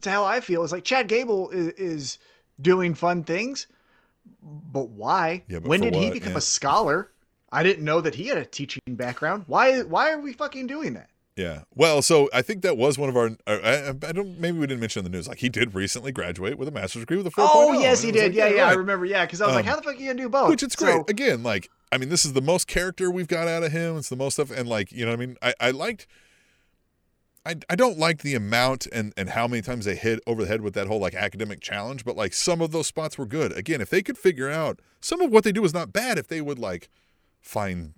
[0.00, 2.18] to how I feel is like Chad Gable is, is
[2.60, 3.66] doing fun things,
[4.42, 5.42] but why?
[5.48, 6.38] Yeah, but when did he become Yeah.
[6.38, 7.10] a scholar?
[7.52, 9.44] I didn't know that he had a teaching background.
[9.46, 9.82] Why?
[9.82, 11.08] Why are we fucking doing that?
[11.36, 11.62] Yeah.
[11.74, 13.30] Well, so I think that was one of our.
[13.46, 14.38] I, I don't.
[14.40, 15.28] Maybe we didn't mention in the news.
[15.28, 17.48] Like he did recently graduate with a master's degree with a 4.0.
[17.52, 18.40] Oh yes, he And it was did.
[18.42, 18.78] like, yeah, yeah, I right.
[18.78, 19.04] remember.
[19.06, 20.48] Yeah, because I was like, Um, how the fuck are you gonna do both?
[20.48, 20.92] Which it's great.
[20.94, 23.96] So- Again, like I mean, this is the most character we've got out of him.
[23.98, 26.06] It's the most stuff, and like you know, what I mean, I I liked.
[27.46, 30.48] I, I don't like the amount and, and how many times they hit over the
[30.48, 33.56] head with that whole like academic challenge, but like some of those spots were good.
[33.56, 36.26] Again, if they could figure out some of what they do is not bad, if
[36.26, 36.90] they would like
[37.40, 37.94] fine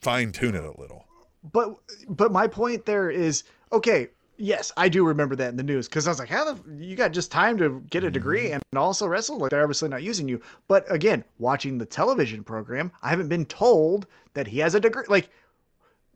[0.00, 1.06] fine tune it a little.
[1.52, 1.74] but
[2.08, 6.06] but my point there is okay yes i do remember that in the news because
[6.06, 8.60] i was like how the you got just time to get a degree mm-hmm.
[8.70, 12.92] and also wrestle like they're obviously not using you but again watching the television program
[13.02, 15.30] i haven't been told that he has a degree like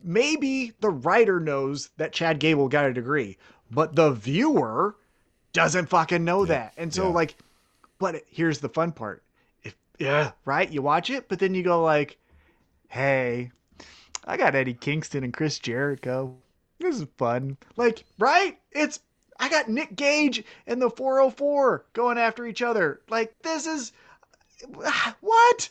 [0.03, 3.37] maybe the writer knows that chad gable got a degree
[3.71, 4.95] but the viewer
[5.53, 7.13] doesn't fucking know that and so yeah.
[7.13, 7.35] like
[7.99, 9.23] but here's the fun part
[9.63, 12.17] if yeah right you watch it but then you go like
[12.89, 13.51] hey
[14.25, 16.35] I got Eddie Kingston and Chris Jericho.
[16.79, 17.57] This is fun.
[17.75, 18.57] Like, right?
[18.71, 18.99] It's
[19.39, 23.01] I got Nick Gage and the 404 going after each other.
[23.09, 23.91] Like, this is
[25.19, 25.69] what?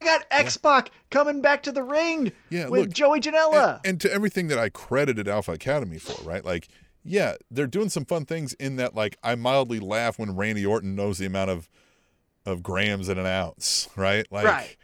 [0.00, 3.76] I got X Pac coming back to the ring Yeah, with look, Joey Janela.
[3.78, 6.44] and, and to everything that I credited Alpha Academy for, right?
[6.44, 6.68] Like,
[7.02, 8.94] yeah, they're doing some fun things in that.
[8.94, 11.68] Like, I mildly laugh when Randy Orton knows the amount of
[12.46, 14.26] of grams in an ounce, right?
[14.30, 14.76] Like, Right.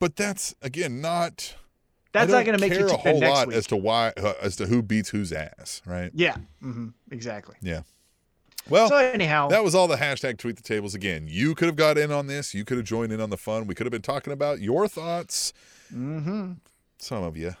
[0.00, 1.54] But that's again not.
[2.12, 3.56] That's not going to make you a whole next lot week.
[3.56, 6.10] as to why, uh, as to who beats whose ass, right?
[6.12, 6.88] yeah, mm-hmm.
[7.12, 7.54] exactly.
[7.62, 7.82] Yeah.
[8.68, 11.26] Well, So anyhow, that was all the hashtag tweet the tables again.
[11.28, 12.54] You could have got in on this.
[12.54, 13.66] You could have joined in on the fun.
[13.66, 15.52] We could have been talking about your thoughts.
[15.90, 16.52] hmm
[16.98, 17.54] Some of you.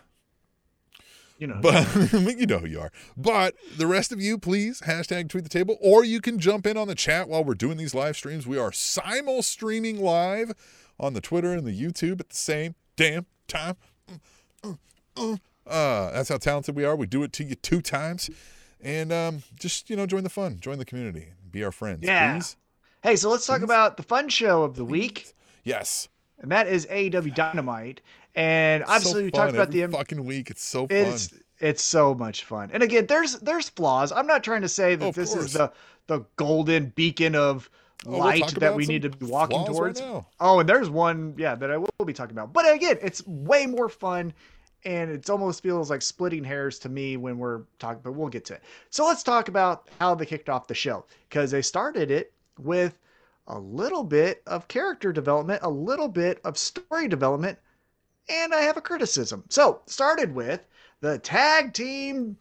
[1.38, 2.92] you know, But you know who you are.
[3.16, 6.76] But the rest of you, please hashtag tweet the table, or you can jump in
[6.76, 8.46] on the chat while we're doing these live streams.
[8.46, 10.52] We are simul streaming live
[11.00, 13.76] on the Twitter and the YouTube at the same damn time.
[15.66, 16.96] Uh, that's how talented we are.
[16.96, 18.30] We do it to you two times,
[18.82, 22.00] and um, just you know, join the fun, join the community, be our friends.
[22.02, 22.34] Yeah.
[22.34, 22.56] Please.
[23.02, 25.34] hey, so let's talk about the fun show of the week,
[25.64, 26.08] Yes.
[26.38, 28.00] and that is AEW Dynamite.
[28.34, 30.50] And obviously, so we talked about every the fucking week.
[30.50, 30.96] It's so fun.
[30.96, 32.70] It's it's so much fun.
[32.72, 34.12] And again, there's there's flaws.
[34.12, 35.46] I'm not trying to say that Oh, this course.
[35.46, 35.72] is the
[36.06, 37.68] the golden beacon of
[38.06, 40.00] Oh, we'll light that we need to be walking flaws right towards.
[40.40, 42.50] oh, and there's one, yeah, that I will be talking about.
[42.54, 44.32] But again, it's way more fun
[44.84, 48.44] and it almost feels like splitting hairs to me when we're talking, but we'll get
[48.46, 48.62] to it.
[48.90, 52.98] So let's talk about how they kicked off the show because they started it with
[53.46, 57.58] a little bit of character development, a little bit of story development
[58.30, 59.44] and I have a criticism.
[59.48, 60.64] So, started with
[61.00, 62.36] the tag team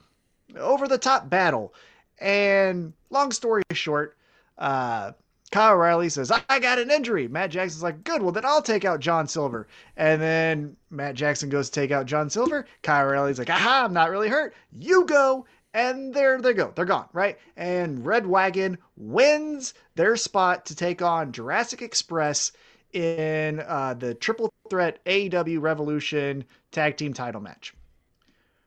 [0.56, 1.74] over the top battle.
[2.20, 4.18] And long story short,
[4.58, 5.14] uh,
[5.52, 7.28] Kyle O'Reilly says, I got an injury.
[7.28, 9.68] Matt Jackson's like, good, well, then I'll take out John Silver.
[9.98, 12.68] And then Matt Jackson goes to take out John Silver.
[12.84, 14.54] Kyle O'Reilly's like, aha, I'm not really hurt.
[14.72, 15.46] You go.
[15.74, 16.72] And there they go.
[16.76, 17.38] They're gone, right?
[17.56, 22.52] And reDRagon wins their spot to take on Jurassic Express
[22.94, 27.74] in uh, the triple threat AEW Revolution tag team title match.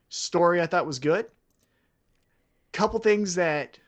[0.09, 1.27] Story I thought was good.
[2.73, 3.79] Couple things that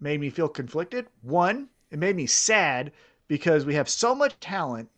[0.00, 1.06] made me feel conflicted.
[1.22, 2.92] One, it made me sad
[3.28, 4.88] because we have so much talent,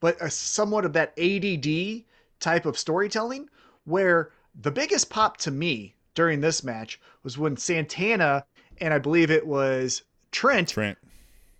[0.00, 2.04] but a, somewhat of that ADD
[2.40, 3.48] type of storytelling
[3.84, 4.30] where
[4.60, 8.44] the biggest pop to me during this match was when Santana
[8.80, 10.98] and I believe it was Trent, Trent.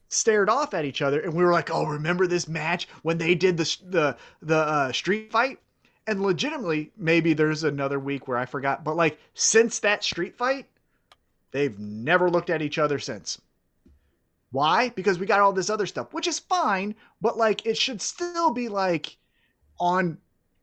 [0.09, 3.35] stared off at each other and we were like, "Oh, remember this match when they
[3.35, 5.59] did the the the uh, street fight?"
[6.07, 10.67] And legitimately, maybe there's another week where I forgot, but like since that street fight,
[11.53, 13.41] they've never looked at each other since.
[14.53, 14.91] Why?
[14.91, 18.53] Because we got all this other stuff, which is fine, but like it should still
[18.53, 19.17] be like
[19.81, 20.19] on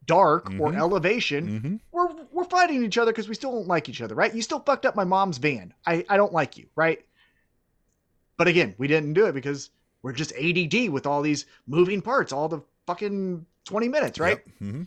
[0.06, 0.78] dark or Mhm.
[0.78, 1.48] elevation.
[1.48, 1.76] Mm-hmm.
[1.92, 4.34] We're we're fighting each other because we still don't like each other, right?
[4.34, 5.74] You still fucked up my mom's van.
[5.86, 7.04] I, I don't like you, right?
[8.38, 9.70] But again, we didn't do it because
[10.02, 14.40] we're just ADD with all these moving parts, all the fucking 20 minutes, right?
[14.60, 14.84] hmm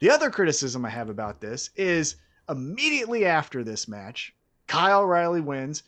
[0.00, 2.16] The other criticism I have about this is
[2.48, 4.34] immediately after this match,
[4.66, 5.84] Kyle Riley wins.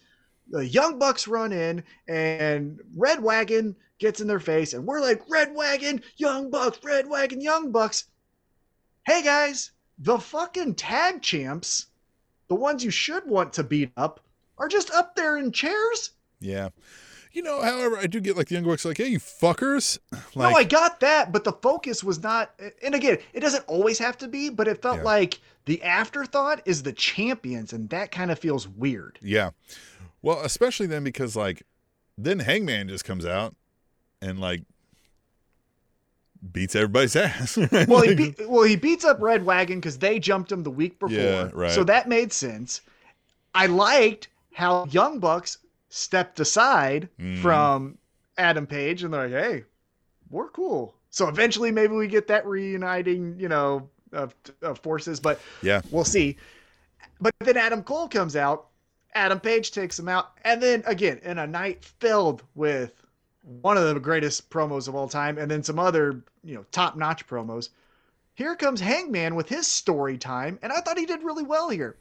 [0.51, 6.03] The Young Bucks run in, and reDRagon gets in their face, and we're like, reDRagon,
[6.17, 8.05] Young Bucks, reDRagon, Young Bucks.
[9.07, 11.87] Hey guys, the fucking tag champs,
[12.49, 14.21] the ones you should want to beat up,
[14.59, 16.11] are just up there in chairs.
[16.41, 16.71] Yeah.
[17.33, 19.99] You know, however, I do get like the young bucks like, hey, you fuckers.
[20.13, 20.23] Like,
[20.53, 22.53] no, I got that, but the focus was not.
[22.83, 25.03] And again, it doesn't always have to be, but it felt Yeah.
[25.05, 29.19] like the afterthought is the champions, and that kind of feels weird.
[29.21, 29.51] yeah.
[30.25, 31.63] Well, especially then because like
[32.17, 33.55] then Hangman just comes out
[34.23, 34.63] and like
[36.53, 37.57] beats everybody's ass.
[37.57, 37.89] right?
[37.89, 41.17] Well, he beat, well he beats up reDRagon because they jumped him the week before,
[41.17, 41.71] Yeah, right.
[41.73, 42.81] so that made sense.
[43.55, 47.39] I liked how Young Bucks stepped aside Mhm.
[47.41, 47.99] from
[48.37, 49.65] Adam Page, and they're like, "Hey,
[50.31, 55.39] we're cool." So eventually, maybe we get that reuniting, you know, of, of forces, but
[55.63, 55.83] yeah.
[55.91, 56.37] We'll see.
[57.21, 58.67] But then Adam Cole comes out.
[59.15, 60.33] Adam Page takes him out.
[60.45, 62.93] And then again, in a night filled with
[63.43, 66.97] one of the greatest promos of all time, and then some other, you know, top
[66.97, 67.69] notch promos.
[68.35, 71.97] Here comes Hangman with his story time, and I thought he did really well here.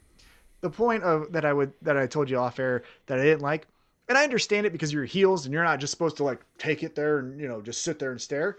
[0.62, 3.42] The point of that I would that I told you off air that I didn't
[3.42, 3.66] like,
[4.08, 6.82] and I understand it because you're heels and you're not just supposed to like take
[6.82, 8.56] it there and you know just sit there and stare.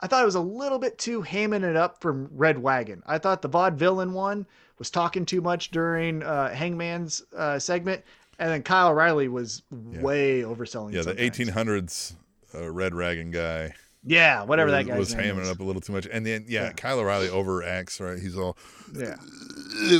[0.00, 3.02] I thought it was a little bit too hamming it up from reDRagon.
[3.04, 4.46] I thought the vaudevillain one
[4.78, 8.02] was talking too much during uh, Hangman's uh, segment,
[8.38, 10.00] and then Kyle O'Reilly was Yeah.
[10.02, 10.92] way overselling.
[10.92, 12.14] Yeah, the 1800s
[12.54, 13.74] uh, Red Dragon guy.
[14.04, 15.48] Yeah, whatever that guy was hamming is.
[15.48, 16.06] it up a little too much.
[16.10, 16.72] And then, yeah, Yeah.
[16.72, 18.18] Kyle O'Reilly overacts, right?
[18.18, 18.56] He's all
[18.96, 19.16] Yeah,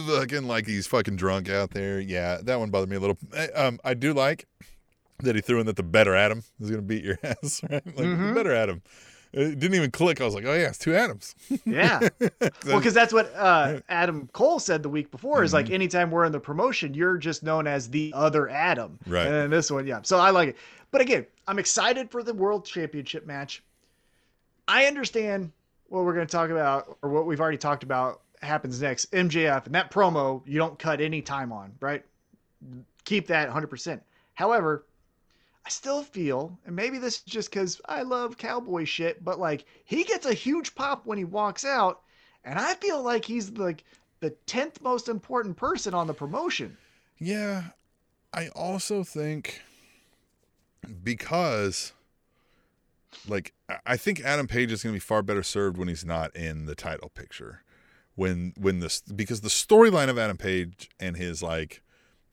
[0.07, 2.01] fucking like he's fucking drunk out there.
[2.01, 3.19] Yeah, that one bothered me a little.
[3.35, 4.47] Eh, Um, I do like
[5.25, 7.85] that he threw in that the better Adam is going to beat your ass, right?
[7.87, 8.35] Like the Mhm.
[8.35, 8.83] better Adam.
[9.33, 10.21] It didn't even click.
[10.21, 11.35] I was like, oh yeah, it's two Adams.
[11.67, 12.01] yeah.
[12.21, 15.43] well, because that's what uh, Adam Cole said the week before.
[15.43, 15.57] Is Mm-hmm.
[15.57, 18.99] like anytime we're in the promotion, you're just known as the other Adam.
[19.07, 19.27] Right.
[19.27, 20.01] And then this one, yeah.
[20.03, 20.57] So I like it.
[20.91, 23.63] But again, I'm excited for the World Championship match.
[24.67, 25.53] I understand
[25.89, 29.11] what we're going to talk about, or what we've already talked about happens next.
[29.13, 32.05] MJF and that promo, you don't cut any time on, right?
[33.05, 34.01] Keep that 100%.
[34.35, 34.85] However,
[35.69, 39.67] I still feel, and maybe this is just because I love cowboy shit, but like
[39.85, 42.01] he gets a huge pop when he walks out,
[42.43, 43.85] and I feel like he's like
[44.21, 46.79] the tenth most important person on the promotion.
[47.19, 47.65] Yeah,
[48.33, 49.61] I also think
[51.05, 51.93] because
[53.29, 53.53] like
[53.85, 56.65] I- think Adam Page is going to be far better served when he's not in
[56.65, 57.63] the title picture.
[58.15, 61.83] When when this because the storyline of Adam Page and his like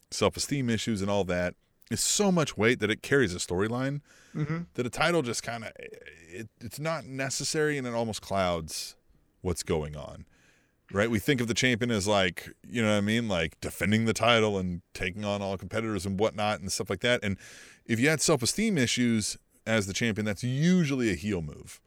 [0.09, 1.55] self-esteem issues and all that
[1.91, 4.01] is so much weight that it carries a storyline
[4.35, 4.63] Mm-hmm.
[4.73, 8.97] that a title just kind of it, it's not necessary and it almost clouds
[9.41, 10.25] what's going on
[10.91, 11.09] right?
[11.09, 13.27] We think of the champion as like you know what i mean?
[13.29, 17.21] Like defending the title and taking on all competitors and whatnot and stuff like that.
[17.23, 17.37] And
[17.85, 21.79] if you had self-esteem issues as the champion that's usually a heel move.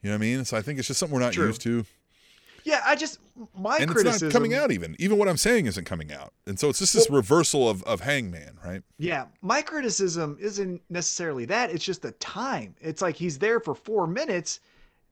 [0.00, 0.44] You know what i mean?
[0.44, 1.48] So i think it's just something we're not True.
[1.48, 1.84] used to
[2.68, 3.18] Yeah, I just
[3.56, 4.28] my and criticism.
[4.28, 6.80] it's not coming out even even what i'm saying isn't coming out and so it's
[6.80, 11.70] just this reversal of, of hangman right Yeah, my criticism isn't necessarily that.
[11.70, 12.74] It's just the time.
[12.80, 14.60] It's like he's there for four minutes,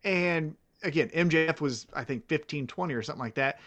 [0.05, 3.61] and again, MJF was I think 15, 20 or something like that.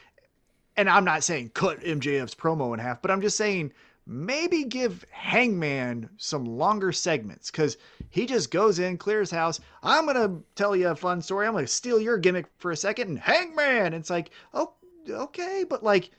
[0.78, 3.74] And I'm not saying cut MJF's promo in half, but I'm just saying
[4.10, 7.78] maybe give Hangman some longer segments because
[8.10, 9.60] he just goes in, clears house.
[9.84, 11.46] I'm gonna tell you a fun story.
[11.46, 13.94] I'm gonna steal your gimmick for a second, and Hangman.
[13.94, 14.74] It's like, oh,
[15.08, 16.10] okay, but like,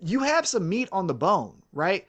[0.00, 2.06] you have some meat on the bone, right?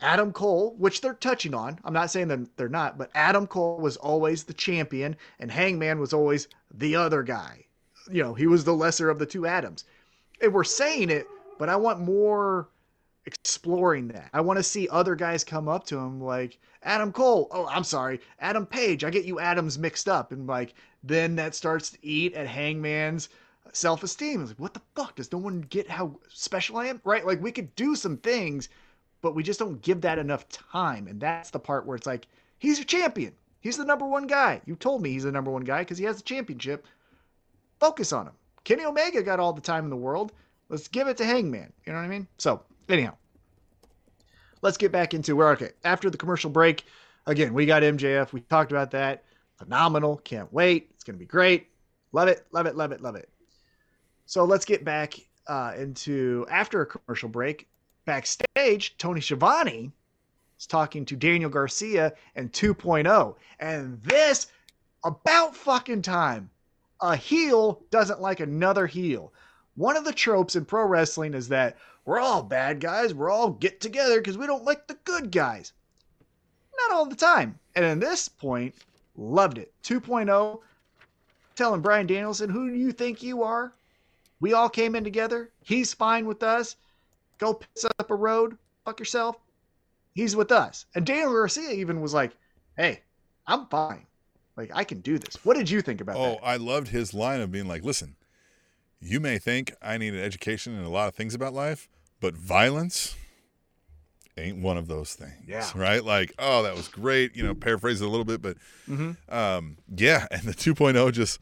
[0.00, 1.78] Adam Cole, which they're touching on.
[1.84, 6.00] I'm not saying that they're not, but Adam Cole was always the champion, and Hangman
[6.00, 7.64] was always the other guy.
[8.10, 9.84] You know, he was the lesser of the two Adams.
[10.42, 12.68] And we're saying it, but I want more
[13.26, 14.30] exploring that.
[14.32, 17.48] I want to see other guys come up to him like Adam Cole.
[17.50, 19.04] Oh, I'm sorry, Adam Page.
[19.04, 23.28] I get you Adams mixed up, and like then that starts to eat at Hangman's
[23.72, 24.40] self-esteem.
[24.40, 25.16] It's like, what the fuck?
[25.16, 27.00] Does no one get how special I am?
[27.04, 27.26] Right?
[27.26, 28.68] Like we could do some things,
[29.22, 32.28] but we just don't give that enough time, and that's the part where it's like
[32.58, 33.32] he's your champion.
[33.60, 34.60] He's the number one guy.
[34.66, 36.86] You told me he's the number one guy because he has the championship.
[37.80, 38.34] Focus on him.
[38.62, 40.32] Kenny Omega got all the time in the world.
[40.68, 41.72] Let's give it to Hangman.
[41.84, 42.28] You know what I mean?
[42.38, 43.16] So anyhow,
[44.62, 46.84] let's get back into where okay after the commercial break.
[47.26, 48.32] Again, we got MJF.
[48.32, 49.24] We talked about that.
[49.56, 50.18] Phenomenal.
[50.18, 50.90] Can't wait.
[50.94, 51.68] It's gonna be great.
[52.12, 52.46] Love it.
[52.52, 52.76] Love it.
[52.76, 53.00] Love it.
[53.00, 53.28] Love it.
[54.26, 55.14] So let's get back
[55.46, 57.68] uh, into after a commercial break.
[58.04, 59.92] Backstage, Tony Schiavone
[60.58, 64.46] is talking to Daniel Garcia and 2.0, and this
[65.04, 66.50] about fucking time.
[67.02, 69.32] A heel doesn't like another heel.
[69.74, 71.76] One of the tropes in pro wrestling is that
[72.06, 73.12] we're all bad guys.
[73.12, 75.72] We're all get together because we don't like the good guys.
[76.78, 77.58] Not all the time.
[77.74, 78.74] And in this point,
[79.16, 79.72] loved it.
[79.82, 80.60] 2.0,
[81.56, 83.72] telling Bryan Danielson, who do you think you are?
[84.40, 85.50] We all came in together.
[85.62, 86.76] He's fine with us.
[87.38, 88.56] Go piss up a road.
[88.84, 89.36] Fuck yourself.
[90.14, 90.86] He's with us.
[90.94, 92.36] And Daniel Garcia even was like,
[92.76, 93.00] hey,
[93.46, 94.06] I'm fine.
[94.56, 95.44] Like, I can do this.
[95.44, 96.40] What did you think about Oh, that?
[96.42, 98.16] I loved his line of being like, listen,
[99.00, 101.88] you may think I need an education in a lot of things about life,
[102.20, 103.14] but violence
[104.38, 105.32] ain't one of those things.
[105.46, 105.66] Yeah.
[105.74, 106.04] Right?
[106.04, 107.34] Like, oh, that was great.
[107.36, 108.56] You know, paraphrase it a little bit, but
[108.88, 109.16] Mhm.
[109.32, 110.26] um, yeah.
[110.30, 111.38] And the 2.0 just,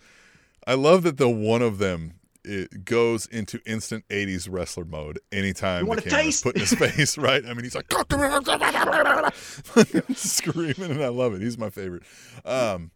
[0.66, 2.14] I love that the one of them
[2.46, 7.16] it goes into instant 80s wrestler mode anytime You the camera's put in his face,
[7.16, 7.42] right?
[7.44, 7.88] I mean, he's like
[10.14, 11.40] screaming, and I love it.
[11.40, 12.02] He's my favorite.
[12.44, 12.90] Um,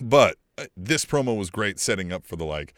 [0.00, 2.74] but uh, this promo was great, setting up for the like,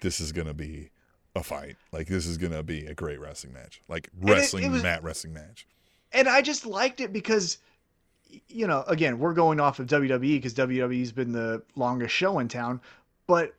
[0.00, 0.90] this is gonna be
[1.34, 1.76] a fight.
[1.92, 5.32] Like this is gonna be a great wrestling match, like wrestling it was- mat wrestling
[5.34, 5.66] match.
[6.12, 7.58] and I just liked it because,
[8.48, 12.48] you know, again, we're going off of WWE because WWE's been the longest show in
[12.48, 12.80] town.
[13.26, 13.54] But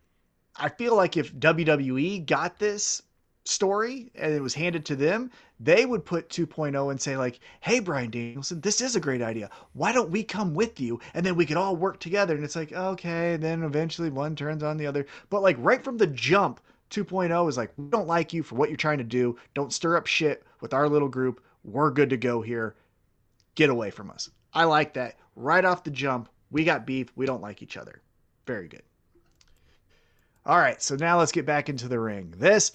[0.58, 3.02] I feel like if WWE got this
[3.44, 5.30] story and it was handed to them,
[5.60, 9.50] they would put 2.0 and say like, "Hey, Bryan Danielson, this is a great idea.
[9.74, 12.56] Why don't we come with you and then we could all work together?" And it's
[12.56, 15.06] like, okay, and then eventually one turns on the other.
[15.30, 18.70] But like right from the jump, 2.0 is like, "We don't like you for what
[18.70, 19.38] you're trying to do.
[19.54, 21.44] Don't stir up shit with our little group.
[21.64, 22.76] We're good to go here.
[23.56, 25.18] Get away from us." I like that.
[25.36, 27.12] Right off the jump, we got beef.
[27.16, 28.02] We don't like each other.
[28.46, 28.84] Very good.
[30.46, 32.34] All right, so now let's get back into the ring.
[32.38, 32.72] This,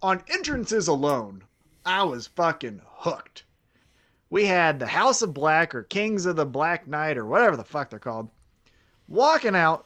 [0.00, 1.44] on entrances alone,
[1.84, 3.44] I was fucking hooked.
[4.30, 7.64] We had the House of Black or Kings of the Black Knight or whatever the
[7.64, 8.30] fuck they're called
[9.10, 9.84] walking out.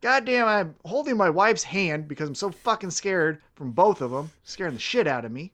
[0.00, 4.30] Goddamn, I'm holding my wife's hand because I'm so fucking scared from both of them,
[4.44, 5.52] scaring the shit out of me.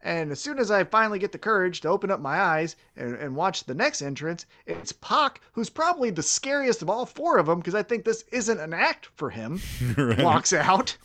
[0.00, 3.16] And as soon as I finally get the courage to open up my eyes and,
[3.16, 7.46] and watch the next entrance, it's Pac, who's probably the scariest of all four of
[7.46, 9.60] them because I think this isn't an act for him.
[9.98, 10.22] Right.
[10.22, 10.96] Walks out,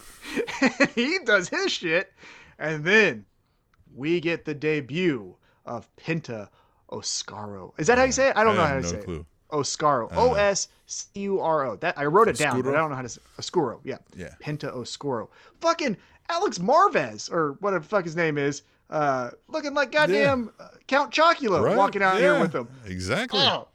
[0.95, 2.13] he does his shit,
[2.59, 3.25] and then
[3.93, 5.35] we get the debut
[5.65, 6.49] of Penta
[6.91, 7.73] Oscuro.
[7.77, 8.37] Is that how you say it?
[8.37, 9.25] I don't know how to no say it.
[9.53, 10.09] Oscuro.
[10.09, 10.31] Know.
[10.31, 11.75] O S C U R O.
[11.77, 13.79] That I wrote it down, but I don't know how to say Oscuro.
[13.83, 13.97] Yeah.
[14.15, 14.35] Yeah.
[14.41, 15.29] Penta Oscuro.
[15.61, 15.95] Fucking
[16.29, 18.63] Alex Marvez or whatever the fuck his name is.
[18.89, 21.75] Uh, looking like goddamn uh, Count Chocula Right?
[21.77, 22.67] walking out here with him.
[22.85, 23.39] Exactly.
[23.41, 23.67] Oh,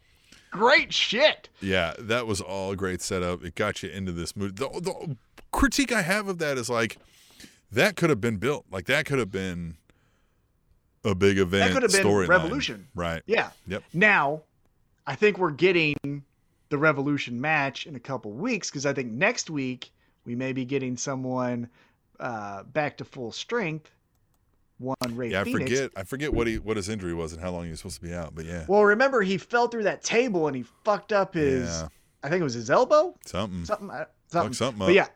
[0.51, 1.49] great shit.
[1.61, 3.43] Yeah, that was all great setup.
[3.45, 4.57] It got you into this mood.
[4.57, 5.17] The, the
[5.51, 6.99] critique I have of that is like
[7.73, 8.67] that could have been built.
[8.71, 9.77] Like that could have been
[11.05, 11.73] a big event.
[11.73, 12.29] That could have been.
[12.29, 12.89] Revolution.
[12.95, 13.23] Right.
[13.27, 13.51] Yeah.
[13.67, 13.83] Yep.
[13.93, 14.43] Now,
[15.09, 15.97] I think we're getting
[16.69, 19.91] the Revolution match in a couple weeks because I think next week
[20.27, 21.69] we may be getting someone
[22.21, 23.91] uh, back to full strength.
[24.79, 25.63] One Rey Yeah, I Fenix.
[25.71, 25.91] forget.
[25.97, 28.07] I forget what he what his injury was and how long he was supposed to
[28.07, 28.35] be out.
[28.35, 31.69] But yeah, Well, remember he fell through that table and he fucked up his.
[31.69, 31.89] Yeah.
[32.23, 33.17] I think it was his elbow.
[33.25, 33.65] something.
[33.65, 33.91] Something.
[33.91, 34.53] uh, Something.
[34.53, 35.09] something But yeah,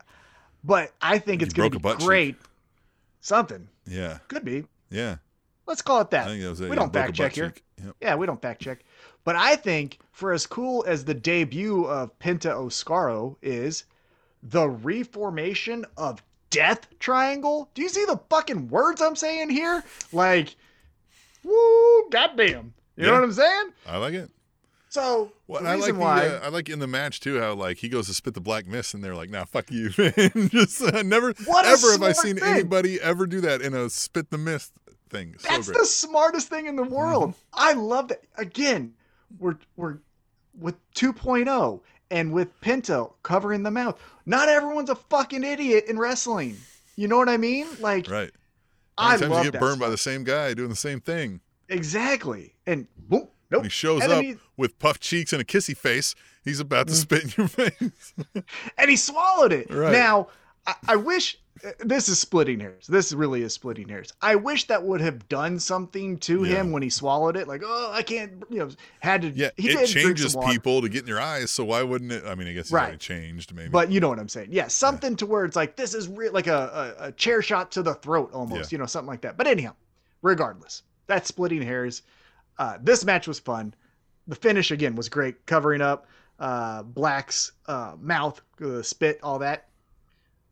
[0.64, 2.06] but I think it's going to be butt cheek.
[2.09, 2.36] great.
[3.20, 4.64] Something Yeah, could be.
[4.90, 5.16] yeah.
[5.66, 6.27] Let's call it that.
[6.27, 6.64] I think that was it.
[6.64, 7.55] we Yeah, don't fact check here.
[7.85, 7.97] Yep.
[8.01, 8.81] Yeah, we don't fact check.
[9.24, 13.84] But I think for as cool as the debut of Penta Oscuro is,
[14.42, 17.70] the reformation of Death Triangle.
[17.74, 19.82] Do you see the fucking words I'm saying here?
[20.12, 20.54] Like,
[21.44, 22.74] woo, goddamn.
[22.96, 23.70] You know what I'm saying?
[23.86, 24.30] I like it.
[24.90, 27.54] So Well, the I like why, the, uh, I like in the match too how
[27.54, 30.12] like he goes to spit the black mist and they're like, "Nah, fuck you." man."
[30.50, 32.44] Just uh, never What ever have I seen thing.
[32.44, 34.72] anybody ever do that in a spit the mist
[35.08, 35.36] thing.
[35.38, 35.78] So that's great.
[35.78, 37.32] the smartest thing in the world.
[37.54, 38.22] I love that.
[38.36, 38.92] Again,
[39.38, 39.98] we're we're
[40.59, 41.80] with 2.0
[42.10, 43.98] and with Penta covering the mouth.
[44.26, 46.56] Not everyone's a fucking idiot in wrestling.
[46.96, 47.66] You know what I mean?
[47.80, 48.30] Like right.
[48.98, 51.40] I Sometimes love you get burned by the same guy doing the same thing.
[51.68, 52.54] exactly.
[52.66, 53.60] And boom, nope.
[53.60, 56.14] When he shows then up with puffed cheeks and a kissy face,
[56.44, 56.90] he's about Mm.
[56.90, 58.14] to spit in your face.
[58.76, 59.70] and he swallowed it.
[59.72, 59.92] Right.
[59.92, 60.28] Now,
[60.66, 61.38] I, I wish
[61.80, 62.86] this is splitting hairs.
[62.86, 64.12] This really is splitting hairs.
[64.22, 66.56] I wish that would have done something to Yeah.
[66.56, 67.46] him when he swallowed it.
[67.46, 68.70] Like, oh, I can't, you know,
[69.00, 69.28] had to.
[69.28, 72.24] yeah, he it changes people to get in your eyes, so why wouldn't it?
[72.26, 72.98] I mean, I guess Right.
[72.98, 73.68] changed, maybe.
[73.68, 74.48] But you know what I'm saying?
[74.50, 77.70] Yeah, something to where it's like this is re- like a, a, a chair shot
[77.72, 78.76] to the throat almost, Yeah.
[78.76, 79.36] you know, something like that.
[79.36, 79.74] But anyhow,
[80.22, 82.02] regardless, that's splitting hairs.
[82.58, 83.74] Uh, this match was fun.
[84.26, 86.06] The finish again was great, covering up
[86.38, 89.68] uh, Black's uh, mouth, uh, spit, all that.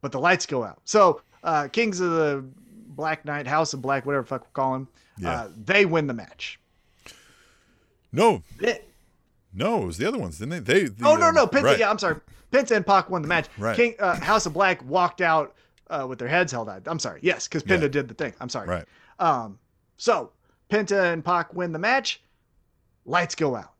[0.03, 0.81] But the lights go out.
[0.85, 2.45] So uh, Kings of the
[2.89, 5.33] Black Knight, House of Black, whatever the fuck we call them, Yeah.
[5.33, 6.59] uh, they win the match.
[8.13, 8.87] no, It-
[9.53, 10.75] no, it was the other ones, didn't they?
[10.81, 10.85] They.
[10.85, 11.79] the, oh no um, no Penta right.
[11.79, 12.17] yeah I'm sorry
[12.53, 13.47] Penta and Pac won the match.
[13.59, 13.75] Right.
[13.77, 15.55] King uh, House of Black walked out
[15.89, 16.83] uh, with their heads held out.
[16.87, 17.19] I'm sorry.
[17.23, 17.89] Yes, because Penta Yeah.
[17.89, 18.33] did the thing.
[18.41, 18.69] I'm sorry.
[18.69, 18.85] Right.
[19.19, 19.59] Um,
[19.97, 20.31] so
[20.71, 22.23] Penta and Pac win the match.
[23.05, 23.73] Lights go out.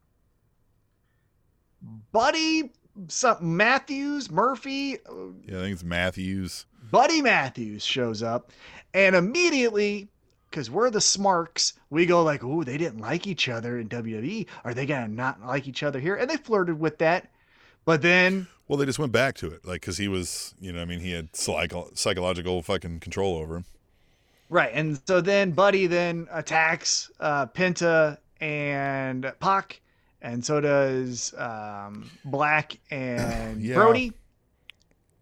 [2.13, 2.73] Buddy,
[3.09, 5.13] something Matthews Murphy, uh,
[5.47, 6.67] Yeah, I think it's Matthews.
[6.91, 8.51] Buddy Matthews shows up,
[8.95, 10.09] and immediately,
[10.51, 14.47] because we're the smarks, we go like, "Ooh, they didn't like each other in WWE.
[14.65, 17.31] Are they gonna not like each other here?" And they flirted with that,
[17.85, 20.81] but then Well, they just went back to it, like because he was, you know,
[20.81, 23.65] I mean, he had psycho- psychological fucking control over him.
[24.49, 29.81] Right, and so then Buddy then attacks uh, Penta and Pac,
[30.23, 33.75] and so does um, Black and Yeah.
[33.75, 34.13] Brody.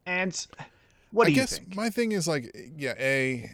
[0.06, 0.46] And
[1.10, 1.76] what do I you guess think?
[1.76, 3.50] my thing is like, yeah, a,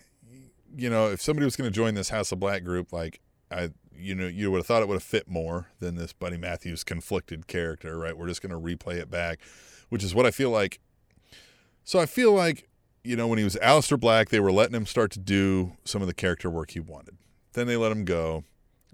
[0.76, 3.70] you know, if somebody was going to join this House of Black group, like, I,
[3.96, 6.84] you know, you would have thought it would have fit more than this Buddy Matthews
[6.84, 8.16] conflicted character, right?
[8.16, 9.40] We're just going to replay it back,
[9.88, 10.80] which is what I feel like.
[11.84, 12.68] So I feel like,
[13.02, 16.00] you know, when he was Aleister Black, they were letting him start to do some
[16.02, 17.18] of the character work he wanted.
[17.52, 18.44] Then they let him go,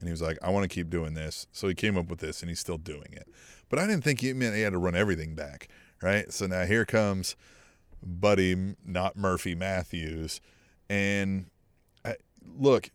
[0.00, 1.46] and he was like, I want to keep doing this.
[1.52, 3.28] So he came up with this, and he's still doing it.
[3.68, 5.68] But I didn't think he meant he had to run everything back,
[6.02, 6.32] right?
[6.32, 7.36] So now here comes
[8.02, 10.40] Buddy, not Murphy Matthews,
[10.88, 11.46] and
[12.04, 12.16] I,
[12.58, 12.90] look,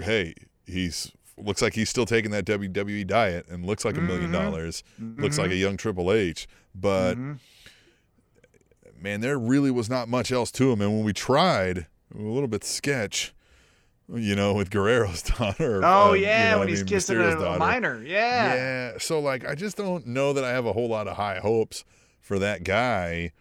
[0.00, 0.34] hey,
[0.66, 4.32] he's looks like he's still taking that WWE diet and looks like a million Mhm.
[4.32, 4.82] dollars.
[4.98, 7.38] Looks like a young Triple H, but Mhm.
[9.00, 10.80] man, there really was not much else to him.
[10.80, 13.32] And when we tried, a little bit sketch,
[14.14, 15.80] you know, with Guerrero's daughter.
[15.84, 17.58] Oh um, you yeah, know when what I he's mean, kissing Mysterio's a, daughter.
[17.58, 18.02] minor.
[18.02, 18.54] Yeah.
[18.54, 18.92] Yeah.
[18.98, 21.84] So like I just don't know that I have a whole lot of high hopes
[22.20, 23.32] for that guy.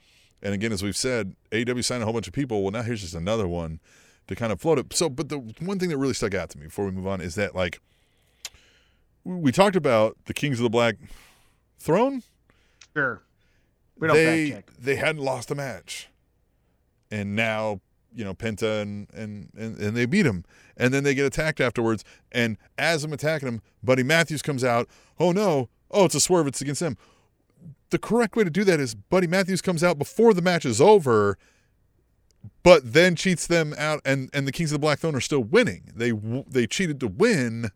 [0.41, 2.61] And again, as we've said, AEW signed a whole bunch of people.
[2.61, 3.79] Well, now here's just another one
[4.27, 4.93] to kind of float it.
[4.93, 7.21] So, but the one thing that really stuck out to me before we move on
[7.21, 7.81] is that like
[9.23, 10.95] we talked about the Kings of the Black
[11.79, 12.23] Throne.
[12.95, 13.21] Sure.
[13.99, 16.09] We don't they they hadn't lost a match,
[17.09, 17.81] and now
[18.17, 20.43] you know Penta and, and and and they beat him,
[20.75, 22.03] and then they get attacked afterwards.
[22.31, 24.89] And as I'm attacking him, Buddy Matthews comes out.
[25.19, 25.69] Oh no!
[25.91, 26.47] Oh, it's a swerve.
[26.47, 26.97] It's against him.
[27.91, 30.81] The correct way to do that is Buddy Matthews comes out before the match is
[30.81, 31.37] over,
[32.63, 35.43] but then cheats them out, and and the Kings of the Black Throne are still
[35.43, 35.91] winning.
[35.95, 36.11] They
[36.49, 37.69] they cheated to win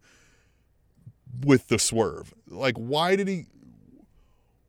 [1.45, 2.33] with the swerve.
[2.47, 3.45] Like, why did he?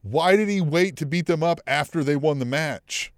[0.02, 3.12] Why did he wait to beat them up after they won the match?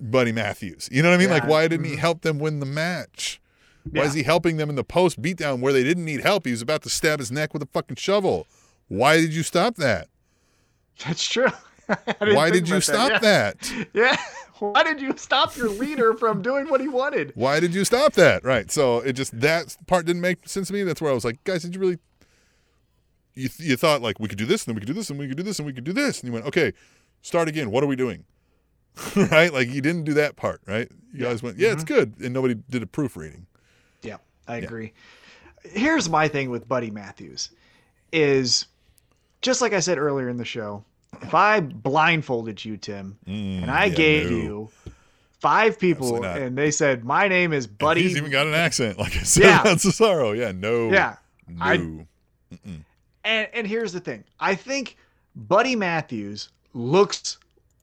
[0.00, 0.88] Buddy Matthews.
[0.90, 1.30] You know what I mean?
[1.30, 1.98] like, why didn't he mhm.
[1.98, 3.40] help them win the match?
[3.84, 4.08] Why Yeah.
[4.08, 6.44] is he helping them in the post beatdown where they didn't need help?
[6.44, 8.46] He was about to stab his neck with a fucking shovel.
[8.88, 10.08] Why did you stop that?
[11.04, 11.48] That's true.
[12.18, 13.58] Why did you stop that.
[13.58, 13.88] that?
[13.94, 14.12] Yeah.
[14.12, 14.16] yeah.
[14.58, 17.32] Why did you stop your leader from doing what he wanted?
[17.34, 18.44] Why did you stop that?
[18.44, 18.70] Right.
[18.70, 20.82] So it just that part didn't make sense to me.
[20.82, 21.98] That's where I was like, guys, did you really?
[23.34, 25.18] You you thought like we could do this, and then we could do this, and
[25.18, 26.72] we could do this, and we could do this, and you went, okay,
[27.22, 27.70] start again.
[27.70, 28.24] What are we doing?
[29.16, 29.52] right?
[29.52, 30.90] Like you didn't do that part, right?
[31.12, 33.46] You guys went, yeah, it's good, and nobody did a proofreading.
[34.02, 34.92] Yeah, I agree.
[35.64, 37.50] Here's my thing with Buddy Matthews
[38.12, 38.66] is
[39.42, 40.84] just like I said earlier in the show,
[41.22, 44.36] if I blindfolded you, Tim, Mm, and I yeah, gave no.
[44.36, 44.70] you
[45.40, 48.98] five people and they said, My name is And Buddy He's even got an accent,
[48.98, 49.60] like I said Yeah.
[49.62, 50.36] about Cesaro.
[50.36, 50.90] Yeah, no.
[50.90, 51.16] Yeah.
[51.48, 51.64] No.
[51.64, 52.06] I-
[53.24, 54.24] And and here's the thing.
[54.38, 54.96] I think
[55.36, 57.38] Buddy Matthews looks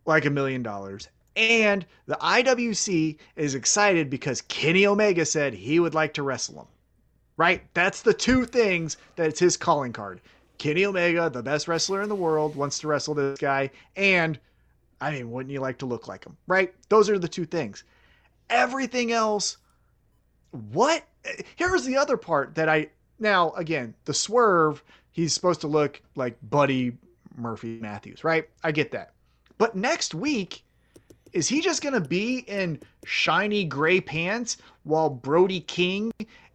[0.08, 5.94] like a million dollars, And the IWC is excited because Kenny Omega said he would
[5.94, 6.68] like to wrestle him.
[7.38, 7.62] Right?
[7.76, 10.22] That's the two things that's his calling card.
[10.58, 13.70] Kenny Omega, the best wrestler in the world, wants to wrestle this guy.
[13.96, 14.40] And,
[15.00, 16.36] I mean, wouldn't you like to look like him?
[16.48, 16.74] Right?
[16.90, 17.84] Those are the two things.
[18.50, 19.58] Everything else,
[20.72, 21.04] what?
[21.56, 22.90] Here's the other part that I.
[23.20, 26.94] Now, again, the swerve, he's supposed to look like Buddy
[27.36, 28.50] Murphy Matthews, right?
[28.64, 29.12] I get that.
[29.58, 30.64] But next week,
[31.34, 36.12] is he just going to be in shiny gray pants while Brody King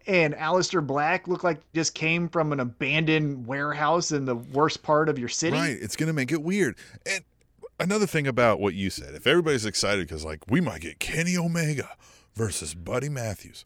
[0.07, 5.09] and Aleister Black look like just came from an abandoned warehouse in the worst part
[5.09, 5.55] of your city?
[5.55, 5.77] Right.
[5.79, 6.75] It's going to make it weird.
[7.05, 7.23] And
[7.79, 11.37] another thing about what you said, if everybody's excited because, like, we might get Kenny
[11.37, 11.89] Omega
[12.35, 13.65] versus Buddy Matthews,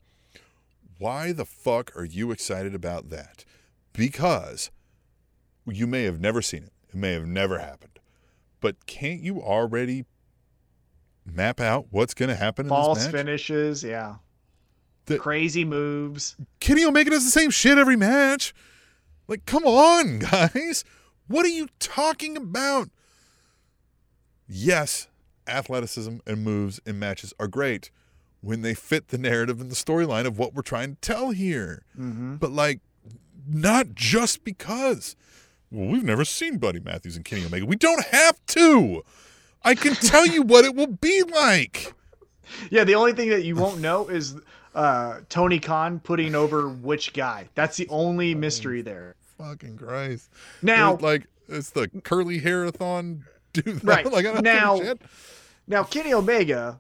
[1.00, 3.46] why the fuck are you excited about that?
[3.94, 4.72] Because
[5.66, 8.00] you may have never seen it, it may have never happened.
[8.60, 10.06] But can't you already
[11.26, 13.14] map out what's going to happen in False this match?
[13.14, 14.16] finishes, yeah.
[15.06, 16.36] The- Crazy moves.
[16.60, 18.54] Kenny Omega does the same shit every match.
[19.28, 20.84] Like, come on, guys.
[21.28, 22.90] What are you talking about?
[24.48, 25.08] Yes,
[25.48, 27.92] athleticism and moves in matches are great
[28.42, 31.84] when they fit the narrative and the storyline of what we're trying to tell here.
[32.00, 32.36] Mm-hmm.
[32.36, 32.80] But, like,
[33.48, 35.16] not just because.
[35.72, 37.66] Well, we've never seen Buddy Matthews and Kenny Omega.
[37.66, 39.04] We don't have to.
[39.64, 41.94] I can tell you what it will be like.
[42.72, 44.36] Yeah, the only thing that you won't know is
[44.74, 47.50] uh, Tony Khan putting over which guy.
[47.56, 49.16] That's the only mystery there.
[49.38, 50.30] Fucking Christ.
[50.62, 53.24] Now, like it's the curly hairathon
[53.54, 53.84] dude.
[53.84, 54.10] Right.
[54.10, 55.02] like Now- give a shit.
[55.68, 56.80] now Kenny Omega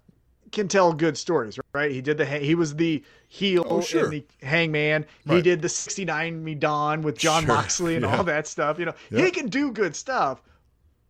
[0.52, 1.92] can tell good stories, right?
[1.92, 4.06] He did the he was the heel Oh, sure.
[4.06, 5.06] in the Hangman.
[5.28, 8.18] He did the 69 Me Dawn with Jon Sure, Moxley and yeah.
[8.18, 8.80] all that stuff.
[8.80, 9.26] You know, Yep.
[9.26, 10.42] he can do good stuff.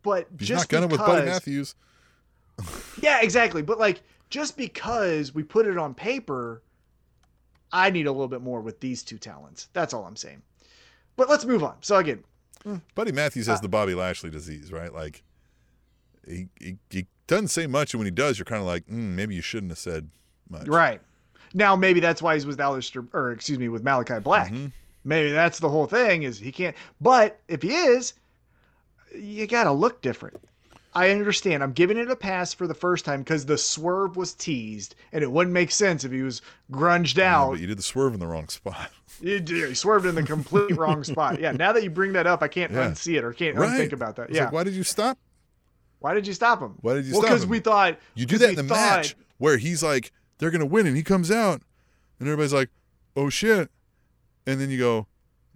[0.04, 1.76] But He's just not gonna with because, Buddy Matthews.
[3.02, 3.62] Yeah, exactly.
[3.62, 6.64] But like just because we put it on paper,
[7.72, 9.70] I need a little bit more with these two talents.
[9.74, 10.42] That's all I'm saying.
[11.16, 11.76] But let's move on.
[11.82, 12.24] So again,
[12.96, 14.92] Buddy Matthews Uh, has the Bobby Lashley disease, right?
[14.94, 15.24] Like
[16.28, 18.94] he, he he doesn't say much, and when he does, you're kind of like, mm,
[19.16, 20.10] maybe you shouldn't have said
[20.50, 20.68] much.
[20.68, 21.02] right.
[21.54, 24.52] Now maybe that's why he's with Aleister or excuse me, with Malakai Black.
[24.52, 24.72] Mhm.
[25.06, 28.14] Maybe that's the whole thing is he can't but if he is,
[29.16, 30.38] you gotta look different.
[30.94, 31.62] I understand.
[31.64, 35.24] I'm giving it a pass for the first time because the swerve was teased, and
[35.24, 36.42] it wouldn't make sense if he was
[36.72, 37.52] grunged Yeah, out.
[37.52, 38.92] but you did the swerve in the wrong spot.
[39.20, 39.50] You, did.
[39.70, 41.40] you swerved in the complete wrong spot.
[41.40, 41.52] Yeah.
[41.52, 42.90] Now that you bring that up, I can't Yeah.
[42.90, 43.72] unsee it or can't right.
[43.72, 44.30] unthink about that.
[44.30, 44.44] It's Yeah.
[44.46, 45.18] like, why did you stop?
[46.00, 46.76] Why did you stop him?
[46.82, 47.36] Why did you well, stop him?
[47.38, 50.66] because we thought You do that in the thought- match where he's like, they're gonna
[50.66, 51.62] win, and he comes out,
[52.20, 52.70] and everybody's like,
[53.16, 53.70] oh shit,
[54.46, 55.08] and then you go,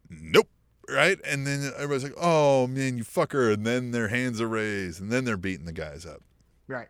[0.09, 0.49] nope,
[0.89, 4.99] right, and then everybody's like, oh man, you fucker, and then their hands are raised,
[5.01, 6.21] and then they're beating the guys up.
[6.67, 6.87] Right.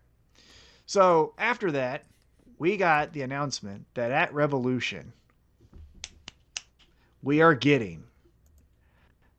[0.86, 2.06] So after that,
[2.58, 5.14] we got the announcement that at Revolution,
[7.24, 8.04] we are getting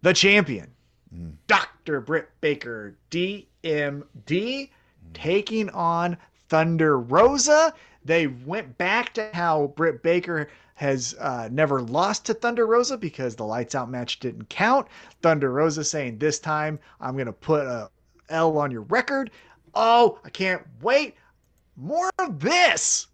[0.03, 0.73] the champion,
[1.15, 1.35] mm.
[1.47, 2.01] Dr.
[2.01, 2.97] Britt Baker,
[3.63, 4.71] DMD,
[5.15, 6.17] taking on
[6.49, 7.73] Thunder Rosa.
[8.05, 13.37] They went back to how Britt Baker has uh, never lost to Thunder Rosa because
[13.37, 14.89] the lights out match didn't count.
[15.21, 17.91] Thunder Rosa saying, This time I'm going to put a
[18.29, 19.31] L on your record.
[19.75, 21.15] Oh, I can't wait.
[21.77, 23.07] More of this.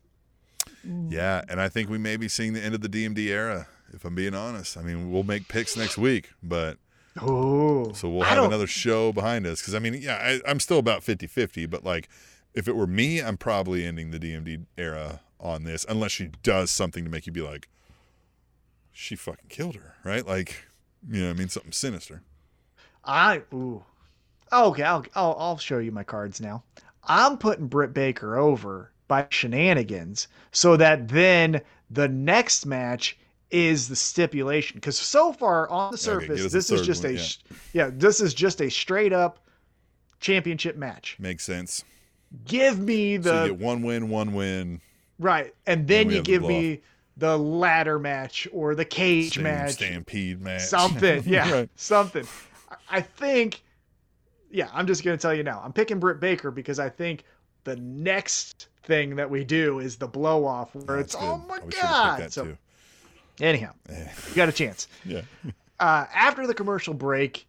[1.09, 3.69] Yeah, and I think we may be seeing the end of the DMD era.
[3.93, 6.79] If I'm being honest, I mean, we'll make picks next week, but
[7.23, 9.61] Oh, so we'll have another show behind us.
[9.61, 12.09] Because I mean, yeah, I, I'm still about 50-50, but like,
[12.55, 16.71] if it were me, I'm probably ending the DMD era on this, unless she does
[16.71, 17.69] something to make you be like,
[18.93, 20.27] she fucking killed her, right?
[20.27, 20.65] Like,
[21.09, 22.23] you know, I mean, something sinister.
[23.05, 23.85] I ooh.
[24.53, 26.65] Okay, I'll, I'll I'll show you my cards now.
[27.05, 33.19] I'm putting Britt Baker over by shenanigans so that then the next match
[33.51, 37.15] is the stipulation because so far on the surface give the this is just one,
[37.15, 37.27] a yeah.
[37.73, 39.39] yeah this is just a straight up
[40.21, 41.17] championship match.
[41.19, 41.85] Makes sense.
[42.45, 44.81] Give me so the you get one win, one win.
[45.19, 46.83] right and then you have the give me
[47.17, 50.63] the ladder match or the cage Stadium match stampede match.
[50.63, 51.71] something yeah Right.
[51.75, 52.27] something
[52.91, 53.63] I- think
[54.51, 57.25] yeah i'm just gonna tell you now i'm picking britt baker because i think
[57.65, 61.57] the next thing that we do is the blow off where That's it's oh my
[61.57, 62.59] We should've picked god so too.
[63.41, 65.23] Anyhow you got a chance Yeah.
[65.81, 67.47] uh, after the commercial break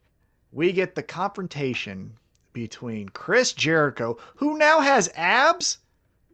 [0.52, 2.14] we get the confrontation
[2.54, 5.78] between chris jericho who now has abs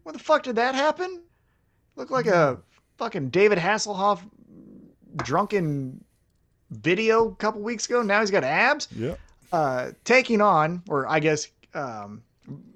[0.04, 1.22] where the fuck did that happen
[1.96, 2.58] look like a
[2.98, 4.22] fucking david hasselhoff
[5.18, 6.04] drunken
[6.72, 9.16] video a couple weeks ago now he's got abs Yeah.
[9.52, 12.24] uh, taking on, or I guess um,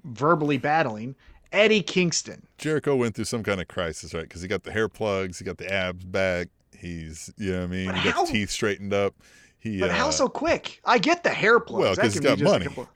[0.04, 1.14] verbally battling,
[1.52, 2.46] Eddie Kingston.
[2.58, 4.22] Jericho went through some kind of crisis, right?
[4.22, 6.48] Because he got the hair plugs, he got the abs back.
[6.80, 7.86] He's, you know what I mean?
[7.88, 9.14] But he how- teeth straightened up.
[9.58, 10.80] He, But uh, how so quick?
[10.86, 11.82] I get the hair plugs.
[11.82, 12.66] Well, because he's got money.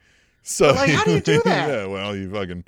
[0.47, 1.69] So But, like, how do you do that?
[1.69, 2.65] yeah, well, you fucking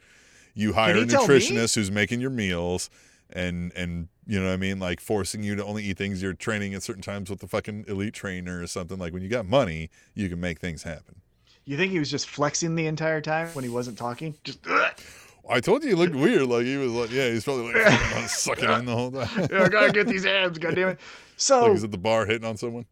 [0.54, 1.34] you hire a you tell me?
[1.34, 2.88] nutritionist who's making your meals
[3.30, 6.32] and and you know what I mean, like forcing you to only eat things you're
[6.32, 8.98] training at certain times with the fucking elite trainer or something.
[8.98, 11.16] Like when you got money, you can make things happen.
[11.66, 14.36] You think he was just flexing the entire time when he wasn't talking?
[14.42, 14.92] Just "Ugh."
[15.48, 16.42] I told you he looked weird.
[16.42, 17.88] Like he was like, yeah, he's probably like
[18.28, 19.28] sucking in the whole time.
[19.50, 20.90] yeah, I gotta get these abs, goddamn it.
[20.90, 20.98] like
[21.36, 22.86] So he's at the bar hitting on someone.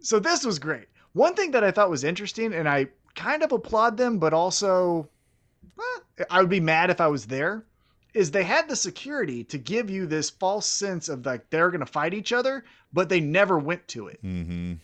[0.00, 0.86] so this was great.
[1.12, 2.86] One thing that I thought was interesting, and I
[3.16, 5.08] kind of applaud them, but also
[6.18, 7.64] eh, I would be mad if I was there,
[8.14, 11.86] is they had the security to give you this false sense of like they're gonna
[11.86, 14.22] fight each other, but they never went to it.
[14.22, 14.74] Mm-hmm.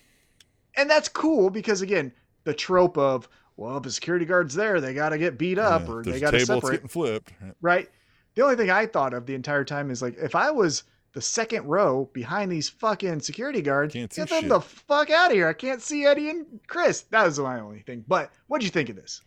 [0.77, 2.12] And that's cool because again,
[2.45, 6.03] the trope of well, if the security guard's there, they gotta get beat up or
[6.03, 6.70] they gotta table, it's separate.
[6.73, 7.33] getting flipped.
[7.61, 7.89] right?
[8.35, 10.83] The only thing I thought of the entire time is like, if I was
[11.15, 14.49] the second row behind these fucking security guards, get them shit.
[14.49, 15.49] the fuck out of here.
[15.49, 17.03] I can't see Eddie and Chris.
[17.11, 18.05] That was my only thing.
[18.07, 19.23] But what'd you think of this?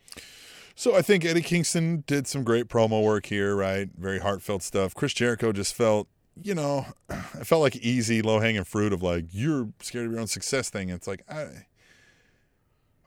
[0.75, 3.89] So I think Eddie Kingston did some great promo work here, right?
[3.97, 4.93] Very heartfelt stuff.
[4.93, 6.07] Chris Jericho just felt,
[6.41, 10.21] you know, it felt like easy, low hanging fruit of like you're scared of your
[10.21, 10.89] own success thing.
[10.89, 11.65] It's like I,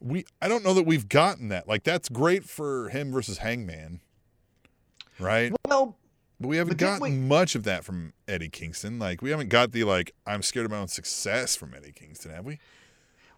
[0.02, 1.68] we, I don't know that we've gotten that.
[1.68, 4.00] Like that's great for him versus Hangman,
[5.18, 5.52] right?
[5.66, 5.96] Well,
[6.40, 8.98] But we haven't but gotten we- much of that from Eddie Kingston.
[8.98, 12.32] Like we haven't got the like I'm scared of my own success from Eddie Kingston,
[12.32, 12.58] have we?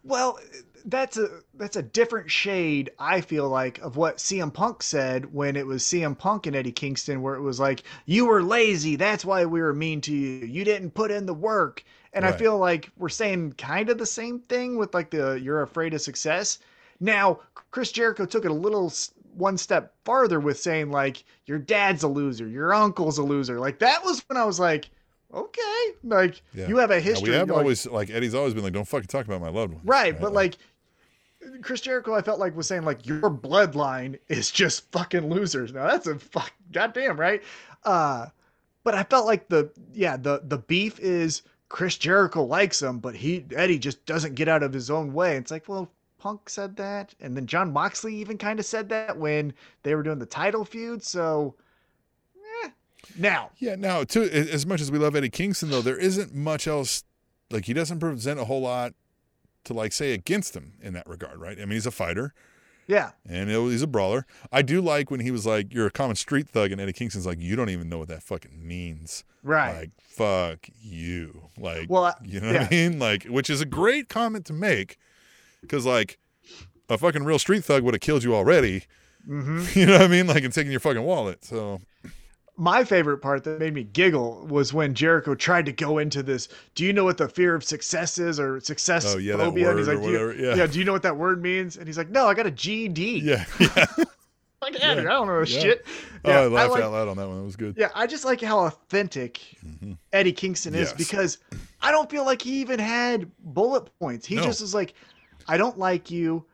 [0.03, 0.37] well,
[0.85, 2.91] that's a that's a different shade.
[2.99, 6.71] I feel like of what CM Punk said when it was CM Punk and Eddie
[6.71, 8.95] Kingston, where it was like you were lazy.
[8.95, 10.45] That's why we were mean to you.
[10.45, 11.83] You didn't put in the work.
[12.15, 15.61] And I feel like we're saying kind of the same thing with like the you're
[15.61, 16.59] afraid of success.
[16.99, 17.39] Now,
[17.71, 18.91] Chris Jericho took it a little
[19.33, 23.59] one step farther with saying like your dad's a loser, your uncle's a loser.
[23.59, 24.89] Like that was when I was like,
[25.33, 26.67] okay, like Yeah.
[26.69, 27.31] you have a history.
[27.31, 29.49] Yeah, we have like- always like Eddie's always been like, don't fucking talk about my
[29.49, 29.85] loved ones.
[29.85, 30.55] right, but like
[31.61, 35.73] Chris Jericho, I felt like was saying like your bloodline is just fucking losers.
[35.73, 37.43] Now that's a fuck goddamn right.
[37.83, 38.27] Uh,
[38.85, 43.15] but I felt like the yeah the the beef is Chris Jericho likes him, but
[43.15, 45.37] he Eddie just doesn't get out of his own way.
[45.37, 45.91] It's like well.
[46.17, 50.01] Punk said that, and then Jon Moxley even kind of said that when they were
[50.01, 51.03] doing the title feud.
[51.03, 51.53] So,
[52.63, 52.69] eh.
[53.15, 56.65] now Yeah, now too as much as we love Eddie Kingston though, there isn't much
[56.65, 57.03] else
[57.51, 58.93] like he doesn't present a whole lot
[59.65, 61.57] to like say against him in that regard, right?
[61.57, 62.33] I mean, he's a fighter
[62.87, 64.25] yeah, and it- he's a brawler.
[64.51, 67.25] I do like when he was like, "You're a common street thug," and Eddie Kingston's
[67.25, 69.75] like, "You don't even know what that fucking means." right.
[69.79, 71.49] Like, fuck you.
[71.57, 72.63] Like, Well, I- you know yeah.
[72.63, 72.97] what I mean?
[72.99, 74.97] Like, which is a great comment to make
[75.61, 76.17] because like
[76.89, 78.83] a fucking real street thug would have killed you already.
[79.25, 80.27] hmm You know what I mean?
[80.27, 81.43] Like, and taking your fucking wallet.
[81.45, 81.79] So
[82.57, 86.47] my favorite part that made me giggle was when Jericho tried to go into this.
[86.73, 89.69] Do you know what the fear of success is, or success Oh, yeah, phobia?
[89.71, 90.65] and he's like, do you- whatever, yeah.
[90.65, 91.75] Do you know what that word means?
[91.77, 93.19] And he's like, No, I got a GED.
[93.19, 93.85] yeah, yeah.
[94.61, 95.43] Like, yeah, I don't know Yeah.
[95.59, 95.85] shit.
[96.23, 97.37] oh, I laughed like- out loud on that one.
[97.37, 97.75] That was good.
[97.77, 99.97] Yeah, I just like how authentic Mhm.
[100.11, 100.93] Eddie Kingston is Yes.
[100.93, 101.37] because
[101.81, 104.25] I don't feel like he even had bullet points.
[104.25, 104.41] He No.
[104.43, 104.95] just is like,
[105.47, 106.45] I don't like you.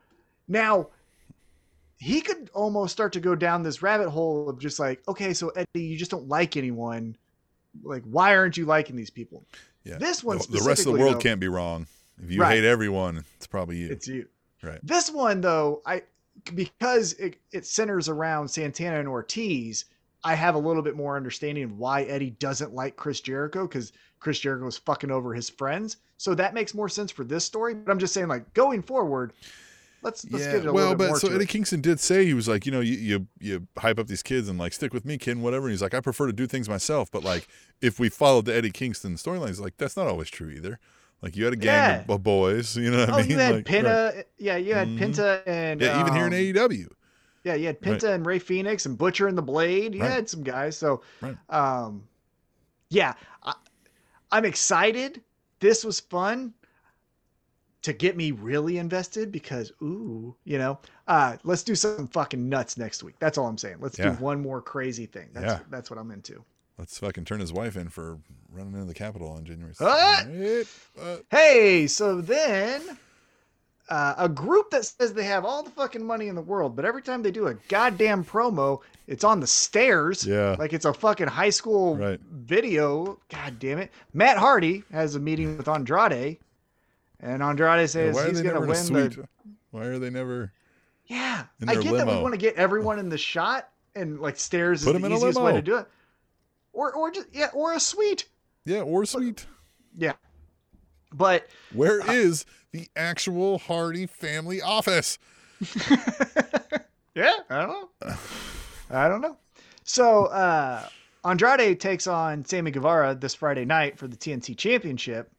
[0.50, 0.88] Now,
[2.02, 5.50] he could almost start to go down this rabbit hole of just like, okay, so
[5.50, 7.16] Eddie, you just don't like anyone.
[7.84, 9.46] Like, why aren't you liking these people?
[9.84, 10.00] Yeah.
[10.00, 11.86] This one the, the rest of the world though- can't be wrong.
[12.24, 12.56] If you Right.
[12.56, 13.90] hate everyone, it's probably you.
[13.92, 14.28] It's you.
[14.64, 14.80] Right.
[14.82, 16.02] This one though, I
[16.56, 19.86] because it, it centers around Santana and Ortiz,
[20.24, 23.92] I have a little bit more understanding of why Eddie doesn't like Chris Jericho because
[24.20, 25.98] Chris Jericho is fucking over his friends.
[26.18, 27.74] So that makes more sense for this story.
[27.76, 29.34] But I'm just saying, like going forward,
[30.02, 31.50] let's let's get it a well, but so Eddie it.
[31.50, 34.50] Kingston did say he was like, you know, you, you you hype up these kids
[34.50, 35.66] and like stick with me, kid, and whatever.
[35.68, 37.48] And he's like, I prefer to do things myself, but like
[37.82, 40.80] if we followed the Eddie Kingston storyline, he's like, that's not always true either.
[41.22, 42.16] Like you had a gang of- Yeah.
[42.16, 43.32] of boys, you know what Oh, I mean?
[43.32, 44.26] you had Like, Penta, right.
[44.40, 45.00] yeah, you had Mhm.
[45.00, 46.88] Penta and Yeah, even here in um, AEW.
[47.44, 49.96] Yeah, you had Penta and Rey Fenix and Butcher and the Blade.
[49.96, 50.12] You Right.
[50.12, 50.78] had some guys.
[50.78, 51.36] So, Right.
[51.50, 52.04] um,
[52.90, 53.14] yeah,
[53.44, 53.54] I,
[54.32, 55.22] I'm excited.
[55.60, 56.54] This was fun
[57.82, 60.78] to get me really invested because, ooh, you know,
[61.08, 63.16] uh, let's do some fucking nuts next week.
[63.20, 63.78] That's all I'm saying.
[63.80, 64.12] Let's Yeah.
[64.12, 65.30] do one more crazy thing.
[65.34, 65.60] That's Yeah.
[65.70, 66.44] that's what I'm into.
[66.78, 68.20] Let's fucking turn his wife in for
[68.52, 69.74] running into the Capitol on January.
[69.74, 70.68] 2nd.
[71.00, 72.82] Uh, Hey, so then
[73.90, 76.86] uh, a group that says they have all the fucking money in the world, but
[76.86, 80.26] every time they do a goddamn promo, it's on the stairs.
[80.26, 80.56] Yeah.
[80.58, 82.20] Like it's a fucking high school Right.
[82.32, 83.20] video.
[83.30, 83.92] God damn it.
[84.14, 86.38] Matt Hardy has a meeting with Andrade,
[87.22, 89.28] and Andrade says are he's going to never in a win the.
[89.72, 90.52] Why are they never?
[91.06, 91.46] Yeah.
[91.68, 94.96] I get that we want to get everyone in the shot, and like stairs Put
[94.96, 95.88] is the in a easiest way to do it.
[96.74, 98.28] Or or just yeah, or a suite.
[98.66, 99.46] Yeah, or sweet.
[99.98, 100.14] Yeah.
[101.14, 105.18] But Where Uh, is the actual Hardy family office?
[107.16, 108.16] yeah, I don't know.
[108.90, 109.38] I don't know.
[109.84, 110.88] So uh
[111.26, 115.32] Andrade takes on Sammy Guevara this Friday night for the TNT Championship.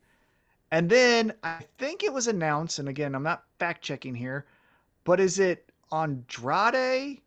[0.73, 4.47] And then I think it was announced, and again, I'm not fact checking here,
[5.05, 7.21] but is it Andrade,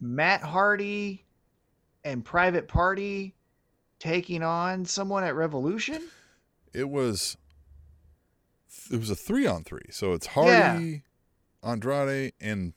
[0.00, 1.24] Matt Hardy,
[2.04, 3.34] and Private Party
[3.98, 6.02] taking on someone at Revolution?
[6.72, 7.36] It was
[8.92, 9.86] it was a three on three.
[9.90, 11.02] So it's Hardy,
[11.64, 12.74] Andrade, and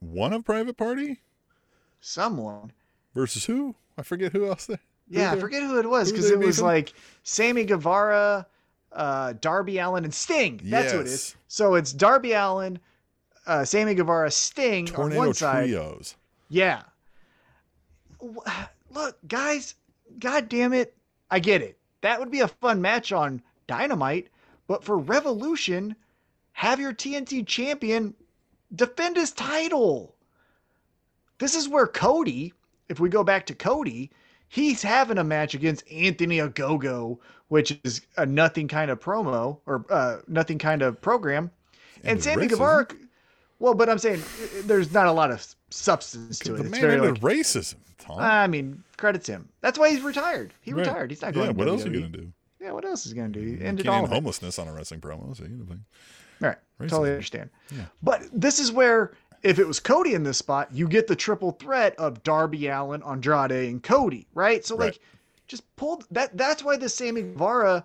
[0.00, 1.22] one of Private Party
[2.00, 2.72] Someone.
[3.14, 3.74] versus who?
[3.96, 4.80] I forget who else there.
[5.10, 8.46] Yeah, I forget who it was because it was like Sammy Guevara,
[8.92, 10.60] uh, Darby Allin, and Sting.
[10.64, 11.36] That's what it is.
[11.46, 12.78] So it's Darby Allin,
[13.46, 15.68] uh, Sammy Guevara, Sting Tornado on one side.
[15.68, 16.16] trios.
[16.48, 16.82] Yeah.
[18.90, 19.74] Look, guys,
[20.18, 20.94] god damn it.
[21.30, 21.78] I get it.
[22.00, 24.28] That would be a fun match on Dynamite,
[24.66, 25.94] but for Revolution,
[26.52, 28.14] have your TNT champion
[28.74, 30.14] defend his title.
[31.38, 32.52] This is where Cody,
[32.88, 34.10] if we go back to Cody,
[34.48, 37.18] he's having a match against Anthony Ogogo,
[37.48, 41.50] which is a nothing kind of promo or uh, nothing kind of program.
[42.02, 42.50] And, And Sammy racism.
[42.50, 42.86] Guevara,
[43.58, 46.58] well, but I'm saying uh, there's not a lot of substance to it.
[46.58, 48.18] The It's man very like, racism, Tom.
[48.20, 49.48] I mean, credits him.
[49.60, 50.52] That's why he's retired.
[50.60, 50.86] He Right.
[50.86, 51.10] retired.
[51.10, 51.46] He's not going.
[51.46, 52.32] yeah, to what else are you gonna do?
[52.60, 53.40] Yeah, what else is he gonna do?
[53.40, 54.14] He ended all end of it.
[54.14, 55.36] homelessness on a wrestling promo.
[55.36, 55.78] So you know, like,
[56.40, 56.56] Right.
[56.80, 56.88] Racism.
[56.90, 57.50] Totally understand.
[57.74, 57.86] Yeah.
[58.02, 59.12] But this is where,
[59.42, 63.02] if it was Cody in this spot, you get the triple threat of Darby Allin,
[63.02, 64.64] Andrade, and Cody, right?
[64.64, 64.86] So, Right.
[64.86, 65.00] like,
[65.46, 66.36] just pull that.
[66.36, 67.84] That's why the Sammy Guevara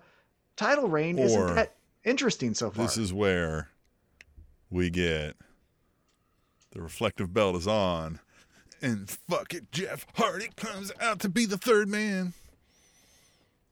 [0.56, 1.74] title reign Or isn't that
[2.04, 2.84] interesting so far.
[2.84, 3.68] this is where
[4.70, 5.36] we get
[6.72, 8.18] the reflective belt is on,
[8.82, 12.34] and fuck it, Jeff Hardy comes out to be the third man.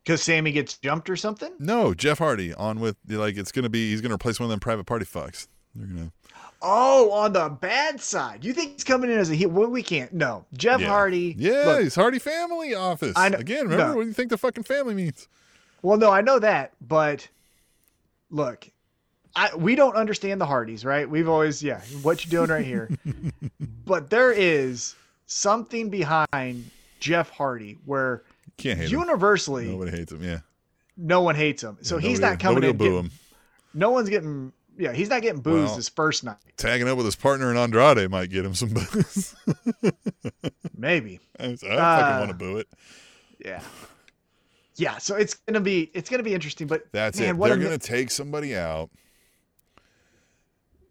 [0.05, 1.53] Because Sammy gets jumped or something?
[1.61, 4.59] No, Jeff Hardy on with like it's gonna be he's gonna replace one of them
[4.61, 5.47] private party fucks.
[5.75, 6.13] They're gonna
[6.63, 8.45] Oh, on the bad side.
[8.45, 9.49] You think he's coming in as a heel?
[9.51, 10.13] Well, we can't.
[10.13, 10.45] No.
[10.57, 10.89] Jeff Yeah.
[10.89, 11.35] Hardy.
[11.37, 13.13] Yeah, look, he's Hardy family office.
[13.17, 13.97] I know- Again, remember no.
[13.97, 15.27] what you think the fucking family means?
[15.83, 17.29] Well, no, I know that, but
[18.31, 18.69] look,
[19.35, 21.09] I we don't understand the Hardys, right?
[21.11, 22.89] We've always, yeah, what you're doing right here?
[23.85, 24.95] but there is
[25.27, 26.71] something behind
[27.01, 28.23] Jeff Hardy where
[28.59, 29.01] Can't hate him.
[29.01, 30.23] universally Nobody hates him.
[30.23, 30.41] Yeah.
[30.97, 31.79] no one hates him.
[31.81, 32.69] So Yeah, he's nobody- not coming in.
[32.69, 33.11] will boo getting- him.
[33.75, 34.53] No one's getting.
[34.79, 36.37] Yeah, he's not getting boozed Well- his first night.
[36.57, 39.35] Tagging up with his partner in Andrade might get him some booze.
[40.77, 41.21] Maybe.
[41.39, 42.69] I, I don't Uh, fucking want to boo it.
[43.45, 43.61] Yeah.
[44.77, 44.99] Yeah.
[44.99, 46.67] So it's gonna be it's gonna be interesting.
[46.67, 47.39] But That's man, it.
[47.41, 48.91] They're going to take somebody out.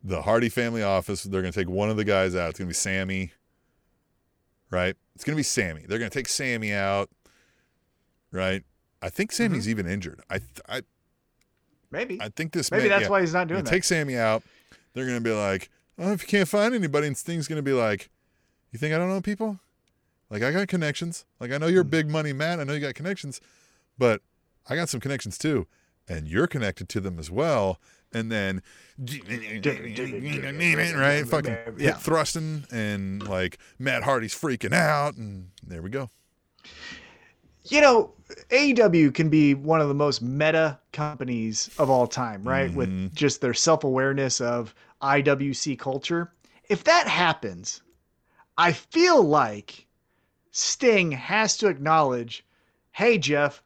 [0.03, 2.49] The Hardy family office, they're going to take one of the guys out.
[2.49, 3.31] It's going to be Sammy.
[4.71, 4.95] Right?
[5.13, 5.85] It's going to be Sammy.
[5.87, 7.09] They're going to take Sammy out.
[8.31, 8.63] Right?
[9.03, 9.69] I think Sammy's Mm-hmm.
[9.71, 10.21] even injured.
[10.29, 10.81] I I
[11.91, 13.09] maybe I think this maybe may- that's yeah.
[13.09, 13.69] why he's not doing that.
[13.69, 14.43] take Sammy out.
[14.93, 17.63] They're going to be like, "Oh, if you can't find anybody," and Sting's going to
[17.63, 18.09] be like,
[18.71, 19.59] "You think I don't know people?
[20.29, 21.25] Like I got connections.
[21.39, 21.73] Like I know Hmm.
[21.73, 22.59] you're big money man.
[22.59, 23.41] I know you got connections,
[23.97, 24.21] but
[24.69, 25.67] I got some connections too,
[26.07, 27.79] and you're connected to them as well."
[28.13, 28.61] And then,
[28.99, 31.93] right, fucking Yeah.
[31.93, 36.09] thrusting, and like Matt Hardy's freaking out, and there we go.
[37.65, 38.11] You know,
[38.49, 42.71] AEW can be one of the most meta companies of all time, right?
[42.71, 42.75] Mhm.
[42.75, 46.31] With just their self awareness of IWC culture.
[46.69, 47.81] If that happens,
[48.57, 49.85] I feel like
[50.51, 52.45] Sting has to acknowledge,
[52.91, 53.61] hey, Jeff,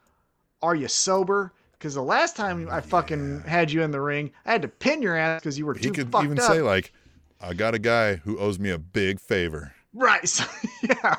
[0.62, 1.54] are you sober?
[1.74, 5.02] Because the last time I fucking had you in the ring, I had to pin
[5.02, 6.92] your ass because you were He too could even say like,
[7.40, 10.28] "I got a guy who owes me a big favor." right.
[10.28, 10.46] So,
[10.82, 11.18] yeah.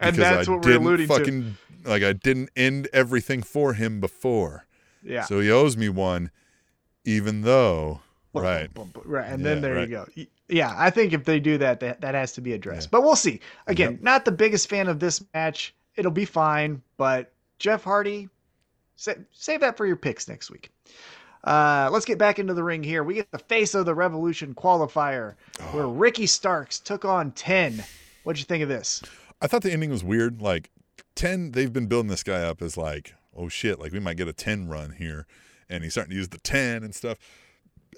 [0.00, 1.52] And because that's I what we're alluding to.
[1.84, 4.66] Like I didn't end everything for him before,
[5.02, 5.24] Yeah.
[5.24, 6.30] so he owes me one,
[7.04, 8.00] even though
[8.32, 8.68] right.
[9.04, 9.26] Right.
[9.30, 9.88] And then Yeah, there right.
[9.88, 10.06] you go.
[10.48, 12.90] Yeah, I think if they do that, that, that has to be addressed.
[12.90, 13.40] But we'll see.
[13.66, 14.02] Again, Yep.
[14.02, 15.74] not the biggest fan of this match.
[15.96, 16.82] It'll be fine.
[16.98, 18.28] But Jeff Hardy,
[18.96, 20.70] sa- save that for your picks next week.
[21.44, 23.04] Uh, let's get back into the ring here.
[23.04, 25.34] We get the face of the Revolution qualifier
[25.72, 27.84] where Ricky Starks took on 10.
[28.24, 29.02] What'd you think of this?
[29.42, 30.40] I thought the ending was weird.
[30.42, 30.70] Like
[31.14, 34.28] ten, they've been building this guy up as like, oh shit, like we might get
[34.28, 35.26] a ten run here,
[35.68, 37.18] and he's starting to use the ten and stuff,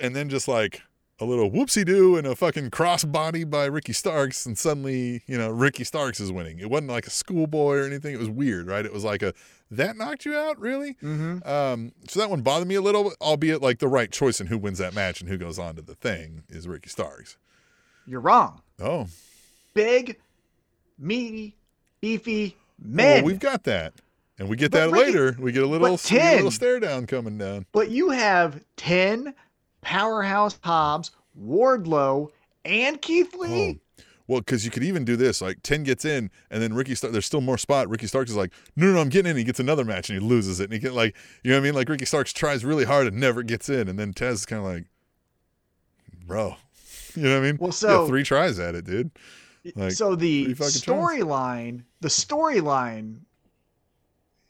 [0.01, 0.82] and then just like
[1.18, 5.51] a little whoopsie doo and a fucking crossbody by Ricky Starks, and suddenly you know
[5.51, 6.59] Ricky Starks is winning.
[6.59, 8.14] It wasn't like a schoolboy or anything.
[8.14, 8.85] It was weird, right?
[8.85, 9.32] It was like a
[9.70, 10.94] that knocked you out, really.
[11.02, 11.48] Mm-hmm.
[11.48, 14.59] Um, so that one bothered me a little, albeit like the right choice in who
[14.59, 17.36] wins that match and who goes on to the thing is Ricky Starks.
[18.06, 18.60] You're wrong.
[18.78, 19.09] Oh,
[19.74, 20.18] big,
[20.98, 21.56] meaty,
[22.01, 23.94] beefy Well, we've got that.
[24.38, 25.36] And we get But that Ricky- later.
[25.38, 27.64] We get a little, but we get a little stare down coming down.
[27.72, 29.34] but you have 10
[29.80, 32.30] powerhouse Hobbs, Wardlow,
[32.64, 33.78] and Keith Lee.
[33.78, 34.02] Oh.
[34.28, 37.12] Well, because you could even do this, like ten gets in, and then Ricky Stark.
[37.12, 37.88] There's still more spot.
[37.88, 39.36] Ricky Starks is like, no, no, no, I'm getting in.
[39.36, 41.60] He gets another match and he loses it, and he get like, you know what
[41.60, 41.74] I mean?
[41.74, 44.58] Like Ricky Starks tries really hard and never gets in, and then Taz is kind
[44.58, 44.84] of like,
[46.26, 46.56] bro,
[47.14, 47.56] you know what I mean?
[47.58, 49.12] Well, Yeah, so- three tries at it, dude.
[49.74, 53.16] Like, so the storyline, the storyline,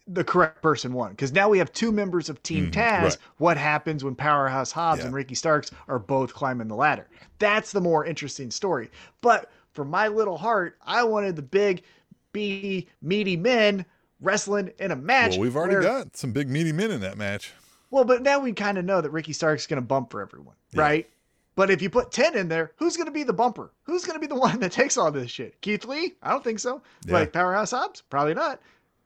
[0.07, 3.03] the correct person won because now we have two members of Team Mhm, Taz.
[3.03, 3.17] right.
[3.39, 5.07] What happens when Powerhouse Hobbs Yeah.
[5.07, 7.09] and Ricky Starks are both climbing the ladder?
[7.39, 8.91] That's the more interesting story.
[9.23, 11.83] But for my little heart, I wanted the big,
[12.33, 13.87] beefy, meaty men
[14.21, 15.31] wrestling in a match.
[15.33, 17.55] well, we've already where- got some big meaty men in that match.
[17.91, 20.21] Well, but now we kind of know that Ricky Stark's is going to bump for
[20.21, 20.83] everyone, Yeah.
[20.83, 21.11] right?
[21.57, 23.73] But if you put 10 in there, who's going to be the bumper?
[23.85, 25.61] Who's going to be the one that takes all this shit?
[25.63, 26.15] Keith Lee?
[26.23, 26.83] I don't think so.
[27.07, 27.15] Yeah.
[27.15, 28.03] Like Powerhouse Hobbs?
[28.11, 28.61] Probably not.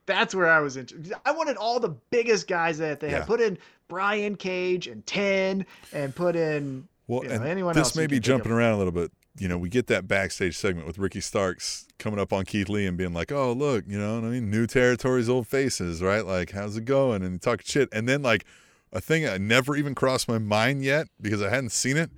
[0.06, 1.14] That's where I was interested.
[1.24, 3.18] I wanted all the biggest guys that they Yeah.
[3.18, 3.26] had.
[3.26, 3.56] Put in
[3.88, 8.06] Brian Cage and 10 and put in Well, you know, and anyone this else may
[8.08, 9.12] be jumping around a little bit.
[9.38, 12.84] You know, we get that backstage segment with Ricky Starks coming up on Keith Lee
[12.86, 16.26] and being like, "Oh, look, you know, what I mean, new territories, old faces, right?
[16.26, 18.44] Like, how's it going?" And talk shit, and then like
[18.92, 22.10] a thing that never even crossed my mind yet because I hadn't seen it,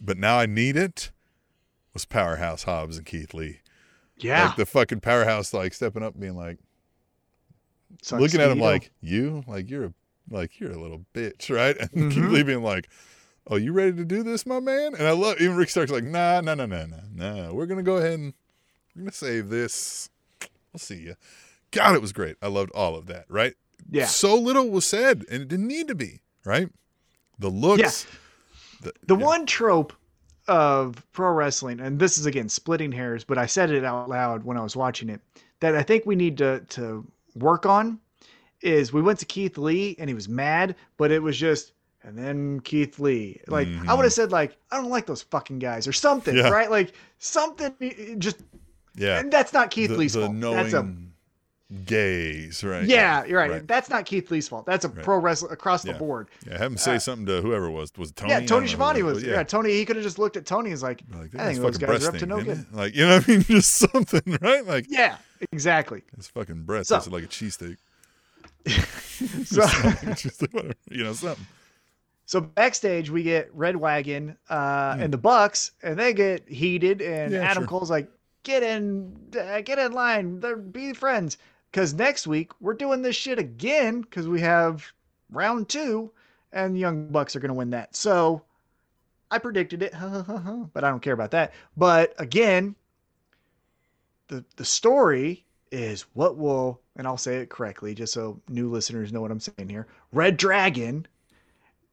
[0.00, 1.10] but now I need it.
[1.92, 3.60] Was Powerhouse Hobbs and Keith Lee
[4.16, 4.46] Yeah.
[4.46, 6.58] like the fucking powerhouse like stepping up, and being like,
[8.02, 9.92] Sucks looking at him like you, like you're a
[10.30, 11.76] like you're a little bitch, right?
[11.92, 12.30] And Keith Mhm.
[12.32, 12.88] Lee being like,
[13.48, 16.04] "Oh, you ready to do this, my man?" And I love even Rick Stark's like,
[16.04, 17.52] "Nah, nah, nah, nah, nah, nah.
[17.52, 18.32] We're gonna go ahead and
[18.94, 20.08] we're gonna save this.
[20.72, 21.16] We'll see you."
[21.72, 22.36] God, it was great.
[22.40, 23.24] I loved all of that.
[23.28, 23.54] Right?
[23.90, 24.06] Yeah.
[24.06, 26.20] So little was said, and it didn't need to be.
[26.44, 26.68] Right?
[27.40, 28.06] The looks.
[28.80, 29.24] The, The yeah.
[29.24, 29.92] one trope
[30.48, 34.44] of pro wrestling, and this is again splitting hairs, but I said it out loud
[34.44, 35.20] when I was watching it,
[35.60, 37.98] that I think we need to to work on
[38.62, 42.16] is we went to Keith Lee and he was mad, but it was just and
[42.16, 43.40] then Keith Lee.
[43.46, 46.46] Like I would have said like I don't like those fucking guys or something, Mm-hmm.
[46.46, 46.52] Yeah.
[46.52, 46.70] right?
[46.70, 48.38] Like something just
[48.96, 49.18] Yeah.
[49.20, 50.34] and that's not Keith the, Lee's the fault.
[50.34, 50.94] knowing That's a
[51.84, 52.84] gaze, right?
[52.84, 53.50] yeah, you're right.
[53.50, 53.66] Right.
[53.68, 54.66] That's not Keith Lee's fault.
[54.66, 55.04] That's a Right.
[55.04, 55.98] pro wrestler across the Yeah.
[55.98, 56.28] board.
[56.46, 57.92] Yeah, have him say Uh, something to whoever was.
[57.96, 58.30] Was Tony?
[58.32, 59.22] Yeah, Tony Schiavone was.
[59.22, 59.42] but Yeah.
[59.44, 59.70] Tony.
[59.72, 61.88] He could have just looked at Tony and was like, Like, I think those guys
[61.90, 62.58] are up breast to no good.
[62.58, 62.72] it?
[62.74, 63.42] Like, you know what I mean?
[63.44, 64.66] Just something, right?
[64.66, 65.16] Like, Yeah,
[65.52, 66.02] exactly.
[66.18, 67.76] It's fucking breath So- tasted like a cheesesteak.
[69.44, 69.62] So,
[70.14, 71.46] Just whatever, you know, something.
[72.26, 75.02] so backstage we get reDRagon uh, Hmm.
[75.02, 77.68] and the Bucks, and they get heated, and Yeah, Adam sure.
[77.68, 78.08] Cole's like,
[78.44, 81.36] "Get in, uh, get in line, They're, be friends."
[81.70, 84.92] Because next week we're doing this shit again because we have
[85.30, 86.10] round two,
[86.52, 87.94] and the Young Bucks are gonna win that.
[87.94, 88.42] So
[89.30, 89.92] I predicted it,
[90.72, 91.52] but I don't care about that.
[91.76, 92.74] But again,
[94.28, 99.12] the the story is what will, and I'll say it correctly just so new listeners
[99.12, 99.86] know what I'm saying here.
[100.14, 101.04] reDRagon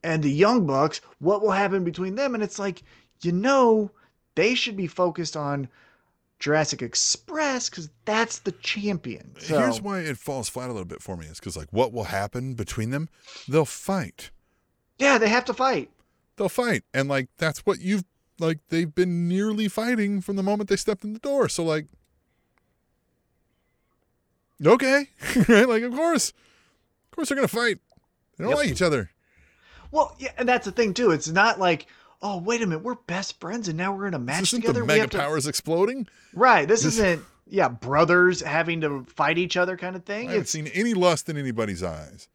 [0.03, 2.33] and the Young Bucks, what will happen between them?
[2.33, 2.83] And it's like,
[3.21, 3.91] you know,
[4.35, 5.67] they should be focused on
[6.39, 9.33] Jurassic Express because that's the champion.
[9.39, 11.91] So, Here's why it falls flat a little bit for me is because, like, what
[11.91, 13.09] will happen between them?
[13.47, 14.29] They'll fight.
[14.99, 15.89] yeah, they have to fight.
[16.35, 16.83] They'll fight.
[16.93, 18.03] And, like, that's what you've,
[18.39, 21.49] like, they've been nearly fighting from the moment they stepped in the door.
[21.49, 21.87] So, like,
[24.63, 25.09] okay.
[25.47, 25.67] right?
[25.67, 26.29] Like, of course.
[26.29, 27.79] Of course they're going to fight.
[28.37, 28.57] They don't Yep.
[28.59, 29.09] like each other.
[29.91, 31.11] Well, yeah, and that's the thing too.
[31.11, 31.87] It's not like,
[32.21, 34.61] oh, wait a minute, we're best friends and now we're in a match This isn't
[34.61, 34.79] together.
[34.79, 36.07] the We mega have to- powers exploding.
[36.33, 36.67] Right.
[36.67, 40.27] This, This- isn't, yeah, brothers having to fight each other kind of thing.
[40.27, 42.27] I haven't It's seen any lust in anybody's eyes.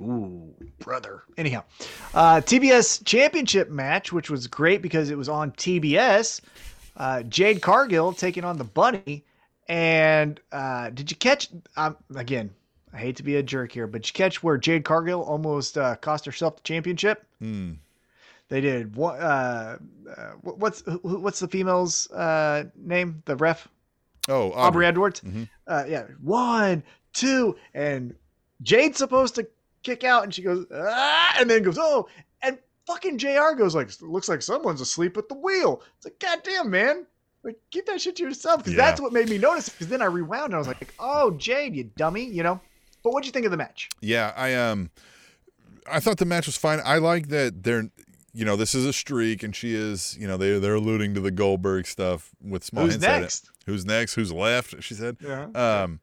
[0.00, 1.22] Ooh, brother.
[1.36, 1.64] Anyhow,
[2.14, 6.40] uh, TBS championship match, which was great because it was on TBS.
[6.96, 9.24] Uh, Jade Cargill taking on the Bunny,
[9.68, 11.48] and uh, did you catch?
[11.76, 12.50] Um, again,
[12.92, 15.76] I hate to be a jerk here, but did you catch where Jade Cargill almost
[15.76, 17.26] uh, cost herself the championship?
[17.40, 17.72] Hmm.
[18.48, 18.96] They did.
[18.96, 19.20] What?
[19.20, 19.76] Uh,
[20.16, 23.22] uh, what's who, what's the female's uh, name?
[23.26, 23.68] The ref
[24.28, 24.86] Oh, Aubrey, Aubrey.
[24.86, 25.20] Edwards.
[25.22, 25.48] Mhm.
[25.66, 26.82] Uh, yeah, one,
[27.14, 28.14] two, and
[28.62, 29.46] Jade's supposed to
[29.82, 32.08] kick out, and she goes, ah, and then goes, oh,
[32.42, 33.52] and fucking Jr.
[33.56, 35.82] goes like, looks like someone's asleep at the wheel.
[35.96, 37.06] It's like, goddamn, man.
[37.42, 38.84] Like, keep that shit to yourself, because Yeah.
[38.84, 39.68] that's what made me notice.
[39.70, 42.60] Because then I rewound, and I was like, oh, Jade, you dummy, you know.
[43.02, 43.88] But what'd you think of the match?
[44.02, 44.90] Yeah, I um,
[45.90, 46.80] I thought the match was fine.
[46.84, 47.88] I like that they're,
[48.34, 51.20] you know, this is a streak, and she is, you know, they they're alluding to
[51.20, 53.20] the Goldberg stuff with small Who's hints at it.
[53.22, 53.50] next?
[53.66, 54.14] Who's next?
[54.14, 54.82] Who's left?
[54.82, 55.16] She said.
[55.20, 55.46] Yeah.
[55.54, 56.00] Um,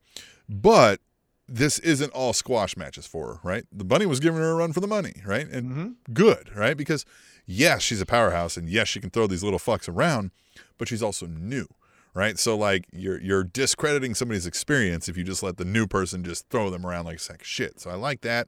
[0.49, 0.99] but
[1.47, 3.65] this isn't all squash matches for her, right?
[3.71, 5.47] The bunny was giving her a run for the money, right?
[5.47, 6.75] And hmm good, right?
[6.75, 7.05] Because
[7.45, 10.31] yes, she's a powerhouse, and yes, she can throw these little fucks around,
[10.77, 11.67] but she's also new,
[12.15, 12.39] right?
[12.39, 16.49] So like you're you're discrediting somebody's experience if you just let the new person just
[16.49, 17.79] throw them around like a sack of shit.
[17.79, 18.47] So I like that.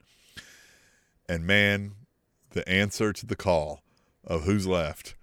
[1.28, 1.92] And man,
[2.50, 3.82] the answer to the call
[4.24, 5.14] of who's left,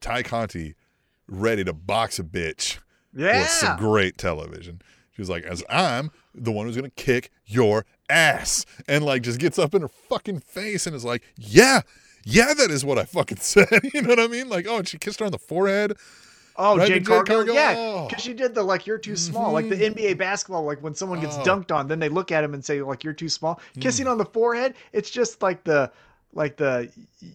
[0.00, 0.74] Tay Conti,
[1.28, 2.78] ready to box a bitch.
[3.14, 3.40] Yeah.
[3.40, 4.80] Was some great television.
[5.14, 9.38] She was like, as I'm the one who's gonna kick your ass, and like just
[9.38, 11.82] gets up in her fucking face and is like, yeah,
[12.24, 13.68] yeah, that is what I fucking said.
[13.94, 14.48] you know what I mean?
[14.48, 15.94] Like, oh, and she kissed her on the forehead.
[16.56, 17.54] Oh, Right, Jade Jade Cargill, Cargill?
[17.54, 18.06] yeah, Oh.
[18.08, 21.20] because she did the like you're too small, like the NBA basketball, like when someone
[21.20, 21.42] gets Oh.
[21.44, 23.60] dunked on, then they look at him and say like you're too small.
[23.74, 23.80] Hmm.
[23.80, 25.90] Kissing on the forehead, it's just like the
[26.32, 26.90] like the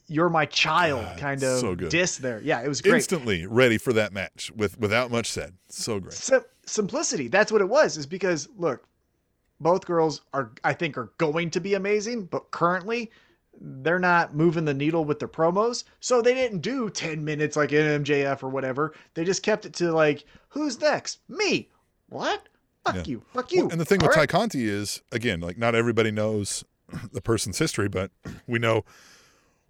[0.07, 1.90] you're my child God, kind of so good.
[1.90, 2.41] diss there.
[2.44, 2.95] Yeah, it was great.
[2.95, 5.53] Instantly ready for that match with without much said.
[5.69, 6.14] So great.
[6.14, 7.28] Sim- simplicity.
[7.28, 7.98] That's what it was.
[7.98, 8.84] Is because look,
[9.60, 13.11] both girls are I think are going to be amazing, but currently
[13.60, 15.84] they're not moving the needle with their promos.
[15.99, 18.94] So they didn't do 10 minutes like in MJF or whatever.
[19.15, 21.19] They just kept it to like, who's next?
[21.28, 21.68] Me.
[22.10, 22.48] What?
[22.86, 23.03] Fuck Yeah.
[23.06, 23.24] you.
[23.34, 23.64] Fuck you.
[23.64, 24.30] Well, and the thing All with Tay right.
[24.30, 26.64] Conti is, again, like not everybody knows
[27.12, 28.12] the person's history, but
[28.48, 28.84] we know,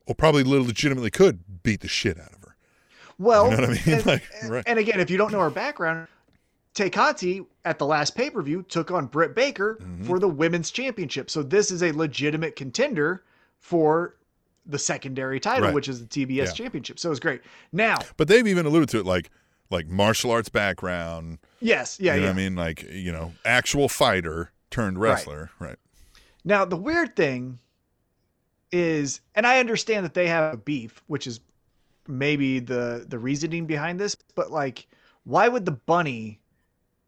[0.08, 2.56] well, probably legitimately could beat the shit out of her.
[3.20, 3.96] Well, You know what I mean?
[3.98, 4.64] And, Like, and- right.
[4.68, 6.08] and again, if you don't know her background,
[6.74, 10.04] Tay Conti at the last pay per view took on Britt Baker Mm-hmm.
[10.04, 11.30] for the women's championship.
[11.32, 13.24] So this is a legitimate contender
[13.58, 14.16] for
[14.68, 15.74] the secondary title, Right.
[15.74, 16.52] which is the TBS Yeah.
[16.52, 17.00] championship.
[17.00, 17.42] So it's great.
[17.72, 19.30] Now, But they've even alluded to it, like
[19.70, 21.40] like martial arts background.
[21.60, 22.32] yes, yeah, you know yeah.
[22.32, 22.56] what I mean?
[22.56, 25.78] Like you know, actual fighter turned wrestler, right?
[26.48, 27.60] Now the weird thing
[28.72, 31.42] is, and I understand that they have a beef, which is
[32.08, 34.88] maybe the the reasoning behind this, but like,
[35.26, 36.40] why would the bunny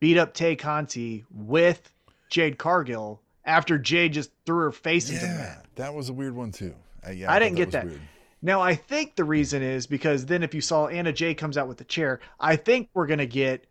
[0.01, 1.89] beat up Tay Conti with
[2.29, 5.65] Jade Cargill after Jade just threw her face into the mat?
[5.75, 6.75] that was a weird one too.
[7.07, 7.85] Uh, yeah, I thought didn't get that.
[7.85, 8.01] weird.
[8.41, 11.69] Now I think the reason is because then if you saw Anna Jay comes out
[11.69, 13.67] with the chair, I think we're gonna get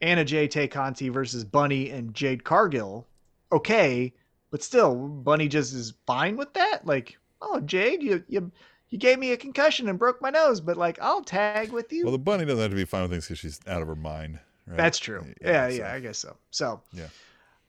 [0.00, 3.06] Anna Jay Tay Conti versus Bunny and Jade Cargill.
[3.52, 4.12] Okay,
[4.52, 6.86] but still, Bunny just is fine with that.
[6.86, 8.52] Like, oh Jade, you you
[8.90, 12.04] you gave me a concussion and broke my nose, but like I'll tag with you.
[12.04, 13.96] Well, the bunny doesn't have to be fine with things because she's out of her
[13.96, 14.38] mind.
[14.66, 14.76] Right?
[14.76, 15.26] That's true.
[15.40, 16.36] Yeah, so- yeah, I guess so.
[16.52, 17.08] So Yeah.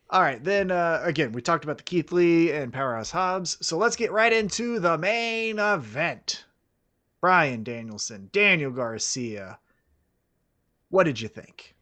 [0.09, 3.57] All right, then uh, again, we talked about the Keith Lee and Powerhouse Hobbs.
[3.65, 6.43] So let's get right into the main event.
[7.19, 9.57] Bryan Danielson, Daniel Garcia.
[10.89, 11.72] What did you think?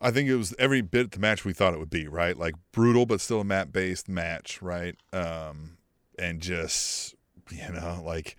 [0.00, 2.36] I think it was every bit the match we thought it would be, right?
[2.36, 4.96] Like brutal, but still a mat based match, right?
[5.12, 5.78] Um,
[6.18, 7.14] and just,
[7.50, 8.36] you know, like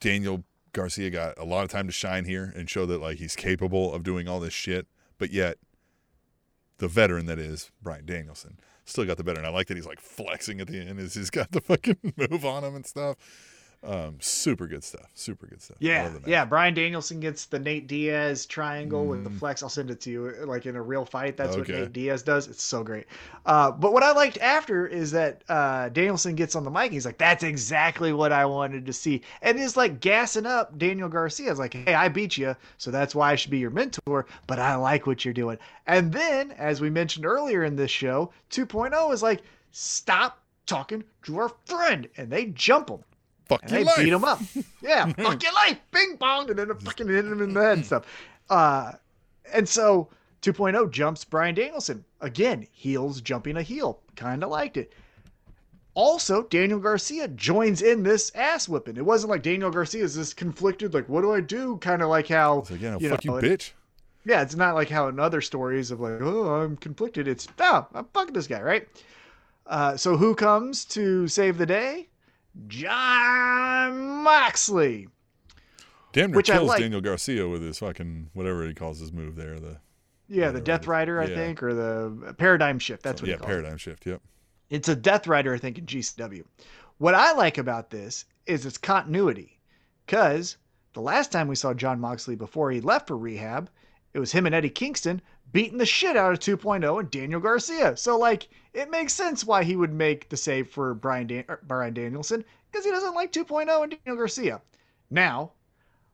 [0.00, 3.36] Daniel Garcia got a lot of time to shine here and show that like he's
[3.36, 4.86] capable of doing all this shit,
[5.18, 5.58] but yet
[6.78, 8.58] the veteran that is Bryan Danielson
[8.90, 9.38] still got the better.
[9.38, 12.14] And I like that he's like flexing at the end as he's got the fucking
[12.16, 13.16] move on him and stuff.
[13.82, 15.06] Um, super good stuff.
[15.14, 15.78] Super good stuff.
[15.80, 16.28] Yeah, love the match.
[16.28, 16.44] yeah.
[16.44, 19.62] Bryan Danielson gets the Nate Diaz triangle with the flex.
[19.62, 21.38] I'll send it to you, like in a real fight.
[21.38, 21.80] That's what Mm.
[21.80, 22.46] Nate Diaz does.
[22.46, 23.06] It's so great.
[23.46, 26.92] Uh, but what I liked after is that uh, Danielson gets on the mic.
[26.92, 31.08] He's like, "That's exactly what I wanted to see," and is like gassing up Daniel
[31.08, 31.50] Garcia.
[31.50, 34.26] Is like, "Hey, I beat you, so that's why I should be your mentor.
[34.46, 38.30] But I like what you're doing." And then, as we mentioned earlier in this show,
[38.50, 39.40] 2.0 is like,
[39.72, 43.02] "Stop talking to our friend," and they jump him.
[43.50, 43.96] Fuck And your they life.
[43.98, 44.40] beat him up.
[44.82, 47.84] Yeah, fuck your life, ping pong, and then fucking hit him in the head and
[47.86, 48.06] stuff.
[48.48, 48.92] Uh,
[49.52, 50.08] and so
[50.42, 52.66] 2.0 jumps Bryan Danielson again.
[52.72, 54.94] Heels jumping a heel, kind of liked it.
[55.94, 58.96] Also, Daniel Garcia joins in this ass whipping.
[58.96, 61.76] It wasn't like Daniel Garcia is this conflicted, like, what do I do?
[61.78, 63.70] Kind of like how, It's like, yeah, you fuck know, you, it- bitch.
[64.24, 67.26] yeah, it's not like how in other stories of like, oh, I'm conflicted.
[67.28, 68.88] It's no, I'm fucking this guy, right?
[69.66, 72.08] Uh, so who comes to save the day?
[72.66, 75.08] Jon Moxley.
[76.12, 76.80] Damn near Which kills like.
[76.80, 79.58] Daniel Garcia with his fucking whatever he calls his move there.
[79.60, 79.78] The
[80.28, 80.86] Yeah, the Death.
[80.86, 81.34] Rider, I Yeah.
[81.36, 83.02] think, or the Paradigm Shift.
[83.02, 83.52] That's what yeah, he calls it.
[83.52, 84.06] paradigm shift.
[84.06, 84.20] Yep.
[84.70, 86.44] It's a Death Rider, I think, in GCW.
[86.98, 89.58] What I like about this is its continuity,
[90.06, 90.56] because
[90.92, 93.70] the last time we saw Jon Moxley before he left for rehab,
[94.12, 95.22] it was him and Eddie Kingston
[95.52, 97.96] beating the shit out of 2.0 and Daniel Garcia.
[97.96, 101.94] So, like, it makes sense why he would make the save for Brian, Dan- Bryan
[101.94, 104.60] Danielson, because he doesn't like 2.0 and Daniel Garcia.
[105.10, 105.52] Now,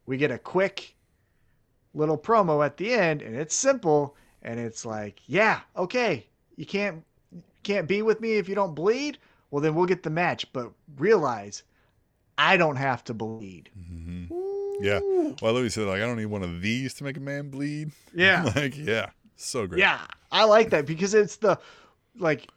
[0.06, 0.94] we get a quick
[1.94, 6.26] little promo at the end, and it's simple, and it's like, yeah, okay,
[6.56, 7.02] you can't
[7.62, 9.18] can't be with me if you don't bleed,
[9.50, 10.50] well then we'll get the match.
[10.52, 11.64] But realize
[12.38, 13.70] I don't have to bleed.
[13.74, 14.26] hmm
[14.80, 15.00] Yeah.
[15.42, 17.90] Well, Louis said like I don't need one of these to make a man bleed.
[18.14, 18.50] Yeah.
[18.56, 19.80] like yeah, so great.
[19.80, 20.00] Yeah.
[20.32, 21.58] I like that because it's the
[22.18, 22.48] like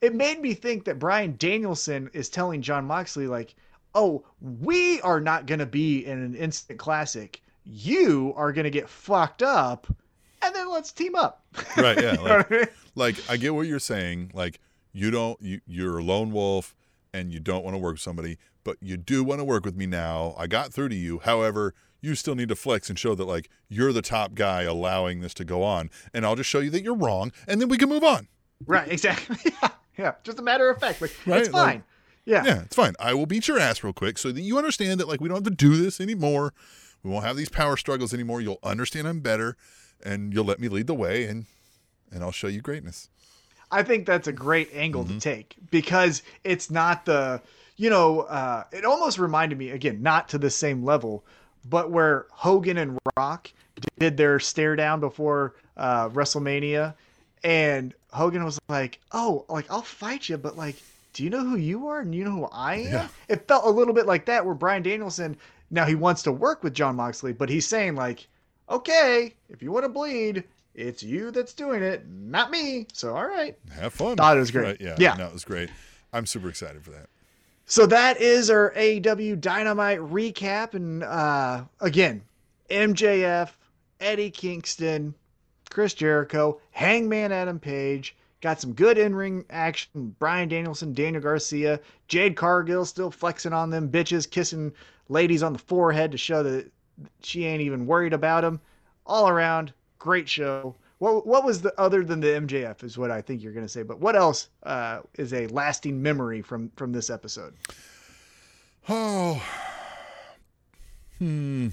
[0.00, 3.54] it made me think that Bryan Danielson is telling Jon Moxley like,
[3.94, 7.40] "Oh, we are not going to be in an instant classic.
[7.64, 9.86] you are going to get fucked up,
[10.42, 11.44] and then let's team up.
[11.76, 12.66] Right, yeah, what I mean?
[12.94, 14.30] like I get what you're saying.
[14.34, 14.60] Like
[14.92, 16.74] you don't you you're a lone wolf
[17.12, 19.76] and you don't want to work with somebody, but you do want to work with
[19.76, 20.34] me now.
[20.38, 21.18] I got through to you.
[21.20, 25.20] However, you still need to flex and show that like you're the top guy allowing
[25.20, 27.78] this to go on, and I'll just show you that you're wrong, and then we
[27.78, 28.28] can move on.
[28.66, 29.36] Right, exactly.
[29.62, 29.68] yeah,
[29.98, 30.12] yeah.
[30.24, 31.00] Just a matter of fact.
[31.02, 31.84] Like, Right, it's like- fine.
[32.24, 32.44] yeah.
[32.44, 32.94] Yeah, it's fine.
[33.00, 35.36] I will beat your ass real quick so that you understand that like we don't
[35.36, 36.54] have to do this anymore.
[37.02, 38.40] We won't have these power struggles anymore.
[38.40, 39.56] You'll understand I'm better,
[40.04, 41.46] and you'll let me lead the way, and
[42.12, 43.08] and I'll show you greatness.
[43.70, 45.14] I think that's a great angle Mm-hmm.
[45.18, 47.42] to take because it's not the,
[47.76, 51.24] you know, uh, it almost reminded me again, not to the same level,
[51.68, 53.50] but where Hogan and Rock
[53.98, 56.94] did their stare down before uh, WrestleMania,
[57.44, 60.76] and Hogan was like, "Oh, like I'll fight you, but like,
[61.12, 63.08] do you know who you are and you know who I am?" Yeah.
[63.28, 65.36] It felt a little bit like that, where Bryan Danielson
[65.70, 68.26] now he wants to work with Jon Moxley, but he's saying like,
[68.70, 70.44] "Okay, if you want to bleed."
[70.78, 72.86] It's you that's doing it, not me.
[72.92, 73.56] So, all right.
[73.72, 74.18] Have fun.
[74.18, 74.64] Thought it was great.
[74.66, 75.14] Right, yeah, Yeah.
[75.14, 75.70] no, it was great.
[76.12, 77.06] I'm super excited for that.
[77.68, 80.74] So that is our AEW Dynamite recap.
[80.74, 82.22] And uh, again,
[82.70, 83.50] MJF,
[84.00, 85.14] Eddie Kingston,
[85.68, 88.16] Chris Jericho, Hangman Adam Page.
[88.40, 90.14] Got some good in ring action.
[90.20, 94.72] Bryan Danielson, Daniel Garcia, Jade Cargill still flexing on them bitches, kissing
[95.08, 96.70] ladies on the forehead to show that
[97.22, 98.60] she ain't even worried about them.
[99.04, 100.76] All around, great show.
[100.98, 103.72] What, what was the other than the MJF is what I think you're going to
[103.72, 107.54] say, but what else uh, is a lasting memory from from this episode?
[108.88, 109.42] Oh,
[111.18, 111.68] hmm.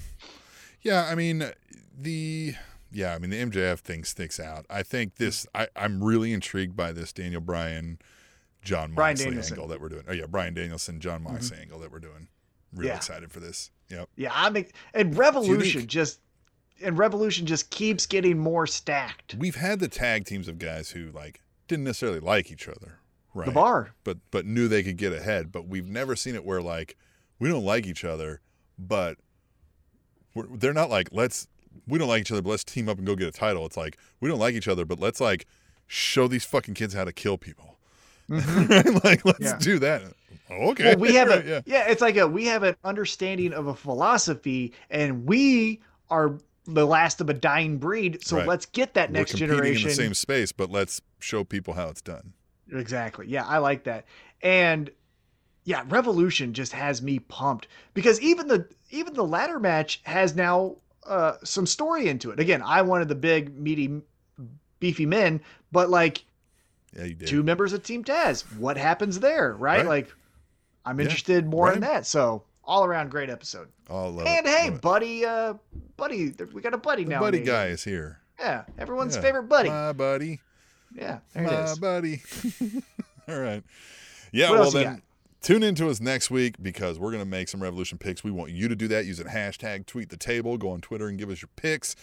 [0.82, 1.50] Yeah, I mean
[1.98, 2.54] the
[2.92, 4.66] yeah, I mean the MJF thing sticks out.
[4.68, 5.46] I think this.
[5.54, 7.98] I, I'm really intrigued by this Daniel Bryan,
[8.62, 10.04] Jon Moxley angle that we're doing.
[10.08, 12.28] Oh yeah, Bryan Danielson, Jon Moxley angle that we're doing.
[12.74, 12.96] Really Yeah.
[12.96, 13.70] excited for this.
[13.90, 14.08] Yep.
[14.16, 16.20] Yeah, I mean, and Revolution just
[16.82, 19.34] and Revolution just keeps getting more stacked.
[19.38, 22.98] We've had the tag teams of guys who like didn't necessarily like each other,
[23.34, 23.46] right?
[23.46, 25.52] The bar, but but knew they could get ahead.
[25.52, 26.96] But we've never seen it where like
[27.38, 28.40] we don't like each other,
[28.78, 29.16] but
[30.34, 31.46] we're, they're not like let's
[31.86, 33.64] we don't like each other, but let's team up and go get a title.
[33.66, 35.46] It's like we don't like each other, but let's like
[35.86, 37.76] show these fucking kids how to kill people.
[38.30, 38.98] Mm-hmm.
[39.04, 39.58] like let's Yeah.
[39.58, 40.02] do that.
[40.50, 40.84] Okay.
[40.94, 41.60] well, we have a yeah.
[41.66, 41.88] yeah.
[41.88, 45.80] it's like a we have an understanding of a philosophy, and we
[46.10, 48.24] are the last of a dying breed.
[48.24, 48.46] So Right.
[48.46, 49.82] let's get that We're next generation.
[49.82, 52.32] in the same space, but let's show people how it's done.
[52.72, 53.26] Exactly.
[53.28, 54.06] Yeah, I like that.
[54.42, 54.90] And
[55.64, 60.76] yeah, Revolution just has me pumped because even the even the ladder match has now
[61.06, 62.40] uh some story into it.
[62.40, 64.00] Again, I wanted the big meaty
[64.80, 65.40] beefy men,
[65.72, 66.24] but like
[66.96, 67.28] Yeah, you did.
[67.28, 69.78] two members of Team Taz, what happens there, right?
[69.78, 69.86] Right.
[69.86, 70.14] Like
[70.86, 72.06] I'm Yeah, interested more in that.
[72.06, 73.68] So, all around great episode.
[73.90, 75.54] Oh, love and it, hey, love buddy uh
[75.96, 77.20] buddy, we got a buddy the now.
[77.20, 78.20] buddy guy is here.
[78.38, 79.22] Yeah, everyone's Yeah.
[79.22, 79.68] favorite buddy.
[79.68, 80.40] My buddy.
[80.94, 81.78] yeah, there it My is.
[81.78, 82.22] buddy.
[83.28, 83.62] All right.
[84.32, 85.00] Yeah, What well then got?
[85.42, 88.24] tune into us next week because we're gonna make some revolution picks.
[88.24, 90.58] We want you to do that using hashtag tweet the table.
[90.58, 91.94] Go on Twitter and give us your picks.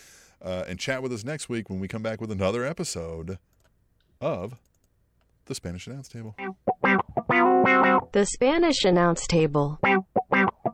[0.41, 3.38] Uh, and chat with us next week when we come back with another episode
[4.19, 4.55] of
[5.45, 6.35] the Spanish Announce Table.
[8.11, 9.79] The Spanish announce table.